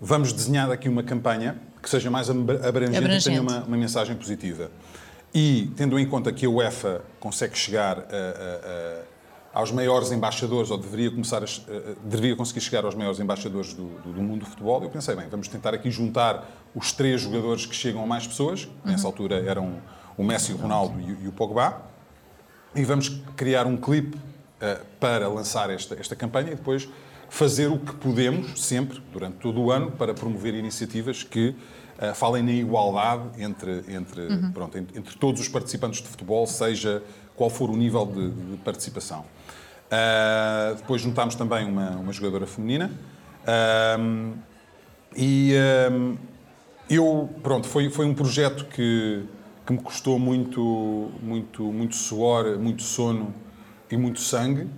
vamos 0.00 0.32
desenhar 0.32 0.68
aqui 0.72 0.88
uma 0.88 1.04
campanha 1.04 1.56
que 1.80 1.88
seja 1.88 2.10
mais 2.10 2.28
abra- 2.28 2.68
abrangente, 2.68 2.94
e 2.94 2.98
Abrangente. 2.98 3.24
tenha 3.24 3.40
uma, 3.40 3.62
uma 3.62 3.76
mensagem 3.76 4.16
positiva. 4.16 4.70
E, 5.32 5.70
tendo 5.76 5.98
em 6.00 6.06
conta 6.06 6.32
que 6.32 6.44
a 6.46 6.50
UEFA 6.50 7.02
consegue 7.20 7.56
chegar 7.56 7.96
a- 7.98 8.00
a- 8.00 8.04
a- 8.04 9.02
aos 9.52 9.72
maiores 9.72 10.12
embaixadores, 10.12 10.70
ou 10.70 10.78
deveria, 10.78 11.10
começar 11.10 11.42
a, 11.42 11.46
che- 11.46 11.62
a- 11.70 11.94
deveria 12.08 12.36
conseguir 12.36 12.60
chegar 12.60 12.84
aos 12.84 12.94
maiores 12.94 13.18
embaixadores 13.18 13.72
do, 13.74 13.84
do- 14.00 14.12
do 14.12 14.22
mundo 14.22 14.40
do 14.40 14.46
futebol, 14.46 14.82
eu 14.82 14.90
pensei, 14.90 15.16
bem, 15.16 15.26
vamos 15.28 15.48
tentar 15.48 15.74
aqui 15.74 15.90
juntar 15.90 16.48
os 16.74 16.92
três 16.92 17.20
jogadores 17.22 17.64
que 17.66 17.74
chegam 17.74 18.02
a 18.02 18.06
mais 18.06 18.26
pessoas, 18.26 18.66
que 18.66 18.72
nessa 18.84 19.04
Uhum. 19.04 19.10
altura 19.10 19.36
eram 19.40 19.78
o 20.16 20.22
Messi, 20.22 20.52
o 20.52 20.56
Ronaldo 20.56 21.00
e, 21.00 21.12
o- 21.12 21.18
e 21.24 21.28
o 21.28 21.32
Pogba, 21.32 21.80
e 22.74 22.84
vamos 22.84 23.08
criar 23.36 23.66
um 23.66 23.76
clipe 23.76 24.16
uh, 24.16 24.84
para 25.00 25.26
lançar 25.28 25.70
esta, 25.70 25.94
esta 25.98 26.14
campanha 26.14 26.48
e 26.52 26.54
depois 26.54 26.88
fazer 27.30 27.66
o 27.68 27.78
que 27.78 27.92
podemos, 27.94 28.62
sempre, 28.62 29.02
durante 29.12 29.36
todo 29.38 29.60
o 29.60 29.70
ano, 29.70 29.90
para 29.92 30.12
promover 30.14 30.54
iniciativas 30.54 31.22
que 31.22 31.48
uh, 32.00 32.14
falem 32.14 32.42
na 32.42 32.52
igualdade 32.52 33.42
entre, 33.42 33.84
entre, 33.88 34.20
uhum. 34.28 34.52
pronto, 34.52 34.76
entre, 34.78 34.98
entre, 34.98 35.16
todos 35.16 35.40
os 35.40 35.48
participantes 35.48 36.02
de 36.02 36.08
futebol, 36.08 36.46
seja 36.46 37.02
qual 37.34 37.48
for 37.48 37.70
o 37.70 37.76
nível 37.76 38.04
de, 38.04 38.30
de 38.30 38.56
participação. 38.58 39.24
Uh, 39.88 40.76
depois 40.76 41.00
juntámos 41.00 41.34
também 41.34 41.66
uma, 41.66 41.90
uma 41.92 42.12
jogadora 42.12 42.46
feminina. 42.46 42.90
Uh, 43.44 44.36
e 45.16 45.54
eu, 46.88 47.28
pronto, 47.42 47.66
foi, 47.66 47.90
foi 47.90 48.06
um 48.06 48.14
projeto 48.14 48.66
que, 48.66 49.24
que 49.66 49.72
me 49.72 49.78
custou 49.78 50.18
muito, 50.18 51.10
muito, 51.22 51.62
muito 51.64 51.96
suor, 51.96 52.58
muito 52.58 52.82
sono 52.82 53.34
e 53.90 53.96
muito 53.96 54.20
sangue, 54.20 54.68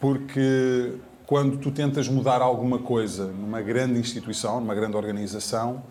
porque 0.00 0.94
quando 1.26 1.58
tu 1.58 1.70
tentas 1.70 2.08
mudar 2.08 2.42
alguma 2.42 2.78
coisa 2.78 3.26
numa 3.26 3.62
grande 3.62 3.98
instituição, 3.98 4.60
numa 4.60 4.74
grande 4.74 4.96
organização, 4.96 5.82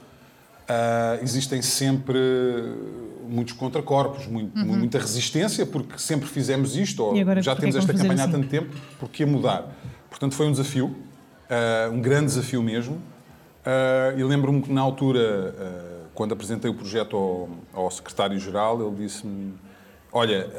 uh, 0.69 1.23
existem 1.23 1.61
sempre 1.61 2.19
muitos 3.31 3.53
contracorpos, 3.53 4.27
muito, 4.27 4.57
uhum. 4.59 4.77
muita 4.77 4.99
resistência, 4.99 5.65
porque 5.65 5.97
sempre 5.97 6.27
fizemos 6.27 6.75
isto, 6.75 7.03
ou 7.03 7.15
já 7.41 7.55
temos 7.55 7.75
esta 7.75 7.93
campanha 7.93 8.13
assim? 8.13 8.23
há 8.23 8.27
tanto 8.27 8.47
tempo, 8.47 8.75
porque 8.99 9.25
mudar? 9.25 9.73
Portanto, 10.09 10.35
foi 10.35 10.47
um 10.47 10.51
desafio, 10.51 10.87
uh, 10.87 11.91
um 11.91 12.01
grande 12.01 12.25
desafio 12.25 12.61
mesmo. 12.61 12.95
Uh, 12.95 14.19
e 14.19 14.23
lembro-me 14.23 14.61
que 14.61 14.71
na 14.71 14.81
altura, 14.81 15.55
quando 16.13 16.33
apresentei 16.33 16.69
o 16.69 16.73
projeto 16.73 17.15
ao, 17.15 17.49
ao 17.73 17.91
secretário-geral, 17.91 18.81
ele 18.81 19.03
disse-me 19.03 19.53
olha, 20.13 20.49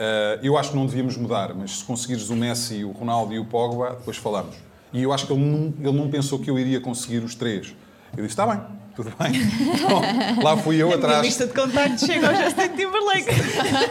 eu 0.43 0.57
acho 0.57 0.71
que 0.71 0.77
não 0.77 0.87
devíamos 0.87 1.15
mudar, 1.19 1.53
mas 1.55 1.79
se 1.79 1.85
conseguires 1.85 2.31
o 2.31 2.37
Messi, 2.37 2.85
o 2.85 2.91
Ronaldo 2.91 3.35
e 3.35 3.39
o 3.39 3.45
Pogba, 3.45 3.91
depois 3.91 4.17
falamos. 4.17 4.57
E 4.95 5.03
eu 5.03 5.13
acho 5.13 5.27
que 5.27 5.33
ele 5.33 5.45
não, 5.45 5.75
ele 5.79 5.99
não 5.99 6.09
pensou 6.09 6.39
que 6.39 6.51
eu 6.51 6.59
iria 6.59 6.81
conseguir 6.81 7.19
os 7.19 7.35
três. 7.35 7.75
Eu 8.17 8.25
disse, 8.25 8.29
está 8.29 8.47
bem, 8.47 8.61
tudo 8.95 9.13
bem. 9.19 9.33
Então, 9.73 10.43
lá 10.43 10.57
fui 10.57 10.77
eu 10.77 10.93
atrás. 10.93 11.19
A 11.19 11.23
lista 11.23 11.47
de 11.47 11.55
contactos 11.55 12.05
chega 12.05 12.29
ao 12.29 12.35
Justin 12.35 12.69
Timberlake. 12.77 13.31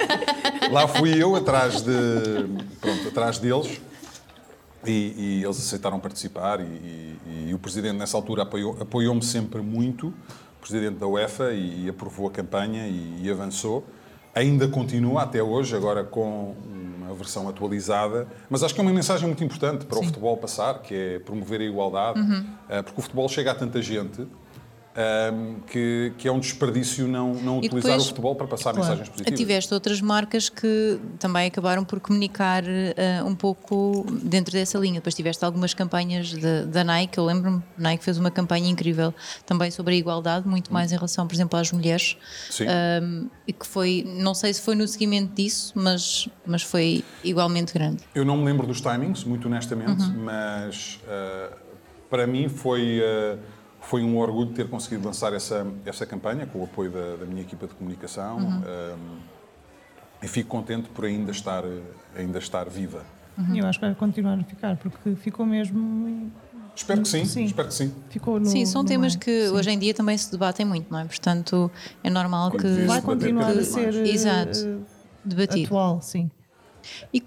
lá 0.72 0.88
fui 0.88 1.22
eu 1.22 1.36
atrás 1.36 1.82
de, 1.82 1.92
pronto, 2.80 3.08
atrás 3.08 3.40
deles 3.40 3.82
e, 4.86 5.14
e 5.18 5.44
eles 5.44 5.58
aceitaram 5.58 6.00
participar 6.00 6.60
e, 6.60 6.64
e, 6.64 7.48
e, 7.50 7.54
o 7.54 7.60
presidente 7.60 7.98
nessa 7.98 8.18
altura 8.18 8.44
apoiou, 8.44 8.78
apoiou-me 8.80 9.24
sempre 9.24 9.62
muito, 9.62 10.08
o 10.08 10.62
presidente 10.62 10.98
da 10.98 11.08
UEFA 11.08 11.54
e, 11.54 11.90
aprovou 11.90 12.28
a 12.28 12.32
campanha 12.32 12.88
e, 12.88 13.30
avançou. 13.30 13.86
Ainda 14.34 14.68
continua 14.68 15.24
até 15.24 15.44
hoje, 15.44 15.76
agora 15.76 16.04
com 16.04 16.56
uma 17.12 17.18
versão 17.18 17.48
atualizada, 17.48 18.28
mas 18.50 18.64
acho 18.64 18.74
que 18.74 18.80
é 18.80 18.84
uma 18.84 18.94
mensagem 18.94 19.28
muito 19.28 19.44
importante 19.44 19.86
para 19.86 19.98
Sim. 19.98 20.04
o 20.04 20.08
futebol 20.08 20.38
passar, 20.38 20.82
que 20.82 20.96
é 20.96 21.20
promover 21.20 21.62
a 21.62 21.64
igualdade, 21.64 22.20
uhum. 22.20 22.46
Eh, 22.70 22.82
porque 22.82 23.00
o 23.00 23.04
futebol 23.04 23.28
chega 23.28 23.52
a 23.52 23.56
tanta 23.56 23.82
gente 23.82 24.26
um, 24.94 25.60
que, 25.62 26.14
que, 26.18 26.28
é 26.28 26.32
um 26.32 26.40
desperdício 26.40 27.08
não, 27.08 27.34
não 27.36 27.60
utilizar 27.60 27.92
depois, 27.92 28.04
o 28.04 28.08
futebol 28.08 28.36
para 28.36 28.48
passar 28.48 28.74
claro, 28.74 28.80
mensagens 28.80 29.10
positivas. 29.10 29.40
Tiveste 29.40 29.74
outras 29.74 30.02
marcas 30.02 30.50
que 30.50 31.00
também 31.18 31.48
acabaram 31.48 31.86
por 31.86 32.00
comunicar 32.00 32.64
uh, 32.64 33.26
um 33.26 33.34
pouco 33.36 34.06
dentro 34.24 34.52
dessa 34.52 34.78
linha. 34.78 34.96
Depois 34.96 35.16
tiveste 35.16 35.46
algumas 35.46 35.74
campanhas 35.74 36.34
da 36.68 36.84
Nike, 36.84 37.18
eu 37.18 37.26
lembro-me, 37.26 37.64
a 37.78 37.82
Nike 37.82 38.04
fez 38.04 38.18
uma 38.18 38.32
campanha 38.32 38.70
incrível 38.70 39.14
também 39.46 39.72
sobre 39.72 39.96
a 39.96 39.98
igualdade, 39.98 40.48
muito 40.48 40.74
mais 40.74 40.92
em 40.92 40.96
relação, 40.96 41.26
por 41.26 41.34
exemplo, 41.34 41.58
às 41.58 41.72
mulheres. 41.72 42.18
Sim. 42.50 42.66
Um, 43.02 43.30
e 43.48 43.54
que 43.54 43.66
foi, 43.66 44.04
não 44.06 44.34
sei 44.34 44.54
se 44.54 44.62
foi 44.62 44.76
no 44.76 44.88
seguimento 44.88 45.34
disso, 45.34 45.72
mas, 45.76 46.28
mas 46.46 46.64
foi 46.64 47.04
igualmente 47.24 47.74
grande. 47.74 48.04
Eu 48.14 48.26
não 48.26 48.38
me 48.38 48.46
lembro 48.46 48.68
dos 48.68 48.82
timings, 48.82 49.24
muito 49.24 49.48
honestamente, 49.48 50.04
uhum. 50.04 50.24
mas 50.26 51.00
uh, 51.06 51.56
para 52.10 52.28
mim 52.28 52.50
foi. 52.50 53.00
Uh, 53.00 53.61
foi 53.82 54.04
um 54.04 54.18
orgulho 54.18 54.52
ter 54.52 54.70
conseguido 54.70 55.06
lançar 55.06 55.34
essa, 55.34 55.68
essa 55.86 56.06
campanha 56.06 56.46
com 56.46 56.60
o 56.60 56.64
apoio 56.64 56.92
da, 56.92 57.18
da 57.18 57.26
minha 57.26 57.42
equipa 57.42 57.68
de 57.68 57.74
comunicação 57.74 58.38
uhum. 58.38 58.62
um, 58.62 59.18
e 60.24 60.28
fico 60.28 60.50
contente 60.50 60.88
por 60.90 61.04
ainda 61.04 61.32
estar, 61.32 61.64
ainda 62.16 62.40
estar 62.40 62.70
viva. 62.70 63.04
Uhum. 63.38 63.56
Eu 63.56 63.66
acho 63.66 63.80
que 63.80 63.86
vai 63.86 63.96
continuar 63.96 64.40
a 64.40 64.44
ficar, 64.44 64.78
porque 64.78 65.16
ficou 65.16 65.46
mesmo. 65.46 66.32
Espero 66.76 67.02
que 67.02 67.08
sim, 67.08 67.26
sim. 67.26 67.44
espero 67.44 67.68
que 67.68 67.74
sim. 67.74 67.94
Ficou 68.10 68.40
no, 68.40 68.46
sim, 68.46 68.66
são 68.66 68.86
temas 68.86 69.16
que 69.16 69.48
sim. 69.48 69.54
hoje 69.54 69.72
em 69.72 69.80
dia 69.80 69.94
também 69.94 70.18
se 70.18 70.32
debatem 70.32 70.66
muito, 70.66 70.92
não 70.92 71.00
é? 71.00 71.06
Portanto, 71.06 71.70
é 72.04 72.10
normal 72.10 72.52
Quando 72.52 72.62
que. 72.62 72.86
Vai 72.86 73.02
continuar 73.02 73.52
a 73.52 73.64
ser. 73.64 73.94
Exato. 74.06 74.60
Uh, 74.60 74.86
debatido. 75.26 75.66
Atual, 75.66 76.02
sim. 76.02 76.30
E 77.14 77.24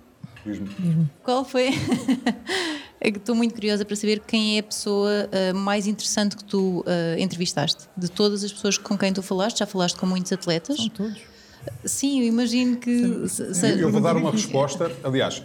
qual 1.22 1.44
foi. 1.44 1.70
Estou 3.04 3.34
muito 3.34 3.54
curiosa 3.54 3.84
para 3.84 3.94
saber 3.94 4.20
quem 4.20 4.56
é 4.56 4.60
a 4.60 4.62
pessoa 4.62 5.10
uh, 5.28 5.54
mais 5.54 5.86
interessante 5.86 6.36
que 6.36 6.44
tu 6.44 6.80
uh, 6.80 7.18
entrevistaste. 7.18 7.84
De 7.94 8.10
todas 8.10 8.42
as 8.42 8.50
pessoas 8.50 8.78
com 8.78 8.96
quem 8.96 9.12
tu 9.12 9.22
falaste, 9.22 9.58
já 9.58 9.66
falaste 9.66 9.96
com 9.96 10.06
muitos 10.06 10.32
atletas. 10.32 10.76
São 10.76 10.88
todos. 10.88 11.20
Sim, 11.84 12.20
eu 12.20 12.26
imagino 12.26 12.76
que. 12.76 13.28
Se, 13.28 13.78
eu 13.78 13.90
vou 13.90 14.00
dar 14.00 14.16
uma 14.16 14.30
resposta. 14.30 14.90
Aliás, 15.02 15.42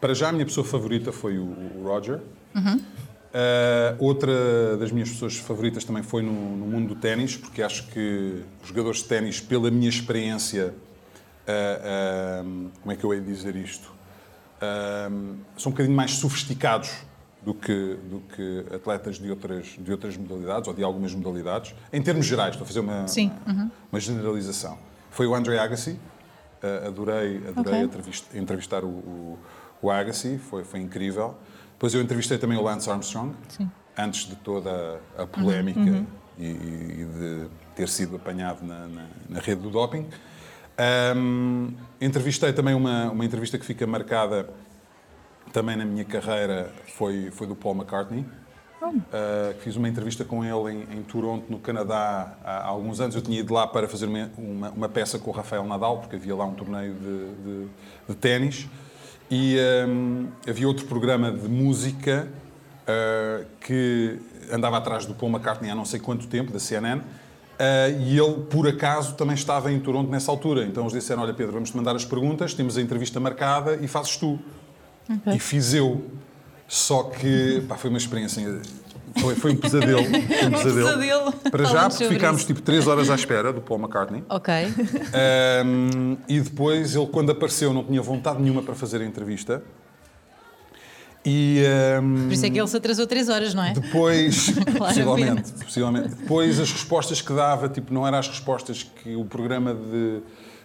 para 0.00 0.14
já 0.14 0.28
a 0.28 0.32
minha 0.32 0.46
pessoa 0.46 0.64
favorita 0.64 1.10
foi 1.10 1.36
o, 1.38 1.44
o 1.44 1.82
Roger. 1.84 2.20
Uhum. 2.54 2.76
Uh, 2.76 3.96
outra 3.98 4.76
das 4.76 4.90
minhas 4.90 5.08
pessoas 5.10 5.36
favoritas 5.36 5.84
também 5.84 6.02
foi 6.02 6.22
no, 6.22 6.56
no 6.56 6.66
mundo 6.66 6.94
do 6.94 7.00
ténis, 7.00 7.36
porque 7.36 7.62
acho 7.62 7.86
que 7.88 8.42
os 8.62 8.68
jogadores 8.68 8.98
de 8.98 9.04
ténis, 9.04 9.40
pela 9.40 9.70
minha 9.70 9.88
experiência, 9.88 10.74
como 12.82 12.92
é 12.92 12.96
que 12.96 13.04
eu 13.04 13.12
hei 13.12 13.20
de 13.20 13.26
dizer 13.26 13.56
isto? 13.56 13.99
Um, 14.60 15.38
são 15.56 15.70
um 15.70 15.72
bocadinho 15.72 15.96
mais 15.96 16.12
sofisticados 16.12 16.90
do 17.42 17.54
que, 17.54 17.98
do 18.08 18.22
que 18.34 18.74
atletas 18.74 19.18
de 19.18 19.30
outras, 19.30 19.66
de 19.78 19.90
outras 19.90 20.16
modalidades 20.16 20.68
ou 20.68 20.74
de 20.74 20.84
algumas 20.84 21.14
modalidades. 21.14 21.74
Em 21.92 22.02
termos 22.02 22.26
gerais, 22.26 22.50
estou 22.50 22.64
a 22.64 22.68
fazer 22.68 22.80
uma, 22.80 23.06
uhum. 23.46 23.70
uma 23.90 24.00
generalização. 24.00 24.78
Foi 25.10 25.26
o 25.26 25.34
Andre 25.34 25.58
Agassi, 25.58 25.92
uh, 26.62 26.88
adorei, 26.88 27.42
adorei 27.48 27.84
okay. 27.84 28.40
entrevistar 28.40 28.84
o, 28.84 28.88
o, 28.88 29.38
o, 29.80 29.90
Agassi, 29.90 30.38
foi, 30.38 30.64
foi 30.64 30.80
incrível. 30.80 31.34
Depois 31.72 31.94
eu 31.94 32.02
entrevistei 32.02 32.36
também 32.36 32.58
o 32.58 32.62
Lance 32.62 32.90
Armstrong, 32.90 33.34
Sim. 33.48 33.70
antes 33.96 34.28
de 34.28 34.36
toda 34.36 35.00
a 35.16 35.26
polémica 35.26 35.80
uhum. 35.80 36.06
e, 36.38 36.44
e, 36.44 37.06
de 37.06 37.48
ter 37.74 37.88
sido 37.88 38.16
apanhado 38.16 38.62
na, 38.62 38.86
na, 38.86 39.06
na 39.30 39.40
rede 39.40 39.62
do 39.62 39.70
doping. 39.70 40.06
Um, 41.16 41.74
entrevistei 42.00 42.52
também 42.52 42.74
uma, 42.74 43.10
uma 43.10 43.24
entrevista 43.24 43.58
que 43.58 43.66
fica 43.66 43.86
marcada 43.86 44.48
também 45.52 45.76
na 45.76 45.84
minha 45.84 46.04
carreira, 46.04 46.72
foi, 46.96 47.30
foi 47.30 47.46
do 47.46 47.54
Paul 47.54 47.74
McCartney. 47.74 48.24
Uh, 48.82 49.54
fiz 49.60 49.76
uma 49.76 49.88
entrevista 49.88 50.24
com 50.24 50.42
ele 50.42 50.74
em, 50.74 50.98
em, 50.98 51.02
Toronto, 51.02 51.44
no 51.50 51.58
Canadá, 51.58 52.34
há 52.42 52.64
alguns 52.64 52.98
anos. 52.98 53.14
Eu 53.14 53.20
tinha 53.20 53.40
ido 53.40 53.52
lá 53.52 53.66
para 53.66 53.86
fazer 53.86 54.06
uma, 54.06 54.30
uma, 54.38 54.70
uma 54.70 54.88
peça 54.88 55.18
com 55.18 55.30
o 55.30 55.34
Rafael 55.34 55.64
Nadal, 55.64 55.98
porque 55.98 56.16
havia 56.16 56.34
lá 56.34 56.46
um 56.46 56.54
torneio 56.54 56.94
de, 56.94 57.34
de, 57.34 57.68
de 58.08 58.14
ténis. 58.14 58.66
E 59.30 59.58
um, 59.86 60.28
havia 60.48 60.66
outro 60.66 60.86
programa 60.86 61.30
de 61.30 61.46
música 61.46 62.26
uh, 62.82 63.46
que 63.60 64.18
andava 64.50 64.78
atrás 64.78 65.04
do 65.04 65.14
Paul 65.14 65.30
McCartney 65.30 65.70
há 65.70 65.74
não 65.74 65.84
sei 65.84 66.00
quanto 66.00 66.26
tempo, 66.26 66.50
da 66.50 66.58
CNN, 66.58 67.02
Uh, 67.60 68.00
e 68.00 68.18
ele, 68.18 68.40
por 68.48 68.66
acaso, 68.66 69.14
também 69.16 69.34
estava 69.34 69.70
em 69.70 69.78
Toronto 69.78 70.10
nessa 70.10 70.30
altura. 70.30 70.64
Então 70.64 70.84
eles 70.84 70.94
disseram: 70.94 71.22
Olha, 71.22 71.34
Pedro, 71.34 71.52
vamos-te 71.52 71.76
mandar 71.76 71.94
as 71.94 72.06
perguntas, 72.06 72.54
temos 72.54 72.78
a 72.78 72.80
entrevista 72.80 73.20
marcada 73.20 73.78
e 73.82 73.86
fazes 73.86 74.16
tu. 74.16 74.38
Okay. 75.18 75.34
E 75.34 75.38
fiz 75.38 75.74
eu. 75.74 76.02
Só 76.66 77.02
que 77.02 77.62
pá, 77.68 77.76
foi 77.76 77.90
uma 77.90 77.98
experiência. 77.98 78.62
Foi, 79.20 79.34
foi 79.34 79.52
um 79.52 79.56
pesadelo. 79.56 80.04
Foi 80.06 80.46
um 80.46 80.50
pesadelo. 80.52 80.86
pesadelo. 80.86 81.32
Para 81.50 81.64
já, 81.64 81.90
porque 81.90 82.08
ficámos 82.08 82.44
tipo 82.44 82.62
3 82.62 82.86
horas 82.86 83.10
à 83.10 83.16
espera 83.16 83.52
do 83.52 83.60
Paul 83.60 83.80
McCartney. 83.80 84.22
Ok. 84.28 84.54
Um, 85.66 86.16
e 86.28 86.40
depois, 86.40 86.94
ele, 86.94 87.08
quando 87.08 87.32
apareceu, 87.32 87.74
não 87.74 87.82
tinha 87.82 88.00
vontade 88.00 88.40
nenhuma 88.40 88.62
para 88.62 88.74
fazer 88.74 89.00
a 89.00 89.04
entrevista. 89.04 89.64
E, 91.24 91.62
um, 92.02 92.24
Por 92.24 92.32
isso 92.32 92.46
é 92.46 92.50
que 92.50 92.58
ele 92.58 92.68
se 92.68 92.76
atrasou 92.76 93.06
3 93.06 93.28
horas, 93.28 93.52
não 93.52 93.62
é? 93.62 93.74
Depois, 93.74 94.50
possivelmente, 94.78 95.52
possivelmente. 95.52 96.08
Depois 96.14 96.58
as 96.58 96.72
respostas 96.72 97.20
que 97.20 97.32
dava, 97.32 97.68
tipo, 97.68 97.92
não 97.92 98.06
eram 98.06 98.18
as 98.18 98.28
respostas 98.28 98.82
que 98.82 99.14
o 99.14 99.24
programa 99.24 99.74
de 99.74 100.20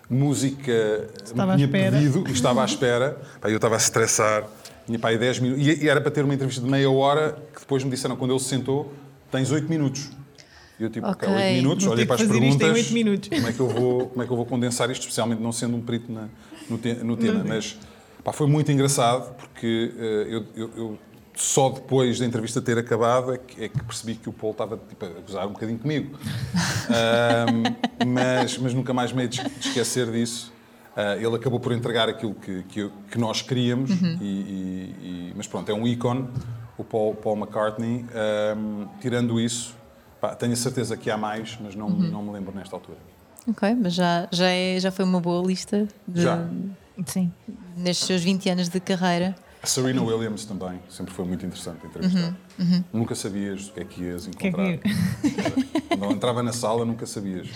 música 0.09 1.09
estava 1.23 1.55
tinha 1.55 1.67
pedido 1.67 2.23
e 2.27 2.31
estava 2.31 2.61
à 2.61 2.65
espera. 2.65 3.19
Pá, 3.41 3.49
eu 3.49 3.57
estava 3.57 3.75
a 3.75 3.77
estressar, 3.77 4.45
tinha 4.85 4.97
para 4.97 5.09
aí 5.09 5.17
10 5.17 5.39
minutos. 5.39 5.67
E, 5.67 5.83
e, 5.83 5.89
era 5.89 5.99
para 5.99 6.11
ter 6.11 6.23
uma 6.23 6.33
entrevista 6.33 6.61
de 6.61 6.69
meia 6.69 6.89
hora, 6.89 7.37
que 7.53 7.59
depois 7.59 7.83
me 7.83 7.89
disseram, 7.89 8.15
quando 8.15 8.31
ele 8.31 8.39
se 8.39 8.47
sentou, 8.47 8.93
tens 9.29 9.51
8 9.51 9.67
minutos. 9.67 10.09
E 10.79 10.83
eu 10.83 10.89
tipo, 10.89 11.05
ok, 11.07 11.27
8 11.27 11.53
minutos, 11.53 11.87
olhei 11.87 12.05
para 12.05 12.15
as 12.15 12.27
perguntas. 12.27 12.87
Como 12.87 13.47
é, 13.47 13.53
que 13.53 13.59
eu 13.59 13.67
vou, 13.67 14.07
como 14.07 14.23
é 14.23 14.25
que 14.25 14.31
eu 14.31 14.37
vou 14.37 14.45
condensar 14.45 14.89
isto, 14.89 15.01
especialmente 15.01 15.41
não 15.41 15.51
sendo 15.51 15.75
um 15.75 15.81
perito 15.81 16.11
na, 16.11 16.27
no, 16.69 16.77
te, 16.77 16.93
no 16.93 17.17
tema. 17.17 17.43
Mas 17.45 17.77
Pá, 18.25 18.33
foi 18.33 18.47
muito 18.47 18.69
engraçado 18.71 19.35
porque 19.35 19.93
uh, 19.95 20.01
eu, 20.01 20.45
eu, 20.55 20.71
eu, 20.75 20.99
só 21.35 21.69
depois 21.69 22.17
da 22.19 22.25
entrevista 22.25 22.59
ter 22.61 22.77
acabado 22.77 23.33
é 23.33 23.37
que, 23.37 23.63
é 23.65 23.69
que 23.69 23.83
percebi 23.83 24.15
que 24.15 24.27
o 24.27 24.33
Paulo 24.33 24.53
estava 24.53 24.77
tipo, 24.77 25.05
a 25.05 25.09
gozar 25.21 25.45
um 25.47 25.51
bocadinho 25.53 25.77
comigo. 25.79 26.17
mas, 28.05 28.57
mas 28.57 28.73
nunca 28.73 28.93
mais 28.93 29.11
me 29.11 29.21
hei 29.23 29.27
de 29.27 29.41
esquecer 29.59 30.11
disso. 30.11 30.51
Uh, 30.95 31.19
ele 31.25 31.35
acabou 31.35 31.59
por 31.59 31.71
entregar 31.73 32.07
aquilo 32.07 32.33
que, 32.33 32.63
que, 32.63 32.89
que 33.11 33.17
nós 33.17 33.41
queríamos, 33.41 33.89
Uhum. 33.91 34.17
e, 34.21 34.25
e- 34.25 34.95
e- 35.03 35.33
mas 35.35 35.45
pronto, 35.45 35.69
é 35.69 35.73
um 35.75 35.85
ícone, 35.85 36.27
o 36.77 36.83
Paul, 36.85 37.15
Paul 37.15 37.35
McCartney. 37.37 38.05
Um, 38.57 38.87
tirando 39.01 39.37
isso, 39.39 39.75
pá, 40.21 40.33
tenho 40.35 40.53
a 40.53 40.55
certeza 40.55 40.95
que 40.95 41.11
há 41.11 41.17
mais, 41.17 41.57
mas 41.61 41.75
não, 41.75 41.87
Uhum. 41.87 42.09
não 42.11 42.23
me 42.23 42.31
lembro 42.31 42.55
nesta 42.55 42.75
altura. 42.77 42.97
Ok, 43.47 43.75
mas 43.75 43.93
já, 43.93 44.27
já, 44.31 44.47
é, 44.49 44.79
já 44.79 44.89
foi 44.89 45.03
uma 45.03 45.19
boa 45.19 45.45
lista 45.45 45.85
de, 46.07 46.21
Já. 46.21 46.47
Sim. 47.05 47.31
nestes 47.77 48.05
seus 48.07 48.23
20 48.23 48.49
anos 48.49 48.69
de 48.69 48.79
carreira. 48.79 49.35
A 49.61 49.67
Serena 49.67 50.01
Williams 50.03 50.45
também, 50.45 50.79
sempre 50.89 51.11
foi 51.13 51.25
muito 51.25 51.43
interessante 51.45 51.85
entrevistar. 51.85 52.35
Nunca 52.93 53.15
sabias 53.15 53.67
o 53.69 53.73
que 53.73 53.79
é 53.79 53.83
que 53.85 54.03
ias 54.03 54.27
Que 54.27 54.45
é 54.45 54.49
encontrar. 54.49 54.77
que- 54.77 55.87
Quando 55.97 56.13
entrava 56.13 56.43
na 56.43 56.53
sala, 56.53 56.85
nunca 56.85 57.05
sabias. 57.05 57.47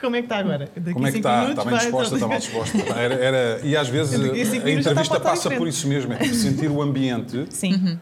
Como 0.00 0.14
é 0.16 0.20
que 0.20 0.26
está 0.26 0.38
agora? 0.38 0.70
Daqui 0.76 0.92
Como 0.94 1.06
é 1.06 1.10
que 1.10 1.16
está? 1.18 1.50
Está 1.50 1.62
bem 1.64 1.72
vai- 1.74 1.80
disposta? 1.82 2.14
Está 2.14 2.28
mal 2.28 2.38
disposta? 2.38 2.78
Era, 2.96 3.14
era- 3.16 3.60
e 3.66 3.76
às 3.76 3.88
vezes 3.88 4.18
Daqui 4.18 4.40
a 4.40 4.44
já 4.44 4.70
entrevista 4.72 5.20
passa 5.20 5.50
por 5.50 5.66
isso 5.68 5.86
mesmo, 5.88 6.12
é 6.12 6.16
tipo 6.18 6.34
sentir 6.34 6.70
o 6.70 6.80
ambiente 6.80 7.46
Sim. 7.50 7.98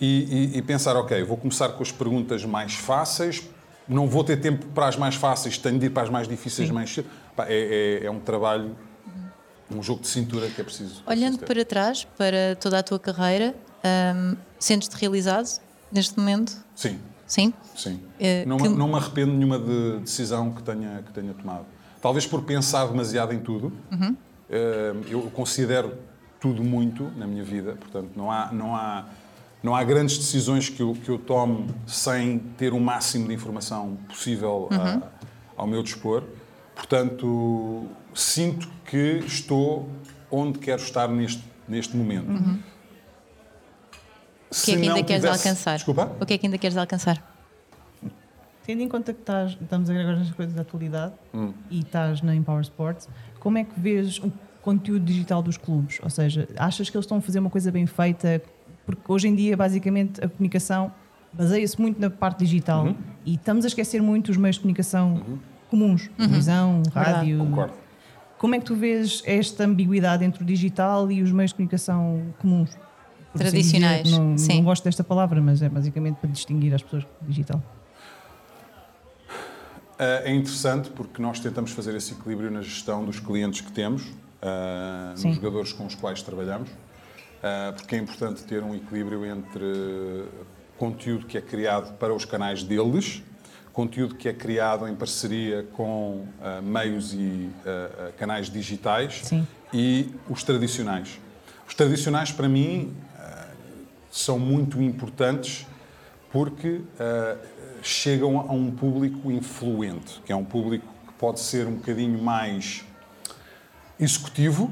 e, 0.00 0.52
e- 0.54 0.58
e 0.58 0.62
pensar, 0.62 0.94
ok, 0.96 1.22
vou 1.24 1.36
começar 1.38 1.70
com 1.70 1.82
as 1.82 1.90
perguntas 1.90 2.44
mais 2.44 2.74
fáceis, 2.74 3.42
não 3.88 4.06
vou 4.06 4.22
ter 4.22 4.36
tempo 4.36 4.66
para 4.66 4.86
as 4.88 4.96
mais 4.96 5.14
fáceis, 5.14 5.56
tenho 5.58 5.78
de 5.78 5.86
ir 5.86 5.90
para 5.90 6.02
as 6.04 6.10
mais 6.10 6.28
difíceis 6.28 6.70
mais 6.70 6.92
cedo. 6.92 7.08
É, 7.48 8.00
é- 8.02 8.06
é 8.06 8.10
um 8.10 8.20
trabalho, 8.20 8.76
um 9.70 9.82
jogo 9.82 10.00
de 10.02 10.08
cintura 10.08 10.48
que 10.48 10.60
é 10.60 10.64
preciso. 10.64 11.02
Olhando 11.06 11.38
para 11.38 11.64
trás, 11.64 12.04
para 12.16 12.56
toda 12.60 12.78
a 12.78 12.82
tua 12.82 12.98
carreira, 12.98 13.54
hum, 14.14 14.36
sentes-te 14.58 14.94
realizado 14.96 15.60
neste 15.92 16.18
momento? 16.18 16.52
Sim, 16.74 16.98
Sim? 17.26 17.52
sim. 17.76 18.00
Eh, 18.18 18.44
não, 18.46 18.56
que- 18.56 18.68
me- 18.68 18.76
não 18.76 18.88
me 18.88 18.94
arrependo 18.94 19.32
de 19.32 19.36
nenhuma 19.38 19.58
de- 19.58 19.98
decisão 20.00 20.50
que 20.52 20.62
tenha, 20.62 21.02
que 21.06 21.12
tenha 21.12 21.34
tomado. 21.34 21.66
Talvez 22.00 22.26
por 22.26 22.42
pensar 22.42 22.86
demasiado 22.86 23.32
em 23.34 23.40
tudo. 23.40 23.72
Uhum. 23.92 24.16
Eh, 24.50 24.94
eu 25.10 25.22
considero 25.34 25.94
tudo 26.40 26.62
muito 26.64 27.10
na 27.16 27.26
minha 27.26 27.42
vida, 27.44 27.72
portanto, 27.78 28.10
não 28.16 28.30
há, 28.30 28.50
não 28.52 28.74
há, 28.76 29.04
não 29.62 29.74
há 29.74 29.82
grandes 29.84 30.16
decisões 30.16 30.68
que 30.68 30.80
eu, 30.80 30.94
que 31.04 31.08
eu 31.10 31.18
tome 31.18 31.66
sem 31.86 32.38
ter 32.56 32.72
o 32.72 32.78
máximo 32.80 33.26
de 33.28 33.34
informação 33.34 33.98
possível 34.08 34.68
a- 34.70 34.74
Uhum. 34.94 35.02
ao 35.56 35.66
meu 35.66 35.82
dispor. 35.82 36.22
Portanto, 36.78 37.86
sinto 38.14 38.68
que 38.86 39.20
estou 39.26 39.90
onde 40.30 40.58
quero 40.60 40.80
estar 40.80 41.08
neste, 41.08 41.42
neste 41.68 41.96
momento. 41.96 42.28
Uhum. 42.30 42.58
O 44.50 44.54
que 44.64 44.72
é 44.72 44.76
que 44.76 44.88
ainda 44.88 45.02
queres 45.04 45.24
alcançar? 45.24 45.74
Desculpa? 45.74 46.16
O 46.20 46.24
que 46.24 46.34
é 46.34 46.38
que 46.38 46.46
ainda 46.46 46.56
queres 46.56 46.76
alcançar? 46.76 47.34
Tendo 48.64 48.80
em 48.82 48.88
conta 48.88 49.12
que 49.12 49.20
estás, 49.20 49.56
estamos 49.60 49.90
agora 49.90 50.16
nas 50.16 50.30
coisas 50.30 50.54
da 50.54 50.62
atualidade 50.62 51.14
Hum. 51.34 51.52
e 51.70 51.80
estás 51.80 52.22
na 52.22 52.34
Empower 52.34 52.60
Sports, 52.62 53.08
como 53.40 53.58
é 53.58 53.64
que 53.64 53.78
vês 53.78 54.18
o 54.18 54.30
conteúdo 54.62 55.04
digital 55.04 55.42
dos 55.42 55.56
clubes? 55.56 55.98
Ou 56.02 56.08
seja, 56.10 56.46
achas 56.56 56.88
que 56.88 56.96
eles 56.96 57.04
estão 57.04 57.18
a 57.18 57.20
fazer 57.20 57.38
uma 57.40 57.50
coisa 57.50 57.72
bem 57.72 57.86
feita? 57.86 58.40
Porque 58.86 59.00
hoje 59.08 59.26
em 59.28 59.34
dia, 59.34 59.56
basicamente, 59.56 60.22
a 60.24 60.28
comunicação 60.28 60.92
baseia-se 61.32 61.80
muito 61.80 62.00
na 62.00 62.08
parte 62.08 62.38
digital 62.44 62.84
Uhum. 62.86 62.96
e 63.26 63.34
estamos 63.34 63.64
a 63.64 63.68
esquecer 63.68 64.00
muito 64.00 64.30
os 64.30 64.36
meios 64.36 64.56
de 64.56 64.60
comunicação 64.62 65.22
comuns, 65.68 66.08
televisão, 66.16 66.82
rádio. 66.92 67.38
Concordo. 67.38 67.74
Como 68.38 68.54
é 68.54 68.58
que 68.58 68.64
tu 68.64 68.76
vês 68.76 69.22
esta 69.26 69.64
ambiguidade 69.64 70.24
entre 70.24 70.42
o 70.42 70.46
digital 70.46 71.10
e 71.10 71.22
os 71.22 71.32
meios 71.32 71.50
de 71.50 71.56
comunicação 71.56 72.22
comuns? 72.38 72.70
Por 73.32 73.42
assim 73.42 73.58
dizer, 73.58 73.78
Tradicionais, 73.80 74.10
não, 74.10 74.38
sim. 74.38 74.56
não 74.56 74.64
gosto 74.64 74.84
desta 74.84 75.04
palavra, 75.04 75.40
mas 75.40 75.60
é 75.60 75.68
basicamente 75.68 76.16
para 76.16 76.30
distinguir 76.30 76.74
as 76.74 76.82
pessoas 76.82 77.04
do 77.04 77.28
digital. 77.28 77.62
Uh, 79.98 80.24
É 80.24 80.32
interessante 80.32 80.90
porque 80.90 81.20
nós 81.20 81.40
tentamos 81.40 81.72
fazer 81.72 81.94
esse 81.94 82.12
equilíbrio 82.12 82.50
na 82.50 82.62
gestão 82.62 83.04
dos 83.04 83.18
clientes 83.18 83.60
que 83.60 83.72
temos, 83.72 84.02
uh, 84.02 85.16
Sim. 85.16 85.28
nos 85.28 85.36
jogadores 85.36 85.72
com 85.72 85.84
os 85.84 85.94
quais 85.96 86.22
trabalhamos, 86.22 86.70
uh, 86.70 87.72
porque 87.76 87.96
é 87.96 87.98
importante 87.98 88.44
ter 88.44 88.62
um 88.62 88.74
equilíbrio 88.74 89.26
entre 89.26 90.24
conteúdo 90.78 91.26
que 91.26 91.36
é 91.36 91.40
criado 91.40 91.94
para 91.98 92.14
os 92.14 92.24
canais 92.24 92.62
deles, 92.62 93.22
conteúdo 93.78 94.16
que 94.16 94.28
é 94.28 94.32
criado 94.32 94.88
em 94.88 94.96
parceria 94.96 95.64
com 95.74 96.26
uh, 96.40 96.60
meios 96.60 97.14
e 97.14 97.16
uh, 97.16 98.12
canais 98.16 98.50
digitais 98.50 99.20
Sim. 99.22 99.46
e 99.72 100.10
os 100.28 100.42
tradicionais. 100.42 101.20
Os 101.64 101.74
tradicionais, 101.74 102.32
para 102.32 102.48
mim, 102.48 102.92
uh, 103.14 103.54
são 104.10 104.36
muito 104.36 104.82
importantes 104.82 105.64
porque 106.32 106.80
chegam 107.80 108.40
a 108.40 108.52
um 108.52 108.70
público 108.70 109.30
influente, 109.30 110.20
que 110.26 110.32
é 110.32 110.36
um 110.36 110.44
público 110.44 110.84
que 111.06 111.12
pode 111.14 111.40
ser 111.40 111.66
um 111.66 111.76
bocadinho 111.76 112.20
mais 112.20 112.84
executivo, 113.98 114.70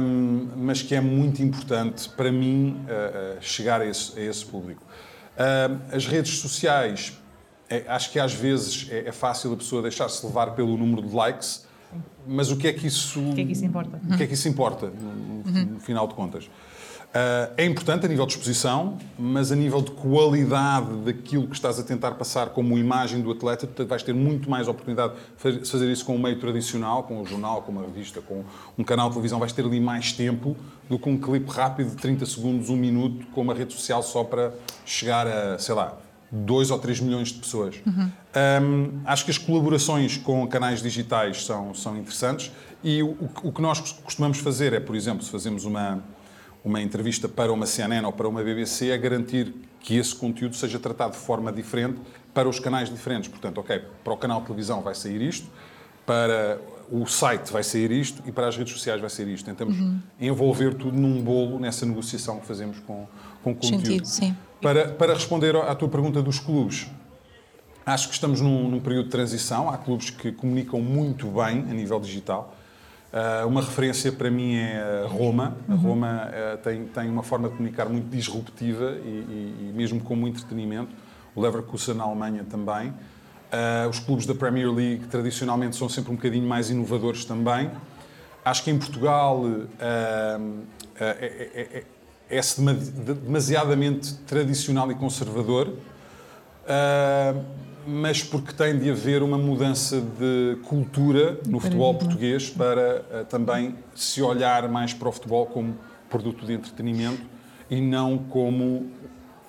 um, 0.00 0.50
mas 0.56 0.80
que 0.80 0.94
é 0.94 1.00
muito 1.00 1.42
importante 1.42 2.08
para 2.10 2.30
mim 2.30 2.76
chegar 3.40 3.80
a 3.80 3.86
esse, 3.86 4.16
a 4.16 4.22
esse 4.22 4.46
público. 4.46 4.84
Um, 5.36 5.96
as 5.96 6.06
redes 6.06 6.38
sociais, 6.38 7.12
é- 7.76 7.84
acho 7.88 8.10
que 8.10 8.18
às 8.18 8.32
vezes 8.34 8.88
é, 8.90 9.08
é 9.08 9.12
fácil 9.12 9.52
a 9.52 9.56
pessoa 9.56 9.82
deixar-se 9.82 10.24
levar 10.26 10.52
pelo 10.54 10.76
número 10.76 11.02
de 11.06 11.14
likes, 11.14 11.64
mas 12.26 12.50
o 12.50 12.56
que 12.56 12.68
é 12.68 12.72
que 12.72 12.86
isso, 12.86 13.20
O 13.20 13.34
que 13.34 13.40
é 13.40 13.44
que 13.44 13.52
isso 13.52 13.64
importa? 13.64 14.00
o 14.10 14.16
que 14.16 14.22
é 14.22 14.26
que 14.26 14.34
isso 14.34 14.48
importa, 14.48 14.86
no, 14.90 15.52
no- 15.52 15.64
no 15.74 15.80
final 15.80 16.06
de 16.06 16.14
contas? 16.14 16.44
Uh, 17.14 17.52
é 17.58 17.66
importante 17.66 18.06
a 18.06 18.08
nível 18.08 18.24
de 18.24 18.32
exposição, 18.32 18.96
mas 19.18 19.52
a 19.52 19.54
nível 19.56 19.82
de 19.82 19.90
qualidade 19.90 20.86
daquilo 21.04 21.46
que 21.46 21.54
estás 21.54 21.78
a 21.78 21.82
tentar 21.82 22.12
passar 22.12 22.48
como 22.50 22.78
imagem 22.78 23.20
do 23.20 23.30
atleta, 23.30 23.66
tu 23.66 23.84
vais 23.86 24.02
ter 24.02 24.14
muito 24.14 24.48
mais 24.48 24.66
oportunidade 24.66 25.12
de 25.12 25.18
faz- 25.36 25.68
fazer 25.70 25.92
isso 25.92 26.06
com 26.06 26.14
um 26.16 26.18
meio 26.18 26.40
tradicional, 26.40 27.02
com 27.02 27.20
um 27.20 27.26
jornal, 27.26 27.60
com 27.60 27.70
uma 27.70 27.82
revista, 27.82 28.22
com 28.22 28.42
um 28.78 28.82
canal 28.82 29.08
de 29.08 29.14
televisão. 29.16 29.38
Vais 29.38 29.52
ter 29.52 29.62
ali 29.62 29.78
mais 29.78 30.12
tempo 30.12 30.56
do 30.88 30.98
que 30.98 31.06
um 31.06 31.18
clipe 31.18 31.50
rápido 31.50 31.90
de 31.90 31.96
30 31.96 32.24
segundos, 32.24 32.70
um 32.70 32.76
minuto, 32.76 33.26
com 33.34 33.42
uma 33.42 33.52
rede 33.52 33.74
social 33.74 34.02
só 34.02 34.24
para 34.24 34.54
chegar 34.86 35.26
a, 35.26 35.58
sei 35.58 35.74
lá, 35.74 35.98
2 36.34 36.70
ou 36.70 36.78
3 36.78 37.00
milhões 37.00 37.28
de 37.28 37.34
pessoas. 37.40 37.76
Um, 37.86 39.00
acho 39.04 39.24
que 39.26 39.30
as 39.30 39.36
colaborações 39.38 40.16
com 40.16 40.46
canais 40.48 40.80
digitais 40.82 41.44
são, 41.44 41.74
são 41.74 41.96
interessantes 41.98 42.50
e 42.82 43.02
o, 43.02 43.10
o- 43.42 43.52
que 43.52 43.60
nós 43.60 43.80
costumamos 44.02 44.38
fazer 44.38 44.72
é, 44.72 44.80
por 44.80 44.96
exemplo, 44.96 45.22
se 45.22 45.30
fazemos 45.30 45.64
uma, 45.66 46.02
uma 46.64 46.80
entrevista 46.80 47.28
para 47.28 47.52
uma 47.52 47.66
CNN 47.66 48.06
ou 48.06 48.12
para 48.12 48.26
uma 48.26 48.42
BBC, 48.42 48.88
é 48.88 48.96
garantir 48.96 49.54
que 49.80 49.96
esse 49.96 50.14
conteúdo 50.14 50.56
seja 50.56 50.78
tratado 50.78 51.12
de 51.12 51.18
forma 51.18 51.52
diferente 51.52 51.98
para 52.32 52.48
os 52.48 52.58
canais 52.58 52.88
diferentes. 52.88 53.28
Portanto, 53.28 53.58
ok, 53.58 53.82
para 54.02 54.12
o 54.12 54.16
canal 54.16 54.40
de 54.40 54.46
televisão 54.46 54.80
vai 54.80 54.94
sair 54.94 55.20
isto, 55.20 55.46
para 56.06 56.58
o 56.90 57.06
site 57.06 57.52
vai 57.52 57.62
sair 57.62 57.90
isto 57.90 58.22
e 58.26 58.32
para 58.32 58.48
as 58.48 58.56
redes 58.56 58.72
sociais 58.72 59.00
vai 59.00 59.10
sair 59.10 59.28
isto. 59.28 59.44
Tentamos 59.44 59.76
envolver 60.20 60.74
tudo 60.74 60.98
num 60.98 61.20
bolo 61.22 61.58
nessa 61.58 61.84
negociação 61.84 62.38
que 62.40 62.46
fazemos 62.46 62.78
com, 62.80 63.06
com 63.42 63.54
conteúdo. 63.54 63.86
Sentido, 63.86 64.04
sim. 64.06 64.36
Para, 64.60 64.88
para 64.88 65.14
responder 65.14 65.56
à 65.56 65.74
tua 65.74 65.88
pergunta 65.88 66.22
dos 66.22 66.38
clubes, 66.38 66.86
acho 67.84 68.08
que 68.08 68.14
estamos 68.14 68.40
num, 68.40 68.68
num 68.70 68.80
período 68.80 69.06
de 69.06 69.10
transição. 69.10 69.68
Há 69.68 69.76
clubes 69.76 70.10
que 70.10 70.30
comunicam 70.32 70.80
muito 70.80 71.26
bem 71.26 71.60
a 71.68 71.74
nível 71.74 71.98
digital. 72.00 72.54
Ah, 73.12 73.44
uma 73.46 73.60
referência 73.60 74.10
para 74.12 74.30
mim 74.30 74.54
é 74.54 75.04
Roma. 75.08 75.56
A 75.68 75.74
Roma 75.74 76.30
ah, 76.32 76.56
tem, 76.62 76.84
tem 76.84 77.10
uma 77.10 77.22
forma 77.22 77.48
de 77.48 77.56
comunicar 77.56 77.88
muito 77.88 78.08
disruptiva 78.08 78.96
e, 79.04 79.08
e- 79.08 79.68
e 79.70 79.72
mesmo 79.74 80.00
como 80.00 80.26
entretenimento. 80.28 80.90
O 81.34 81.40
Leverkusen 81.40 81.94
na 81.96 82.04
Alemanha 82.04 82.44
também. 82.48 82.92
Ah, 83.50 83.86
os 83.90 83.98
clubes 83.98 84.26
da 84.26 84.34
Premier 84.34 84.70
League 84.72 85.06
tradicionalmente 85.08 85.74
são 85.76 85.88
sempre 85.88 86.12
um 86.12 86.14
bocadinho 86.16 86.46
mais 86.46 86.70
inovadores 86.70 87.24
também. 87.24 87.70
Acho 88.44 88.62
que 88.64 88.70
em 88.70 88.78
Portual 88.78 89.44
ah, 89.80 90.38
é, 91.00 91.04
é- 91.54 91.78
é- 91.78 91.84
é-se 92.30 92.60
dema- 92.60 92.74
demasiadamente 92.74 94.14
tradicional 94.26 94.90
e 94.90 94.94
conservador. 94.94 95.68
Uh, 96.64 97.42
mas 97.84 98.22
porque 98.22 98.52
tem 98.52 98.78
de 98.78 98.88
haver 98.90 99.24
uma 99.24 99.36
mudança 99.36 100.00
de 100.00 100.56
cultura 100.64 101.40
no 101.48 101.58
futebol 101.58 101.92
português 101.94 102.48
para 102.48 103.02
uh, 103.10 103.24
também 103.24 103.74
se 103.94 104.22
olhar 104.22 104.68
mais 104.68 104.94
para 104.94 105.08
o 105.08 105.12
futebol 105.12 105.46
como 105.46 105.76
produto 106.08 106.46
de 106.46 106.52
entretenimento 106.52 107.22
e 107.68 107.80
não 107.80 108.16
como 108.18 108.88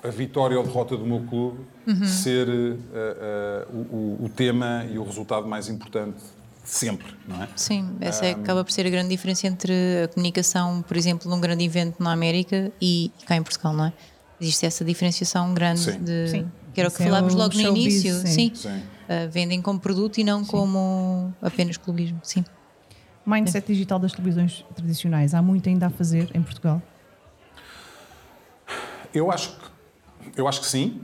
a 0.04 0.08
vitória 0.08 0.58
ou 0.58 0.64
derrota 0.64 0.98
do 0.98 1.06
meu 1.06 1.20
clube 1.30 1.60
ser 2.08 2.48
uh, 2.50 3.68
o- 3.92 4.26
o 4.26 4.30
tema 4.36 4.86
e 4.92 4.98
o 4.98 5.04
resultado 5.04 5.48
mais 5.48 5.70
importante 5.70 6.18
sempre, 6.64 7.14
não 7.28 7.44
é? 7.44 7.50
Sim, 7.56 7.96
essa 8.00 8.26
é, 8.26 8.32
acaba 8.32 8.64
por 8.64 8.72
ser 8.72 8.86
a 8.88 8.90
grande 8.90 9.10
diferença 9.10 9.46
entre 9.48 9.74
a 10.04 10.08
comunicação, 10.08 10.82
por 10.82 10.96
exemplo, 10.98 11.30
num 11.30 11.40
grande 11.40 11.64
evento 11.64 12.02
na 12.02 12.12
América 12.12 12.72
e 12.82 13.12
cá 13.26 13.36
em 13.36 13.44
Portugal, 13.44 13.74
não 13.74 13.86
é? 13.86 13.94
Existe 14.40 14.66
essa 14.66 14.84
diferenciação 14.84 15.54
grande 15.54 15.82
Sim. 15.82 16.04
de. 16.04 16.28
Sim. 16.30 16.52
Que 16.74 16.80
era 16.80 16.90
o 16.90 16.92
que 16.92 17.04
é 17.04 17.06
falámos 17.06 17.36
logo 17.36 17.54
no 17.54 17.62
início. 17.62 18.14
sim. 18.16 18.28
Sim. 18.28 18.52
Sim. 18.56 18.78
Uh, 18.78 19.30
vendem 19.30 19.62
como 19.62 19.80
produto 19.80 20.18
e 20.18 20.24
não 20.24 20.44
como 20.44 21.34
apenas 21.42 21.78
clubismo. 21.78 22.20
Sim. 22.24 22.44
Mindset 23.26 23.68
digital 23.68 24.00
das 24.00 24.12
televisões 24.12 24.66
tradicionais. 24.76 25.34
Há 25.34 25.42
muito 25.42 25.70
ainda 25.70 25.88
a 25.88 25.90
fazer 25.90 26.30
em 26.34 26.42
Portugal. 26.42 26.82
Eu 29.14 29.32
acho 29.32 29.56
que, 29.56 30.40
eu 30.40 30.48
acho 30.48 30.62
que 30.62 30.68
sim. 30.68 31.02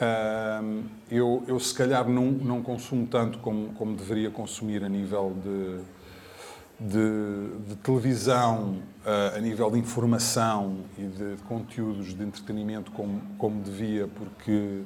Ahm, 0.00 0.84
eu, 1.10 1.44
eu, 1.46 1.60
se 1.60 1.74
calhar, 1.74 2.08
não, 2.08 2.30
não 2.30 2.62
consumo 2.62 3.06
tanto 3.06 3.38
como, 3.38 3.74
como 3.74 3.94
deveria 3.94 4.30
consumir 4.30 4.82
a 4.82 4.88
nível 4.88 5.36
de, 5.42 6.88
de, 6.88 7.68
de 7.68 7.76
televisão 7.76 8.82
uh, 9.04 9.36
a 9.36 9.40
nível 9.40 9.70
de 9.70 9.78
informação 9.78 10.78
e 10.96 11.02
de 11.02 11.36
conteúdos 11.42 12.14
de 12.14 12.22
entretenimento 12.22 12.90
como, 12.92 13.20
como 13.36 13.60
devia, 13.62 14.08
porque 14.08 14.82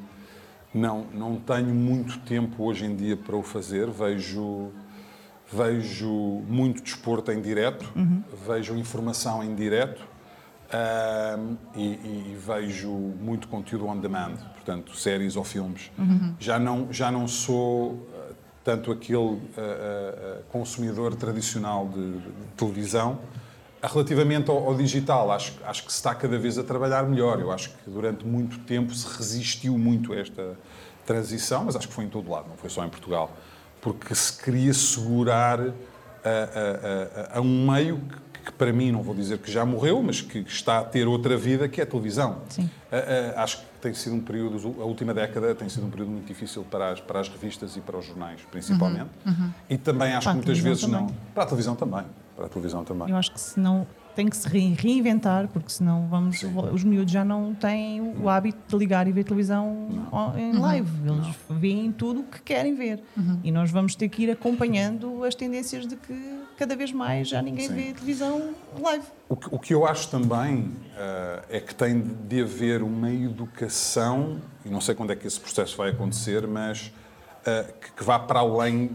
não, 0.75 1.07
não 1.15 1.37
tenho 1.37 1.73
muito 1.73 2.19
tempo 2.21 2.65
hoje 2.65 2.85
em 2.85 2.97
dia 2.97 3.17
para 3.17 3.37
o 3.37 3.43
fazer. 3.45 3.89
Vejo, 3.91 4.73
vejo 5.53 6.11
muito 6.49 6.83
desporto 6.83 7.31
em 7.31 7.41
direto, 7.41 7.89
uhum. 7.95 8.25
vejo 8.45 8.77
informação 8.77 9.45
em 9.45 9.55
direto 9.55 10.01
uh, 10.01 11.57
e, 11.77 11.83
e, 11.83 12.37
vejo 12.37 12.91
muito 12.91 13.47
conteúdo 13.47 13.87
on 13.87 13.99
demand, 13.99 14.39
portanto, 14.65 14.97
séries 14.97 15.37
ou 15.37 15.45
filmes. 15.45 15.91
Uhum. 15.99 16.35
Já, 16.41 16.59
não, 16.59 16.91
já 16.91 17.11
não 17.11 17.29
sou 17.29 18.09
tanto 18.65 18.91
aquele 18.91 19.19
uh, 19.19 19.37
uh, 19.37 20.43
consumidor 20.51 21.15
tradicional 21.15 21.87
de, 21.87 22.13
de, 22.13 22.47
televisão. 22.57 23.19
Relativamente 23.83 24.51
ao, 24.51 24.57
ao, 24.67 24.75
digital, 24.75 25.31
acho, 25.31 25.53
acho 25.67 25.85
que 25.85 25.93
se 25.93 25.99
está 25.99 26.15
cada 26.15 26.39
vez 26.39 26.57
a 26.57 26.65
trabalhar 26.65 27.03
melhor. 27.05 27.39
Eu 27.39 27.53
acho 27.53 27.69
que 27.69 27.91
durante 27.91 28.27
muito 28.27 28.59
tempo 28.61 28.95
se 28.95 29.07
resistiu 29.19 29.77
muito 29.77 30.15
a 30.15 30.17
esta 30.17 30.57
transição, 31.05 31.65
mas 31.65 31.77
acho 31.77 31.87
que 31.87 31.93
foi 31.93 32.05
em 32.05 32.09
todo 32.09 32.31
lado, 32.31 32.49
não 32.49 32.57
foi 32.57 32.71
só 32.71 32.83
em 32.83 32.89
Portugal, 32.89 33.31
porque 33.83 34.15
se 34.15 34.43
queria 34.43 34.73
segurar 34.73 35.61
a, 35.61 35.65
a, 35.67 37.35
a, 37.35 37.39
a 37.39 37.41
um 37.43 37.71
meio 37.71 37.99
que 37.99 38.24
que 38.45 38.53
para 38.53 38.73
mim, 38.73 38.93
não 38.93 39.03
vou 39.03 39.15
dizer 39.15 39.39
que 39.39 39.51
já 39.51 39.65
morreu, 39.65 40.03
mas 40.03 40.21
que 40.21 40.39
está 40.41 40.79
a 40.79 40.85
ter 40.85 41.09
outra 41.09 41.37
vida, 41.37 41.69
que 41.69 41.81
é 41.81 41.85
a 41.85 41.87
televisão. 41.87 42.39
Sim. 42.49 42.65
Uh, 42.65 42.67
uh, 42.67 43.39
acho 43.39 43.59
que 43.59 43.65
tem 43.81 43.95
sido 43.95 44.15
um 44.15 44.21
período, 44.21 44.77
a 44.81 44.85
última 44.85 45.13
década 45.13 45.55
tem 45.55 45.69
sido 45.69 45.87
um 45.87 45.91
período 45.91 46.11
muito 46.11 46.27
difícil 46.27 46.65
para 46.71 46.91
as, 46.93 47.01
para 47.01 47.21
as 47.21 47.29
revistas 47.29 47.77
e 47.77 47.81
para 47.81 47.99
os 47.99 48.07
jornais, 48.07 48.41
principalmente. 48.51 49.11
Uhum. 49.27 49.33
Uhum. 49.33 49.51
E 49.69 49.77
também 49.77 50.13
acho 50.13 50.29
que 50.29 50.35
muitas 50.35 50.59
vezes 50.59 50.83
também. 50.83 51.01
não. 51.01 51.15
Para 51.35 51.43
a 51.43 51.47
televisão 51.47 51.75
também. 51.75 52.05
Para 52.37 52.47
a 52.47 52.49
televisão 52.49 52.85
também. 52.85 53.11
Eu 53.11 53.17
acho 53.17 53.33
que 53.33 53.41
se 53.41 53.59
não 53.59 53.87
tem 54.15 54.29
que 54.29 54.37
se 54.37 54.49
reinventar, 54.49 55.49
porque 55.49 55.71
senão 55.71 56.07
vamos, 56.09 56.41
os 56.73 56.85
miúdos 56.85 57.13
já 57.13 57.25
não 57.25 57.55
têm 57.55 58.01
o 58.01 58.29
hábito 58.29 58.59
de 58.69 58.77
ligar 58.77 59.09
e 59.09 59.13
ver 59.13 59.25
televisão 59.25 59.89
não. 59.91 60.39
em 60.39 60.53
live. 60.53 60.91
Eles 61.05 61.37
não. 61.49 61.59
veem 61.59 61.91
tudo 61.91 62.21
o 62.21 62.25
que 62.25 62.41
querem 62.41 62.75
ver. 62.75 63.03
Uhum. 63.17 63.41
E 63.43 63.51
nós 63.51 63.71
vamos 63.71 63.95
ter 63.95 64.09
que 64.09 64.23
ir 64.23 64.31
acompanhando 64.31 65.25
as 65.25 65.35
tendências 65.35 65.87
de 65.87 65.97
que 65.97 66.44
cada 66.57 66.77
vez 66.77 66.93
mais 66.93 67.29
já 67.29 67.43
ninguém 67.43 67.69
Sim. 67.69 67.75
vê 67.75 67.93
televisão 67.93 68.55
live. 68.81 69.05
O 69.29 69.37
que, 69.37 69.49
o 69.51 69.59
que 69.59 69.75
eu 69.75 69.87
acho 69.87 70.09
também 70.11 70.61
uh, 70.61 71.45
é 71.49 71.61
que 71.61 71.75
tem 71.75 72.01
de 72.01 72.43
haver 72.43 72.83
uma 72.83 73.11
educação, 73.11 74.41
e 74.65 74.69
não 74.69 74.81
sei 74.81 74.95
quando 74.95 75.13
é 75.13 75.17
que 75.17 75.27
esse 75.27 75.41
processo 75.41 75.77
vai 75.77 75.91
acontecer, 75.91 76.47
mas 76.47 76.93
uh, 77.41 77.73
que, 77.81 77.93
que 77.93 78.05
vá 78.05 78.19
para 78.19 78.41
além 78.41 78.91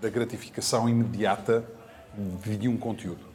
da 0.00 0.08
gratificação 0.08 0.88
imediata 0.88 1.64
de 2.44 2.68
um 2.68 2.76
conteúdo 2.76 3.32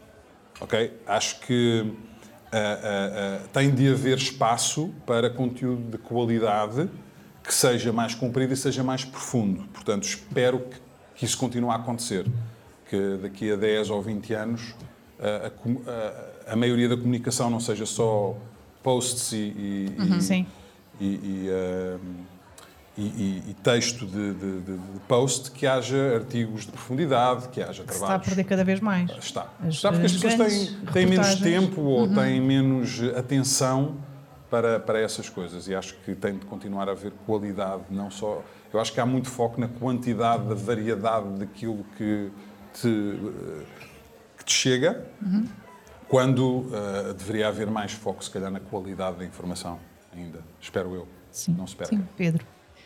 ok? 0.59 1.01
Acho 1.05 1.39
que 1.41 1.82
uh, 1.82 3.47
tem 3.49 3.73
de 3.73 3.91
haver 3.91 4.17
espaço 4.17 4.93
para 5.05 5.30
conteúdo 5.30 5.91
de 5.91 5.97
qualidade 5.97 6.89
que 7.43 7.53
seja 7.53 7.93
mais 7.93 8.13
comprido 8.13 8.53
e 8.53 8.57
seja 8.57 8.84
mais 8.84 9.05
profundo. 9.05 9.67
Portanto, 9.73 10.03
espero 10.03 10.59
que, 10.59 10.78
que 11.15 11.25
isso 11.25 11.38
continue 11.38 11.69
a 11.69 11.75
acontecer. 11.75 12.25
Que 12.89 13.17
daqui 13.21 13.51
a 13.51 13.55
10 13.55 13.89
ou 13.89 14.01
20 14.01 14.33
anos 14.33 14.75
a, 15.19 15.51
a, 16.47 16.53
a 16.53 16.55
maioria 16.55 16.88
da 16.88 16.95
comunicação 16.95 17.49
não 17.49 17.59
seja 17.59 17.85
só 17.85 18.35
posts 18.83 19.33
e, 19.33 19.35
e, 19.35 19.95
uhum. 19.99 20.19
e, 22.97 23.43
e 23.49 23.55
texto 23.61 24.05
de, 24.05 24.33
de, 24.33 24.61
de, 24.61 24.79
post 25.07 25.51
que 25.51 25.67
haja 25.67 26.15
artigos 26.15 26.65
de 26.65 26.71
profundidade, 26.71 27.49
que 27.49 27.61
haja 27.61 27.83
trabalhos. 27.83 27.93
Está 27.93 28.15
a 28.15 28.19
perder 28.19 28.43
cada 28.45 28.63
vez 28.63 28.79
mais. 28.79 29.11
Está. 29.11 29.47
As, 29.61 29.75
Está 29.75 29.91
porque 29.91 30.05
as, 30.05 30.15
as 30.15 30.21
pessoas 30.21 30.51
têm, 30.51 30.77
têm 30.93 31.05
menos 31.05 31.35
tempo 31.35 31.81
ou 31.81 32.01
uhum. 32.01 32.15
têm 32.15 32.39
menos 32.39 33.01
atenção 33.15 33.97
para, 34.49 34.79
para 34.79 34.99
essas 34.99 35.29
coisas 35.29 35.67
e 35.67 35.75
acho 35.75 35.95
que 36.05 36.15
tem 36.15 36.38
de 36.38 36.45
continuar 36.45 36.88
a 36.88 36.91
haver 36.91 37.11
qualidade, 37.25 37.83
não 37.89 38.09
só. 38.09 38.41
Eu 38.71 38.79
acho 38.79 38.93
que 38.93 38.99
há 38.99 39.05
muito 39.05 39.29
foco 39.29 39.59
na 39.59 39.67
quantidade, 39.67 40.47
da 40.47 40.55
variedade 40.55 41.27
daquilo 41.39 41.85
que 41.97 42.31
te, 42.82 43.19
que 44.38 44.45
te 44.45 44.53
chega, 44.53 45.05
uhum. 45.21 45.45
quando 46.07 46.41
uh, 46.41 47.13
deveria 47.17 47.47
haver 47.47 47.67
mais 47.67 47.91
foco, 47.91 48.23
se 48.23 48.30
calhar, 48.30 48.51
na 48.51 48.59
qualidade 48.59 49.17
da 49.17 49.25
informação 49.25 49.80
ainda. 50.15 50.39
Espero 50.59 50.93
eu. 50.93 51.07
Sim. 51.32 51.55
Não 51.57 51.67
se 51.67 51.75
perca. 51.75 51.95
Sim, 51.95 52.03
Pedro. 52.15 52.45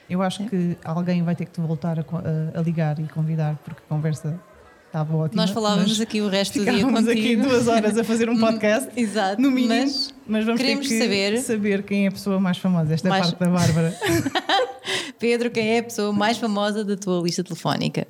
Eu 0.09 0.21
acho 0.21 0.43
é. 0.43 0.45
que 0.47 0.77
alguém 0.83 1.23
vai 1.23 1.35
ter 1.35 1.45
que 1.45 1.51
te 1.51 1.61
voltar 1.61 1.99
a, 1.99 2.01
a, 2.01 2.59
a 2.59 2.61
ligar 2.61 2.99
e 2.99 3.07
convidar, 3.07 3.57
porque 3.63 3.81
a 3.85 3.87
conversa 3.87 4.39
estava 4.87 5.15
ótima. 5.15 5.41
Nós 5.41 5.51
falávamos 5.51 6.01
aqui 6.01 6.21
o 6.21 6.27
resto 6.27 6.59
do 6.59 6.65
dia 6.65 6.73
Ficávamos 6.73 7.07
aqui 7.07 7.35
duas 7.37 7.67
horas 7.67 7.97
a 7.97 8.03
fazer 8.03 8.29
um 8.29 8.37
podcast. 8.39 8.89
Exato. 8.95 9.41
No 9.41 9.49
mínimo. 9.49 9.73
Mas, 9.73 10.13
mas 10.27 10.45
vamos 10.45 10.59
queremos 10.59 10.87
ter 10.87 10.95
que 10.95 11.01
saber, 11.01 11.37
saber 11.39 11.83
quem 11.83 12.05
é 12.05 12.07
a 12.09 12.11
pessoa 12.11 12.39
mais 12.39 12.57
famosa. 12.57 12.93
Esta 12.93 13.07
mais... 13.07 13.27
parte 13.27 13.39
da 13.39 13.49
Bárbara. 13.49 13.95
Pedro, 15.17 15.49
quem 15.49 15.75
é 15.75 15.79
a 15.79 15.83
pessoa 15.83 16.11
mais 16.11 16.37
famosa 16.37 16.83
da 16.83 16.97
tua 16.97 17.21
lista 17.21 17.43
telefónica? 17.43 18.05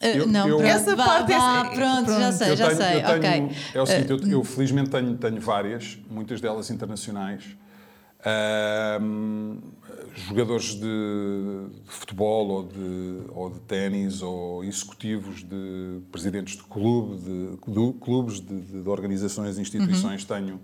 Eu, 0.00 0.26
não, 0.26 0.48
eu, 0.48 0.56
pronto, 0.56 0.70
essa 0.70 0.96
parte 0.96 1.32
vá, 1.32 1.58
é, 1.58 1.74
pronto, 1.74 2.04
pronto, 2.06 2.20
já 2.20 2.32
sei, 2.32 2.56
já 2.56 2.66
tenho, 2.68 2.78
sei. 2.78 3.02
Tenho, 3.02 3.16
ok. 3.16 3.56
É 3.74 3.82
o 3.82 3.86
seguinte, 3.86 4.10
eu, 4.10 4.30
eu 4.30 4.44
felizmente 4.44 4.88
tenho, 4.88 5.14
tenho 5.16 5.40
várias, 5.40 5.98
muitas 6.08 6.40
delas 6.40 6.70
internacionais. 6.70 7.44
Um, 9.00 9.58
jogadores 10.14 10.74
de, 10.74 10.80
de, 10.80 11.90
futebol 11.90 12.48
ou 12.48 12.62
de, 12.64 13.22
ou 13.30 13.50
de 13.50 13.60
ténis 13.60 14.20
ou 14.22 14.64
executivos 14.64 15.42
de 15.42 16.00
presidentes 16.10 16.56
de 16.56 16.62
clube, 16.64 17.16
de, 17.16 17.50
de 17.56 17.98
clubes, 17.98 18.40
de, 18.40 18.60
de, 18.60 18.88
organizações 18.88 19.58
e 19.58 19.62
instituições, 19.62 20.22
uhum. 20.22 20.36
tenho 20.36 20.60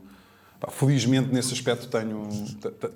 Pá, 0.59 0.71
felizmente 0.71 1.33
nesse 1.33 1.53
aspecto 1.53 1.87
tenho. 1.89 2.29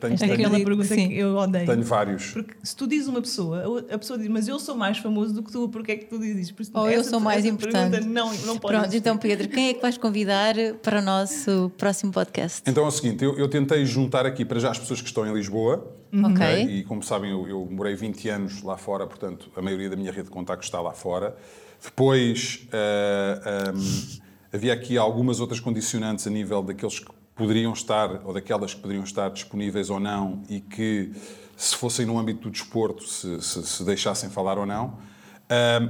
tenho, 0.01 0.17
tenho 0.17 0.33
aquela 0.33 0.59
pergunta 0.61 0.85
sim. 0.85 1.09
que 1.09 1.19
eu 1.19 1.37
odeio. 1.37 1.67
Tenho 1.67 1.83
vários. 1.83 2.31
Porque 2.33 2.55
se 2.63 2.75
tu 2.75 2.87
dizes 2.87 3.07
uma 3.07 3.21
pessoa, 3.21 3.87
a 3.91 3.99
pessoa 3.99 4.19
diz, 4.19 4.29
mas 4.29 4.49
eu 4.49 4.59
sou 4.59 4.75
mais 4.75 4.97
famoso 4.99 5.35
do 5.35 5.43
que 5.43 5.53
tu, 5.53 5.69
porque 5.69 5.93
é 5.93 5.97
que 5.97 6.07
tu 6.07 6.19
dizes? 6.19 6.51
Por 6.51 6.65
Ou 6.73 6.91
eu 6.91 7.05
sou 7.05 7.21
mais 7.21 7.45
importante. 7.45 8.01
Não, 8.01 8.33
não 8.47 8.59
pode 8.59 8.79
Pronto, 8.79 8.97
então 8.97 9.19
Pedro, 9.19 9.49
quem 9.49 9.69
é 9.69 9.75
que 9.75 9.83
vais 9.83 9.99
convidar 9.99 10.55
para 10.83 11.01
o 11.01 11.03
nosso 11.03 11.71
próximo 11.77 12.13
podcast? 12.13 12.63
Então 12.67 12.85
é 12.85 12.89
o 12.89 12.91
seguinte, 12.91 13.23
eu, 13.25 13.37
eu 13.37 13.49
tentei 13.49 13.85
juntar 13.85 14.25
aqui 14.25 14.45
para 14.45 14.59
já 14.59 14.71
as 14.71 14.79
pessoas 14.79 15.03
que 15.03 15.09
estão 15.09 15.27
em 15.27 15.33
Lisboa. 15.33 15.97
Uhum. 16.13 16.33
Okay. 16.33 16.63
E 16.63 16.85
como 16.85 17.03
sabem, 17.03 17.31
eu, 17.31 17.47
eu 17.47 17.69
morei 17.71 17.95
20 17.95 18.29
anos 18.31 18.63
lá 18.63 18.77
fora, 18.77 19.07
portanto 19.07 19.51
a 19.55 19.61
maioria 19.61 19.91
da 19.91 19.97
minha 19.97 20.11
rede 20.11 20.25
de 20.25 20.31
contactos 20.31 20.67
está 20.67 20.81
lá 20.81 20.93
fora. 20.93 21.37
Depois. 21.83 22.67
Uh, 22.73 23.77
um, 23.77 24.31
havia 24.53 24.73
aqui 24.73 24.99
algumas 24.99 25.41
outras 25.41 25.61
condicionantes 25.61 26.27
a 26.27 26.31
nível 26.31 26.63
daqueles 26.63 26.99
que 26.99 27.11
poderiam 27.41 27.73
estar, 27.73 28.21
ou 28.27 28.35
daquelas 28.35 28.75
que 28.75 28.81
poderiam 28.83 29.03
estar 29.03 29.31
disponíveis 29.31 29.89
ou 29.89 29.99
não, 29.99 30.43
e 30.47 30.61
que, 30.61 31.11
se 31.57 31.75
fossem 31.75 32.05
no 32.05 32.19
âmbito 32.19 32.43
do 32.43 32.51
desporto, 32.51 33.03
se, 33.03 33.41
se, 33.41 33.63
se 33.63 33.85
deixassem 33.85 34.29
falar 34.29 34.59
ou 34.59 34.67
não. 34.67 34.99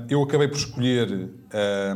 eu 0.09 0.23
acabei 0.23 0.47
por 0.47 0.57
escolher 0.57 1.29
ah, 1.53 1.95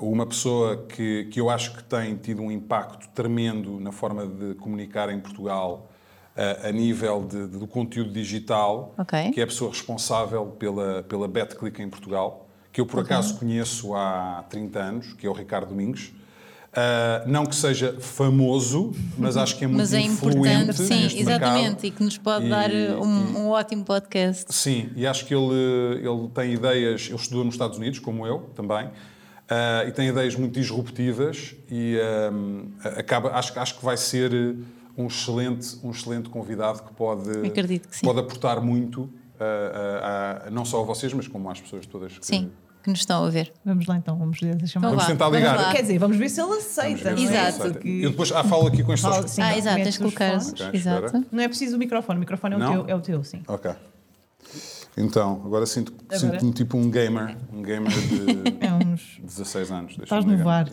uma 0.00 0.26
pessoa 0.26 0.86
que, 0.88 1.24
que 1.26 1.38
eu 1.40 1.50
acho 1.50 1.74
que 1.76 1.84
tem 1.84 2.16
tido 2.16 2.40
um 2.40 2.50
impacto 2.50 3.08
tremendo 3.14 3.78
na 3.78 3.92
forma 3.92 4.26
de 4.26 4.54
comunicar 4.54 5.10
em 5.10 5.20
Portugal 5.20 5.90
a 6.62 6.72
nível 6.72 7.24
de, 7.24 7.46
de, 7.46 7.58
do 7.58 7.66
conteúdo 7.66 8.10
digital, 8.10 8.94
okay. 8.98 9.30
que 9.30 9.40
é 9.40 9.44
a 9.44 9.46
pessoa 9.46 9.70
responsável 9.70 10.46
pela, 10.46 11.02
pela 11.04 11.28
BetClick 11.28 11.80
em 11.80 11.88
Portugal, 11.88 12.48
que 12.72 12.80
eu 12.80 12.86
por 12.86 13.00
okay. 13.00 13.14
acaso 13.14 13.38
conheço 13.38 13.94
há 13.94 14.44
30 14.48 14.78
anos, 14.80 15.12
que 15.12 15.26
é 15.26 15.30
o 15.30 15.32
Ricardo 15.32 15.68
Domingos. 15.68 16.12
Uh, 16.74 17.30
não 17.30 17.46
que 17.46 17.54
seja 17.54 17.94
famoso, 18.00 18.90
mas 19.16 19.36
acho 19.36 19.56
que 19.56 19.64
é 19.64 19.68
muito 19.68 19.78
mas 19.78 19.94
é 19.94 20.00
importante, 20.00 20.74
sim, 20.74 21.04
exatamente, 21.04 21.62
mercado. 21.62 21.84
e 21.84 21.90
que 21.92 22.02
nos 22.02 22.18
pode 22.18 22.46
e, 22.46 22.50
dar 22.50 22.68
um, 22.68 22.74
e, 22.74 23.36
um, 23.36 23.48
ótimo 23.48 23.84
podcast. 23.84 24.52
Sim, 24.52 24.90
e 24.96 25.06
acho 25.06 25.24
que 25.24 25.32
ele, 25.32 25.54
ele 25.98 26.28
tem 26.34 26.52
ideias, 26.52 27.06
ele 27.06 27.14
estudou 27.14 27.44
nos 27.44 27.54
Estados 27.54 27.78
Unidos, 27.78 28.00
como 28.00 28.26
eu 28.26 28.50
também, 28.56 28.86
uh, 28.86 29.86
e 29.86 29.92
tem 29.92 30.08
ideias 30.08 30.34
muito 30.34 30.58
disruptivas 30.58 31.54
e 31.70 31.96
um, 32.32 32.72
acaba, 32.82 33.30
acho, 33.30 33.56
acho 33.56 33.78
que 33.78 33.84
vai 33.84 33.96
ser 33.96 34.32
um 34.98 35.06
excelente, 35.06 35.78
um 35.80 35.92
excelente 35.92 36.28
convidado 36.28 36.82
que 36.82 36.92
pode, 36.92 37.30
que 37.52 38.00
pode 38.02 38.18
aportar 38.18 38.60
muito, 38.60 39.02
uh, 39.02 40.50
não 40.50 40.64
só 40.64 40.80
a 40.80 40.84
vocês, 40.84 41.12
mas 41.12 41.28
como 41.28 41.48
às 41.48 41.60
pessoas 41.60 41.86
todas 41.86 42.18
que, 42.18 42.26
sim 42.26 42.50
que 42.84 42.90
nos 42.90 42.98
estão 42.98 43.24
a 43.24 43.30
ver. 43.30 43.50
Vamos 43.64 43.86
lá 43.86 43.96
então, 43.96 44.16
vamos 44.18 44.38
ver. 44.38 44.56
Vamos, 44.56 44.72
vamos 44.74 45.06
tentar 45.06 45.30
ligar. 45.30 45.56
Vamos 45.56 45.72
Quer 45.72 45.80
dizer, 45.80 45.98
vamos 45.98 46.16
ver 46.18 46.28
se 46.28 46.40
ele 46.40 46.52
aceita. 46.52 47.12
Exato. 47.12 47.34
É? 47.34 47.48
Aceita. 47.48 47.88
E 47.88 48.02
depois 48.02 48.30
ah, 48.30 48.44
falo 48.44 48.66
aqui 48.66 48.84
com 48.84 48.92
as 48.92 49.00
pessoas. 49.00 49.38
ah, 49.38 49.56
exato, 49.56 49.82
tens 49.82 49.94
de 49.94 49.98
colocar. 49.98 50.36
Okay, 50.36 50.70
exato. 50.74 51.24
Não 51.32 51.42
é 51.42 51.48
preciso 51.48 51.76
o 51.76 51.78
microfone, 51.78 52.18
o 52.18 52.20
microfone 52.20 52.54
é 52.54 52.58
o, 52.58 52.70
teu, 52.70 52.88
é 52.88 52.94
o 52.94 53.00
teu, 53.00 53.24
sim. 53.24 53.42
Ok. 53.48 53.72
Então, 54.96 55.42
agora 55.44 55.64
sinto-me 55.64 55.98
sinto 56.18 56.52
tipo 56.52 56.76
um 56.76 56.90
gamer, 56.90 57.36
um 57.52 57.62
gamer 57.62 57.90
de 57.90 58.58
é 58.64 58.72
uns... 58.72 59.18
16 59.22 59.70
anos. 59.72 59.96
Estás 60.00 60.24
no 60.24 60.36
VAR. 60.36 60.70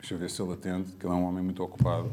Deixa 0.00 0.14
eu 0.14 0.18
ver 0.18 0.28
se 0.28 0.42
ele 0.42 0.52
atende, 0.52 0.92
que 0.98 1.06
ele 1.06 1.14
é 1.14 1.16
um 1.16 1.24
homem 1.24 1.42
muito 1.42 1.62
ocupado. 1.62 2.10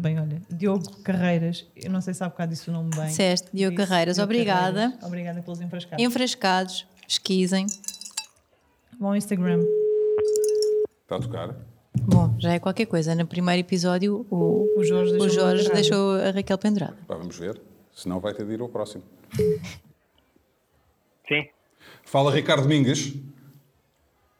Bem, 0.00 0.18
olha, 0.18 0.40
Diogo 0.48 0.96
Carreiras, 1.02 1.66
eu 1.76 1.90
não 1.90 2.00
sei 2.00 2.14
se 2.14 2.24
há 2.24 2.28
bocado 2.28 2.52
disse 2.52 2.70
o 2.70 2.72
nome 2.72 2.88
bem. 2.96 3.10
Certo, 3.10 3.50
Diogo 3.52 3.76
Carreiras, 3.76 4.16
Diogo 4.16 4.32
obrigada. 4.32 4.72
Carreiras. 4.72 5.04
Obrigada 5.04 5.42
pelos 5.42 5.60
enfrascados. 5.60 6.02
Enfrascados, 6.02 6.86
esquisem. 7.10 7.66
Vão 8.98 9.10
ao 9.10 9.16
Instagram. 9.16 9.60
Está 11.02 11.16
a 11.16 11.20
tocar? 11.20 11.56
Bom, 12.02 12.34
já 12.38 12.52
é 12.52 12.58
qualquer 12.60 12.86
coisa. 12.86 13.14
No 13.14 13.26
primeiro 13.26 13.60
episódio, 13.60 14.24
o, 14.30 14.68
O 14.78 14.84
Jorge 14.84 15.14
o 15.14 15.18
deixou 15.18 15.28
Jorge 15.40 15.64
pendurado. 15.64 15.74
deixou 15.74 16.12
a 16.16 16.30
Raquel 16.30 16.58
pendurada. 16.58 16.96
Pá, 17.06 17.16
vamos 17.16 17.36
ver. 17.36 17.60
Senão 17.92 18.20
vai 18.20 18.32
ter 18.32 18.46
de 18.46 18.52
ir 18.52 18.60
ao 18.60 18.68
próximo. 18.68 19.02
Sim. 21.28 21.48
Fala 22.04 22.30
Ricardo 22.32 22.62
Domingues. 22.62 23.14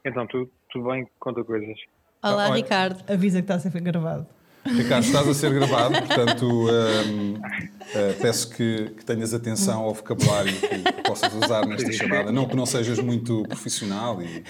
Então, 0.05 0.27
tudo, 0.27 0.51
tudo 0.71 0.89
bem? 0.91 1.09
Conta 1.19 1.43
coisas. 1.45 1.77
Olá, 2.23 2.47
olha. 2.47 2.55
Ricardo. 2.55 3.03
Avisa 3.11 3.39
que 3.39 3.45
está 3.45 3.55
a 3.57 3.59
ser 3.61 3.71
gravado. 3.81 4.27
Ricardo, 4.67 5.05
estás 5.05 5.27
a 5.29 5.35
ser 5.35 5.53
gravado, 5.55 5.95
portanto 6.07 6.47
hum, 6.47 7.35
uh, 7.35 8.21
peço 8.21 8.51
que, 8.51 8.91
que 8.97 9.05
tenhas 9.05 9.33
atenção 9.33 9.81
ao 9.83 9.95
vocabulário 9.95 10.53
que, 10.53 10.93
que 10.93 11.03
possas 11.03 11.33
usar 11.35 11.67
nesta 11.67 11.91
chamada. 11.93 12.31
Não 12.31 12.47
que 12.47 12.55
não 12.57 12.67
sejas 12.67 12.99
muito 12.99 13.43
profissional 13.45 14.21
e, 14.23 14.45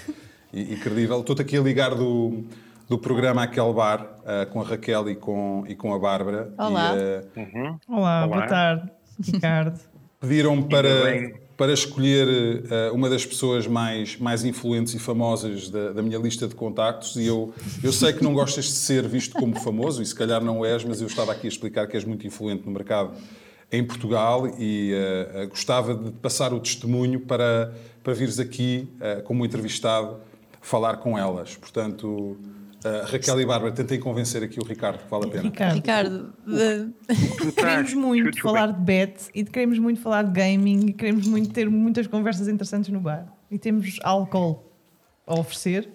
e- 0.53 0.75
e 0.75 0.77
credível. 0.77 1.21
Estou-te 1.21 1.43
aqui 1.43 1.57
a 1.57 1.61
ligar 1.61 1.95
do, 1.95 2.45
do 2.89 2.99
programa 2.99 3.45
Aquele 3.45 3.73
Bar 3.73 4.03
uh, 4.03 4.51
com 4.51 4.61
a 4.61 4.65
Raquel 4.65 5.09
e 5.11 5.15
com, 5.15 5.65
e 5.69 5.75
com 5.77 5.95
a 5.95 5.99
Bárbara. 5.99 6.53
Olá. 6.59 6.93
E, 6.95 6.99
uh, 6.99 7.29
Uhum. 7.37 7.79
Olá, 7.89 8.25
Olá. 8.25 8.27
boa 8.27 8.47
tarde, 8.47 8.91
Ricardo. 9.33 9.79
Pediram-me 10.21 10.65
para, 10.69 11.03
bem. 11.05 11.35
Para 11.61 11.75
escolher 11.75 12.65
eh, 12.71 12.91
uma 12.91 13.11
das 13.11 13.27
pessoas 13.27 13.67
mais, 13.67 14.17
mais 14.17 14.47
influentes 14.47 14.95
e 14.95 14.99
famosas 14.99 15.69
da, 15.69 15.93
da 15.93 16.01
minha 16.01 16.17
lista 16.17 16.49
de 16.49 16.55
contactos 16.55 17.17
e 17.17 17.27
eu, 17.27 17.53
eu 17.85 17.93
sei 17.93 18.15
que 18.15 18.25
não 18.25 18.33
gostas 18.33 18.65
de 18.65 18.71
ser 18.71 19.07
visto 19.07 19.35
como 19.35 19.61
famoso 19.61 20.01
e 20.01 20.07
se 20.07 20.15
calhar 20.15 20.43
não 20.43 20.65
és, 20.65 20.83
mas 20.85 21.03
eu 21.03 21.07
estava 21.07 21.33
aqui 21.33 21.47
a 21.47 21.51
explicar 21.51 21.87
que 21.87 21.95
és 21.95 22.03
muito 22.03 22.27
influente 22.27 22.65
no 22.65 22.73
mercado 22.73 23.13
em 23.71 23.85
Portugal 23.85 24.49
e 24.59 24.95
eh, 24.95 25.49
gostava 25.51 25.95
de 25.95 26.13
passar 26.13 26.55
o 26.55 26.61
testemunho 26.61 27.21
para, 27.21 27.75
para 28.03 28.15
vires 28.15 28.39
aqui 28.39 28.89
eh, 28.99 29.17
como 29.17 29.45
entrevistado 29.45 30.17
falar 30.63 30.97
com 30.97 31.19
elas. 31.19 31.59
Portanto, 31.59 32.39
eh, 32.85 33.03
Raquel 33.11 33.41
e 33.41 33.47
Bárbara, 33.47 33.73
tentem 33.73 34.01
convencer 34.01 34.43
aqui 34.43 34.59
o 34.61 34.65
Ricardo 34.65 35.05
que 35.05 35.11
vale 35.11 35.27
a 35.27 35.29
pena. 35.29 35.43
Ricardo, 35.43 35.75
Ricardo, 35.75 36.35
queremos 37.55 37.95
muito 37.95 38.41
falar 38.41 38.73
de 38.73 38.81
bet 38.81 39.15
e 39.35 39.45
queremos 39.45 39.79
muito 39.79 40.01
falar 40.01 40.23
de 40.25 40.33
gaming 40.33 40.87
e 40.89 40.93
queremos 40.93 41.27
muito 41.27 41.51
ter 41.51 41.69
muitas 41.69 42.07
conversas 42.07 42.49
interessantes 42.49 42.91
no 42.91 43.01
bar. 43.01 43.27
E 43.51 43.59
temos 43.59 43.99
álcool 44.03 44.65
a 45.27 45.39
oferecer, 45.39 45.89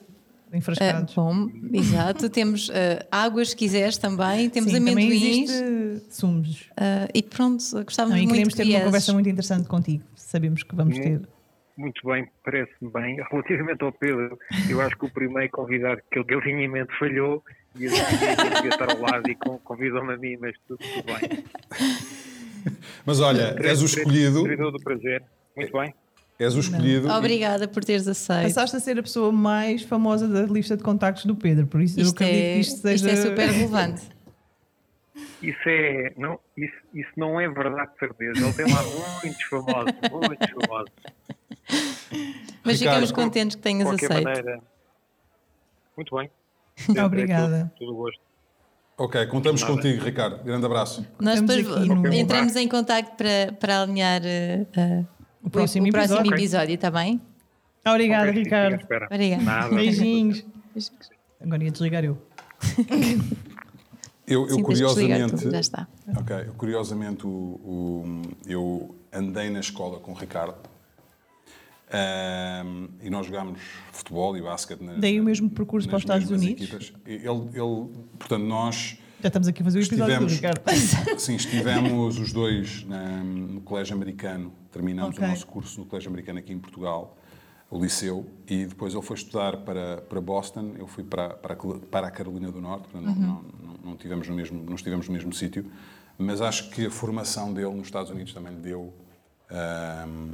enfrascados. 0.54 1.14
bom, 1.14 1.50
exato. 1.74 2.30
Temos 2.30 2.70
eh, 2.74 3.06
águas, 3.12 3.50
se 3.50 3.56
quiseres 3.56 3.98
também. 3.98 4.50
Temos 4.50 4.72
Sim, 4.72 4.78
também 4.78 4.94
amendoins. 4.94 5.50
existe 5.50 6.04
sumos. 6.10 6.70
eh, 6.78 7.08
e 7.14 7.24
pronto, 7.24 7.64
gostávamos 7.84 8.16
Não, 8.16 8.24
e 8.24 8.28
muito 8.28 8.32
queremos 8.34 8.54
que 8.54 8.64
ter 8.64 8.70
uma 8.70 8.86
conversa 8.86 9.14
muito 9.14 9.30
interessante 9.30 9.68
contigo. 9.68 10.04
Sabemos 10.16 10.64
que 10.64 10.76
vamos 10.76 10.98
ter. 10.98 11.22
Muito 11.78 12.08
bem, 12.08 12.28
parece-me 12.44 12.90
bem. 12.92 13.18
Relativamente 13.32 13.84
ao 13.84 13.92
Pedro, 13.92 14.38
eu 14.70 14.82
acho 14.82 14.98
que 14.98 15.06
o 15.06 15.10
primeiro 15.10 15.52
convidado 15.52 16.02
que 16.12 16.20
ele, 16.20 16.42
tinha 16.42 16.64
em 16.64 16.68
mente 16.70 16.98
falhou 16.98 17.44
e 17.76 17.86
eu 17.86 17.92
devia 17.92 18.70
estar 18.70 18.90
ao 18.90 19.02
lado 19.02 19.30
e 19.30 19.36
con- 19.36 19.60
convidou-me 19.60 20.14
a 20.14 20.18
mim, 20.18 20.38
mas 20.40 20.56
tudo, 20.68 20.80
tudo 20.80 21.04
bem. 21.06 21.44
Mas 23.06 23.20
olha, 23.20 23.56
és 23.62 23.80
o 23.82 23.86
escolhido, 23.86 24.42
Teredor 24.42 24.72
do 24.72 24.80
prazer. 24.80 25.22
Muito 25.56 25.72
bem. 25.72 25.94
és 26.40 26.56
o 26.56 26.60
escolhido. 26.60 27.08
Obrigada 27.10 27.68
por 27.68 27.84
teres 27.86 28.08
aceito. 28.08 28.44
Passaste 28.46 28.76
a 28.78 28.80
ser 28.80 28.98
a 28.98 29.04
pessoa 29.04 29.32
mais 29.32 29.84
famosa 29.84 30.28
da 30.28 30.42
lista 30.52 30.76
de 30.76 30.82
contactos 30.82 31.26
do 31.26 31.36
Pedro, 31.36 31.68
por 31.68 31.80
isso 31.80 32.00
eu 32.00 32.06
Isto 32.06 32.16
acredito 32.16 32.42
é, 32.44 32.54
que 32.56 32.60
isto 32.62 32.78
seja. 32.82 32.96
isto 32.96 33.08
é 33.08 33.16
super 33.30 33.50
relevante. 33.50 34.02
Isso 35.42 35.60
é. 35.70 36.12
Não, 36.18 36.40
isso, 36.58 36.74
isso 36.94 37.10
não 37.16 37.40
é 37.40 37.48
verdade 37.48 37.92
de 37.94 38.00
certeza. 38.00 38.44
Ele 38.44 38.54
tem 38.54 38.66
lá 38.74 38.82
muitos 39.24 39.44
famosos, 39.44 39.94
muitos 40.12 40.50
famosos. 40.50 40.92
Mas 42.64 42.80
Ricardo, 42.80 43.02
ficamos 43.08 43.12
contentes 43.12 43.56
que 43.56 43.62
tenhas 43.62 43.88
aceito. 43.88 44.24
maneira. 44.24 44.62
Muito 45.96 46.16
bem. 46.16 46.30
Obrigada. 47.06 47.72
Tudo, 47.78 47.88
tudo 47.92 47.96
gosto. 47.98 48.20
Ok, 48.98 49.26
contamos 49.28 49.62
Nada. 49.62 49.74
contigo, 49.74 50.04
Ricardo. 50.04 50.44
Grande 50.44 50.66
abraço. 50.66 51.06
Nós 51.20 51.42
depois 51.42 51.66
no- 51.88 52.14
entramos 52.14 52.56
em 52.56 52.68
contacto 52.68 53.16
para, 53.18 53.52
para 53.60 53.82
alinhar 53.82 54.22
eh, 54.26 54.66
eh, 54.76 55.04
O 55.44 55.50
próximo 55.50 55.88
o 55.88 55.92
próximo 55.92 56.20
episódio. 56.20 56.34
episódio, 56.40 56.76
está 56.76 56.90
bem? 56.92 57.22
Obrigada, 57.86 58.32
Ok, 58.32 58.44
fico 58.44 58.56
à 58.56 58.70
Ricardo. 58.70 59.06
Obrigada. 59.12 59.44
Nada. 59.44 59.76
Beijinhos. 59.76 60.46
Agora 61.42 61.64
ia 61.64 61.72
desligar 61.72 62.04
eu. 62.06 62.18
Eu, 64.28 64.48
eu 64.48 64.56
Sim, 64.56 64.64
curiosamente, 64.64 65.36
tudo, 65.36 65.52
já 65.52 65.60
está. 65.60 65.88
ok, 66.18 66.36
eu, 66.48 66.54
curiosamente, 66.54 67.28
o, 67.28 67.30
o- 67.30 68.22
eu 68.48 68.96
andei 69.14 69.50
na 69.52 69.60
escola 69.60 70.00
com 70.00 70.14
o 70.14 70.16
Ricardo 70.16 70.56
ahm, 71.92 72.88
e 73.02 73.10
nós 73.10 73.26
jogámos 73.26 73.60
futebol 73.92 74.36
e 74.38 74.42
basquete. 74.42 74.82
Na, 74.82 74.94
Dei 74.94 75.20
o 75.20 75.24
mesmo 75.24 75.50
percurso 75.50 75.88
para 75.88 75.98
os 75.98 76.04
Estados 76.04 76.30
Unidos. 76.30 76.64
equipas. 76.64 76.94
Ele, 77.06 77.20
ele, 77.28 77.90
portanto, 78.18 78.44
nós 78.44 78.98
Já 79.22 79.28
estamos 79.28 79.48
aqui 79.48 79.62
a 79.62 79.66
fazer 79.66 79.80
o 79.80 79.84
episódio 79.84 80.20
do 80.20 80.26
Ricardo. 80.28 80.62
sim, 81.18 81.36
estivemos 81.36 82.20
os 82.20 82.32
dois 82.34 82.84
na- 82.86 83.24
no 83.24 83.62
colégio 83.62 83.96
americano. 83.96 84.52
Terminamos 84.72 85.16
Ok. 85.16 85.26
o 85.26 85.32
nosso 85.32 85.48
curso 85.48 85.80
no 85.80 85.86
colégio 85.86 86.10
americano 86.10 86.40
aqui 86.40 86.52
em 86.54 86.60
Portugal, 86.60 87.18
o 87.72 87.80
liceu, 87.82 88.26
e 88.48 88.66
depois 88.66 88.94
ele 88.94 89.02
foi 89.02 89.16
estudar 89.16 89.58
para, 89.58 89.98
para 90.02 90.22
Boston. 90.22 90.74
Eu 90.78 90.86
fui 90.86 91.04
para, 91.04 91.30
para, 91.30 91.56
para 91.56 92.08
a 92.08 92.12
Carolina 92.12 92.52
do 92.52 92.62
Norte. 92.62 92.88
portanto, 92.90 93.08
Uhum. 93.16 93.22
não, 93.22 93.28
não, 93.44 93.74
não, 93.74 93.92
não 93.92 93.98
tivemos 93.98 94.28
no 94.28 94.36
mesmo, 94.36 94.64
não 94.64 94.76
estivemos 94.76 95.08
no 95.08 95.14
mesmo 95.14 95.34
sítio, 95.34 95.66
mas 96.18 96.42
acho 96.42 96.70
que 96.70 96.86
a 96.86 96.92
formação 96.92 97.54
dele 97.54 97.74
nos 97.74 97.88
Estados 97.88 98.12
Unidos 98.12 98.34
também 98.34 98.54
lhe 98.54 98.60
deu 98.62 98.94
ahm, 99.50 100.32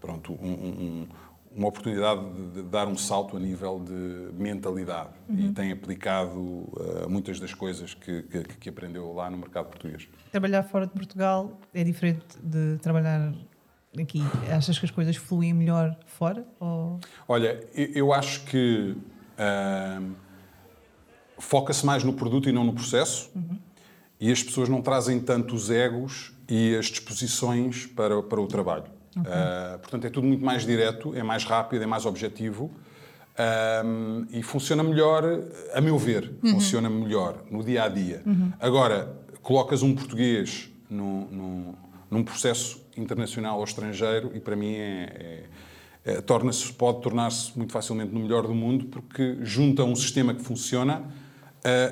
pronto, 0.00 0.32
um- 0.34 0.46
um- 0.52 0.82
um- 1.02 1.08
uma 1.54 1.68
oportunidade 1.68 2.24
de, 2.32 2.50
de 2.52 2.62
dar 2.62 2.88
um 2.88 2.96
salto 2.96 3.36
a 3.36 3.40
nível 3.40 3.78
de 3.78 4.32
mentalidade 4.40 5.10
Uhum. 5.28 5.38
e 5.38 5.52
tem 5.52 5.70
aplicado 5.70 6.66
ah, 7.04 7.08
muitas 7.08 7.38
das 7.38 7.52
coisas 7.52 7.92
que, 7.94 8.22
que, 8.22 8.42
que 8.44 8.68
aprendeu 8.70 9.12
lá 9.12 9.28
no 9.30 9.36
mercado 9.36 9.66
português. 9.66 10.08
Trabalhar 10.30 10.62
fora 10.62 10.86
de 10.86 10.92
Portugal 10.94 11.60
é 11.74 11.84
diferente 11.84 12.24
de 12.42 12.78
trabalhar 12.80 13.34
aqui. 14.00 14.22
Achas 14.50 14.78
que 14.78 14.86
as 14.86 14.90
coisas 14.90 15.14
fluem 15.16 15.52
melhor 15.52 15.94
fora? 16.06 16.46
Ou... 16.58 16.98
Olha, 17.28 17.62
eu, 17.74 17.86
eu 17.94 18.12
acho 18.14 18.44
que 18.46 18.96
ahm, 19.36 20.14
foca-se 21.38 21.84
mais 21.84 22.02
no 22.02 22.12
produto 22.14 22.48
e 22.48 22.52
não 22.52 22.64
no 22.64 22.72
processo 22.72 23.30
e 24.18 24.30
as 24.32 24.42
pessoas 24.42 24.68
não 24.70 24.80
trazem 24.80 25.20
tanto 25.20 25.54
os 25.54 25.68
egos 25.70 26.31
e 26.48 26.74
as 26.76 26.86
disposições 26.86 27.86
para, 27.86 28.22
para 28.22 28.40
o 28.40 28.46
trabalho. 28.46 28.84
Ah, 29.26 29.78
portanto, 29.80 30.06
é 30.06 30.10
tudo 30.10 30.26
muito 30.26 30.44
mais 30.44 30.64
direto, 30.64 31.14
é 31.14 31.22
mais 31.22 31.44
rápido, 31.44 31.82
é 31.82 31.86
mais 31.86 32.06
objetivo 32.06 32.70
ahm, 33.38 34.26
e 34.30 34.42
funciona 34.42 34.82
melhor, 34.82 35.24
a 35.74 35.80
meu 35.80 35.98
ver, 35.98 36.32
funciona 36.50 36.88
melhor 36.90 37.42
no 37.50 37.62
dia 37.62 37.84
a 37.84 37.88
dia. 37.88 38.22
Agora, 38.60 39.14
colocas 39.42 39.82
um 39.82 39.94
português 39.94 40.70
num, 40.88 41.26
num, 41.30 41.74
num 42.10 42.24
processo 42.24 42.80
internacional 42.96 43.58
ou 43.58 43.64
estrangeiro 43.64 44.30
e 44.34 44.40
para 44.40 44.54
mim 44.56 44.74
é- 44.74 45.44
é 46.04 46.14
eh, 46.14 46.20
torna-se, 46.20 46.72
pode 46.72 47.00
tornar-se 47.00 47.56
muito 47.56 47.72
facilmente 47.72 48.12
no 48.12 48.18
melhor 48.20 48.44
do 48.46 48.54
mundo 48.54 48.86
porque 48.86 49.38
junta 49.42 49.84
um 49.84 49.94
sistema 49.94 50.34
que 50.34 50.42
funciona 50.42 51.02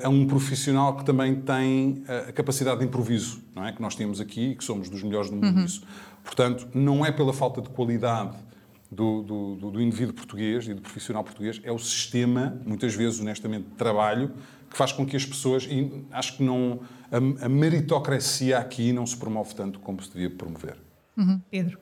a 0.03 0.09
um 0.09 0.25
profissional 0.27 0.95
que 0.97 1.05
também 1.05 1.35
tem 1.35 2.03
a 2.27 2.31
capacidade 2.31 2.79
de 2.79 2.85
improviso, 2.85 3.41
não 3.55 3.65
é? 3.65 3.71
Que 3.71 3.81
nós 3.81 3.95
temos 3.95 4.19
aqui 4.19 4.51
e 4.51 4.55
que 4.55 4.63
somos 4.63 4.89
dos 4.89 5.01
melhores 5.03 5.29
do 5.29 5.35
mundo 5.37 5.61
nisso. 5.61 5.83
Portanto, 6.23 6.67
não 6.73 7.05
é 7.05 7.11
pela 7.11 7.31
falta 7.33 7.61
de 7.61 7.69
qualidade 7.69 8.35
do, 8.91 9.21
do, 9.21 9.55
do- 9.55 9.71
do 9.71 9.81
indivíduo 9.81 10.13
português 10.13 10.67
e 10.67 10.73
do 10.73 10.81
profissional 10.81 11.23
português, 11.23 11.61
é 11.63 11.71
o 11.71 11.79
sistema, 11.79 12.59
muitas 12.65 12.93
vezes, 12.93 13.19
honestamente, 13.21 13.63
de 13.69 13.75
trabalho 13.75 14.33
que 14.69 14.77
faz 14.77 14.91
com 14.91 15.05
que 15.05 15.15
as 15.15 15.25
pessoas, 15.25 15.63
e 15.69 16.05
acho 16.11 16.37
que 16.37 16.43
não, 16.43 16.81
a, 17.11 17.45
a 17.45 17.49
meritocracia 17.49 18.57
aqui 18.57 18.91
não 18.93 19.05
se 19.05 19.15
promove 19.17 19.55
tanto 19.55 19.79
como 19.79 20.01
se 20.01 20.11
devia 20.13 20.29
promover. 20.29 20.75
Pedro, 21.49 21.77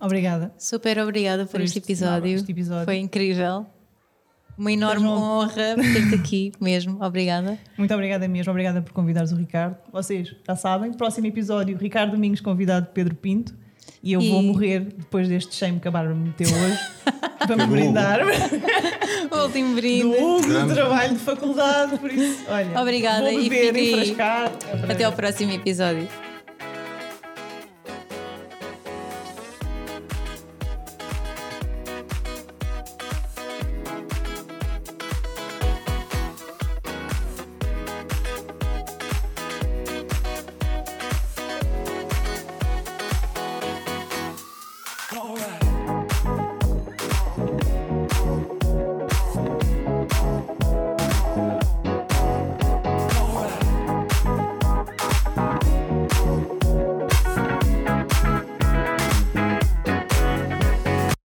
obrigada. 0.00 0.52
Super 0.58 0.98
obrigada 1.00 1.44
por, 1.46 1.52
Por 1.52 1.60
este, 1.62 1.78
este- 1.78 1.92
episódio. 1.92 2.28
este 2.34 2.52
episódio. 2.52 2.84
Foi 2.84 2.98
incrível. 2.98 3.66
Uma 4.56 4.70
enorme 4.72 5.06
Estás 5.06 5.20
honra 5.22 5.74
ter-te 5.76 6.14
aqui 6.14 6.52
mesmo. 6.60 7.02
Obrigada. 7.02 7.58
Muito 7.76 7.92
obrigada 7.94 8.28
mesmo. 8.28 8.50
Obrigada 8.50 8.82
por 8.82 8.92
convidares 8.92 9.32
o 9.32 9.36
Ricardo. 9.36 9.76
Vocês 9.92 10.34
já 10.46 10.54
sabem, 10.56 10.92
próximo 10.92 11.26
episódio, 11.26 11.76
Ricardo 11.76 12.12
Domingos 12.12 12.40
convidado 12.40 12.88
Pedro 12.92 13.14
Pinto. 13.14 13.54
E 14.02 14.12
eu 14.12 14.20
E- 14.20 14.28
vou 14.30 14.42
morrer 14.42 14.80
depois 14.80 15.28
deste 15.28 15.54
shame 15.54 15.78
que 15.80 15.88
a 15.88 15.90
Bárbara 15.90 16.14
me 16.14 16.26
meteu 16.28 16.48
hoje. 16.48 16.78
para 17.38 17.56
me 17.56 17.62
Hugo. 17.64 17.72
brindar 17.72 18.20
O 19.30 19.36
último 19.44 19.68
do 19.70 19.74
brinde. 19.74 20.04
Hugo, 20.04 20.42
do 20.42 20.74
trabalho 20.74 21.12
de 21.14 21.18
faculdade. 21.18 21.98
Por 21.98 22.12
isso, 22.12 22.44
olha, 22.48 22.80
Obrigada 22.80 23.30
vou 23.30 23.40
e 23.40 23.48
beber, 23.48 23.74
fiquem- 23.74 24.00
enfrascar. 24.02 24.52
Até 24.88 25.04
ao 25.04 25.12
próximo 25.12 25.50
episódio. 25.52 26.06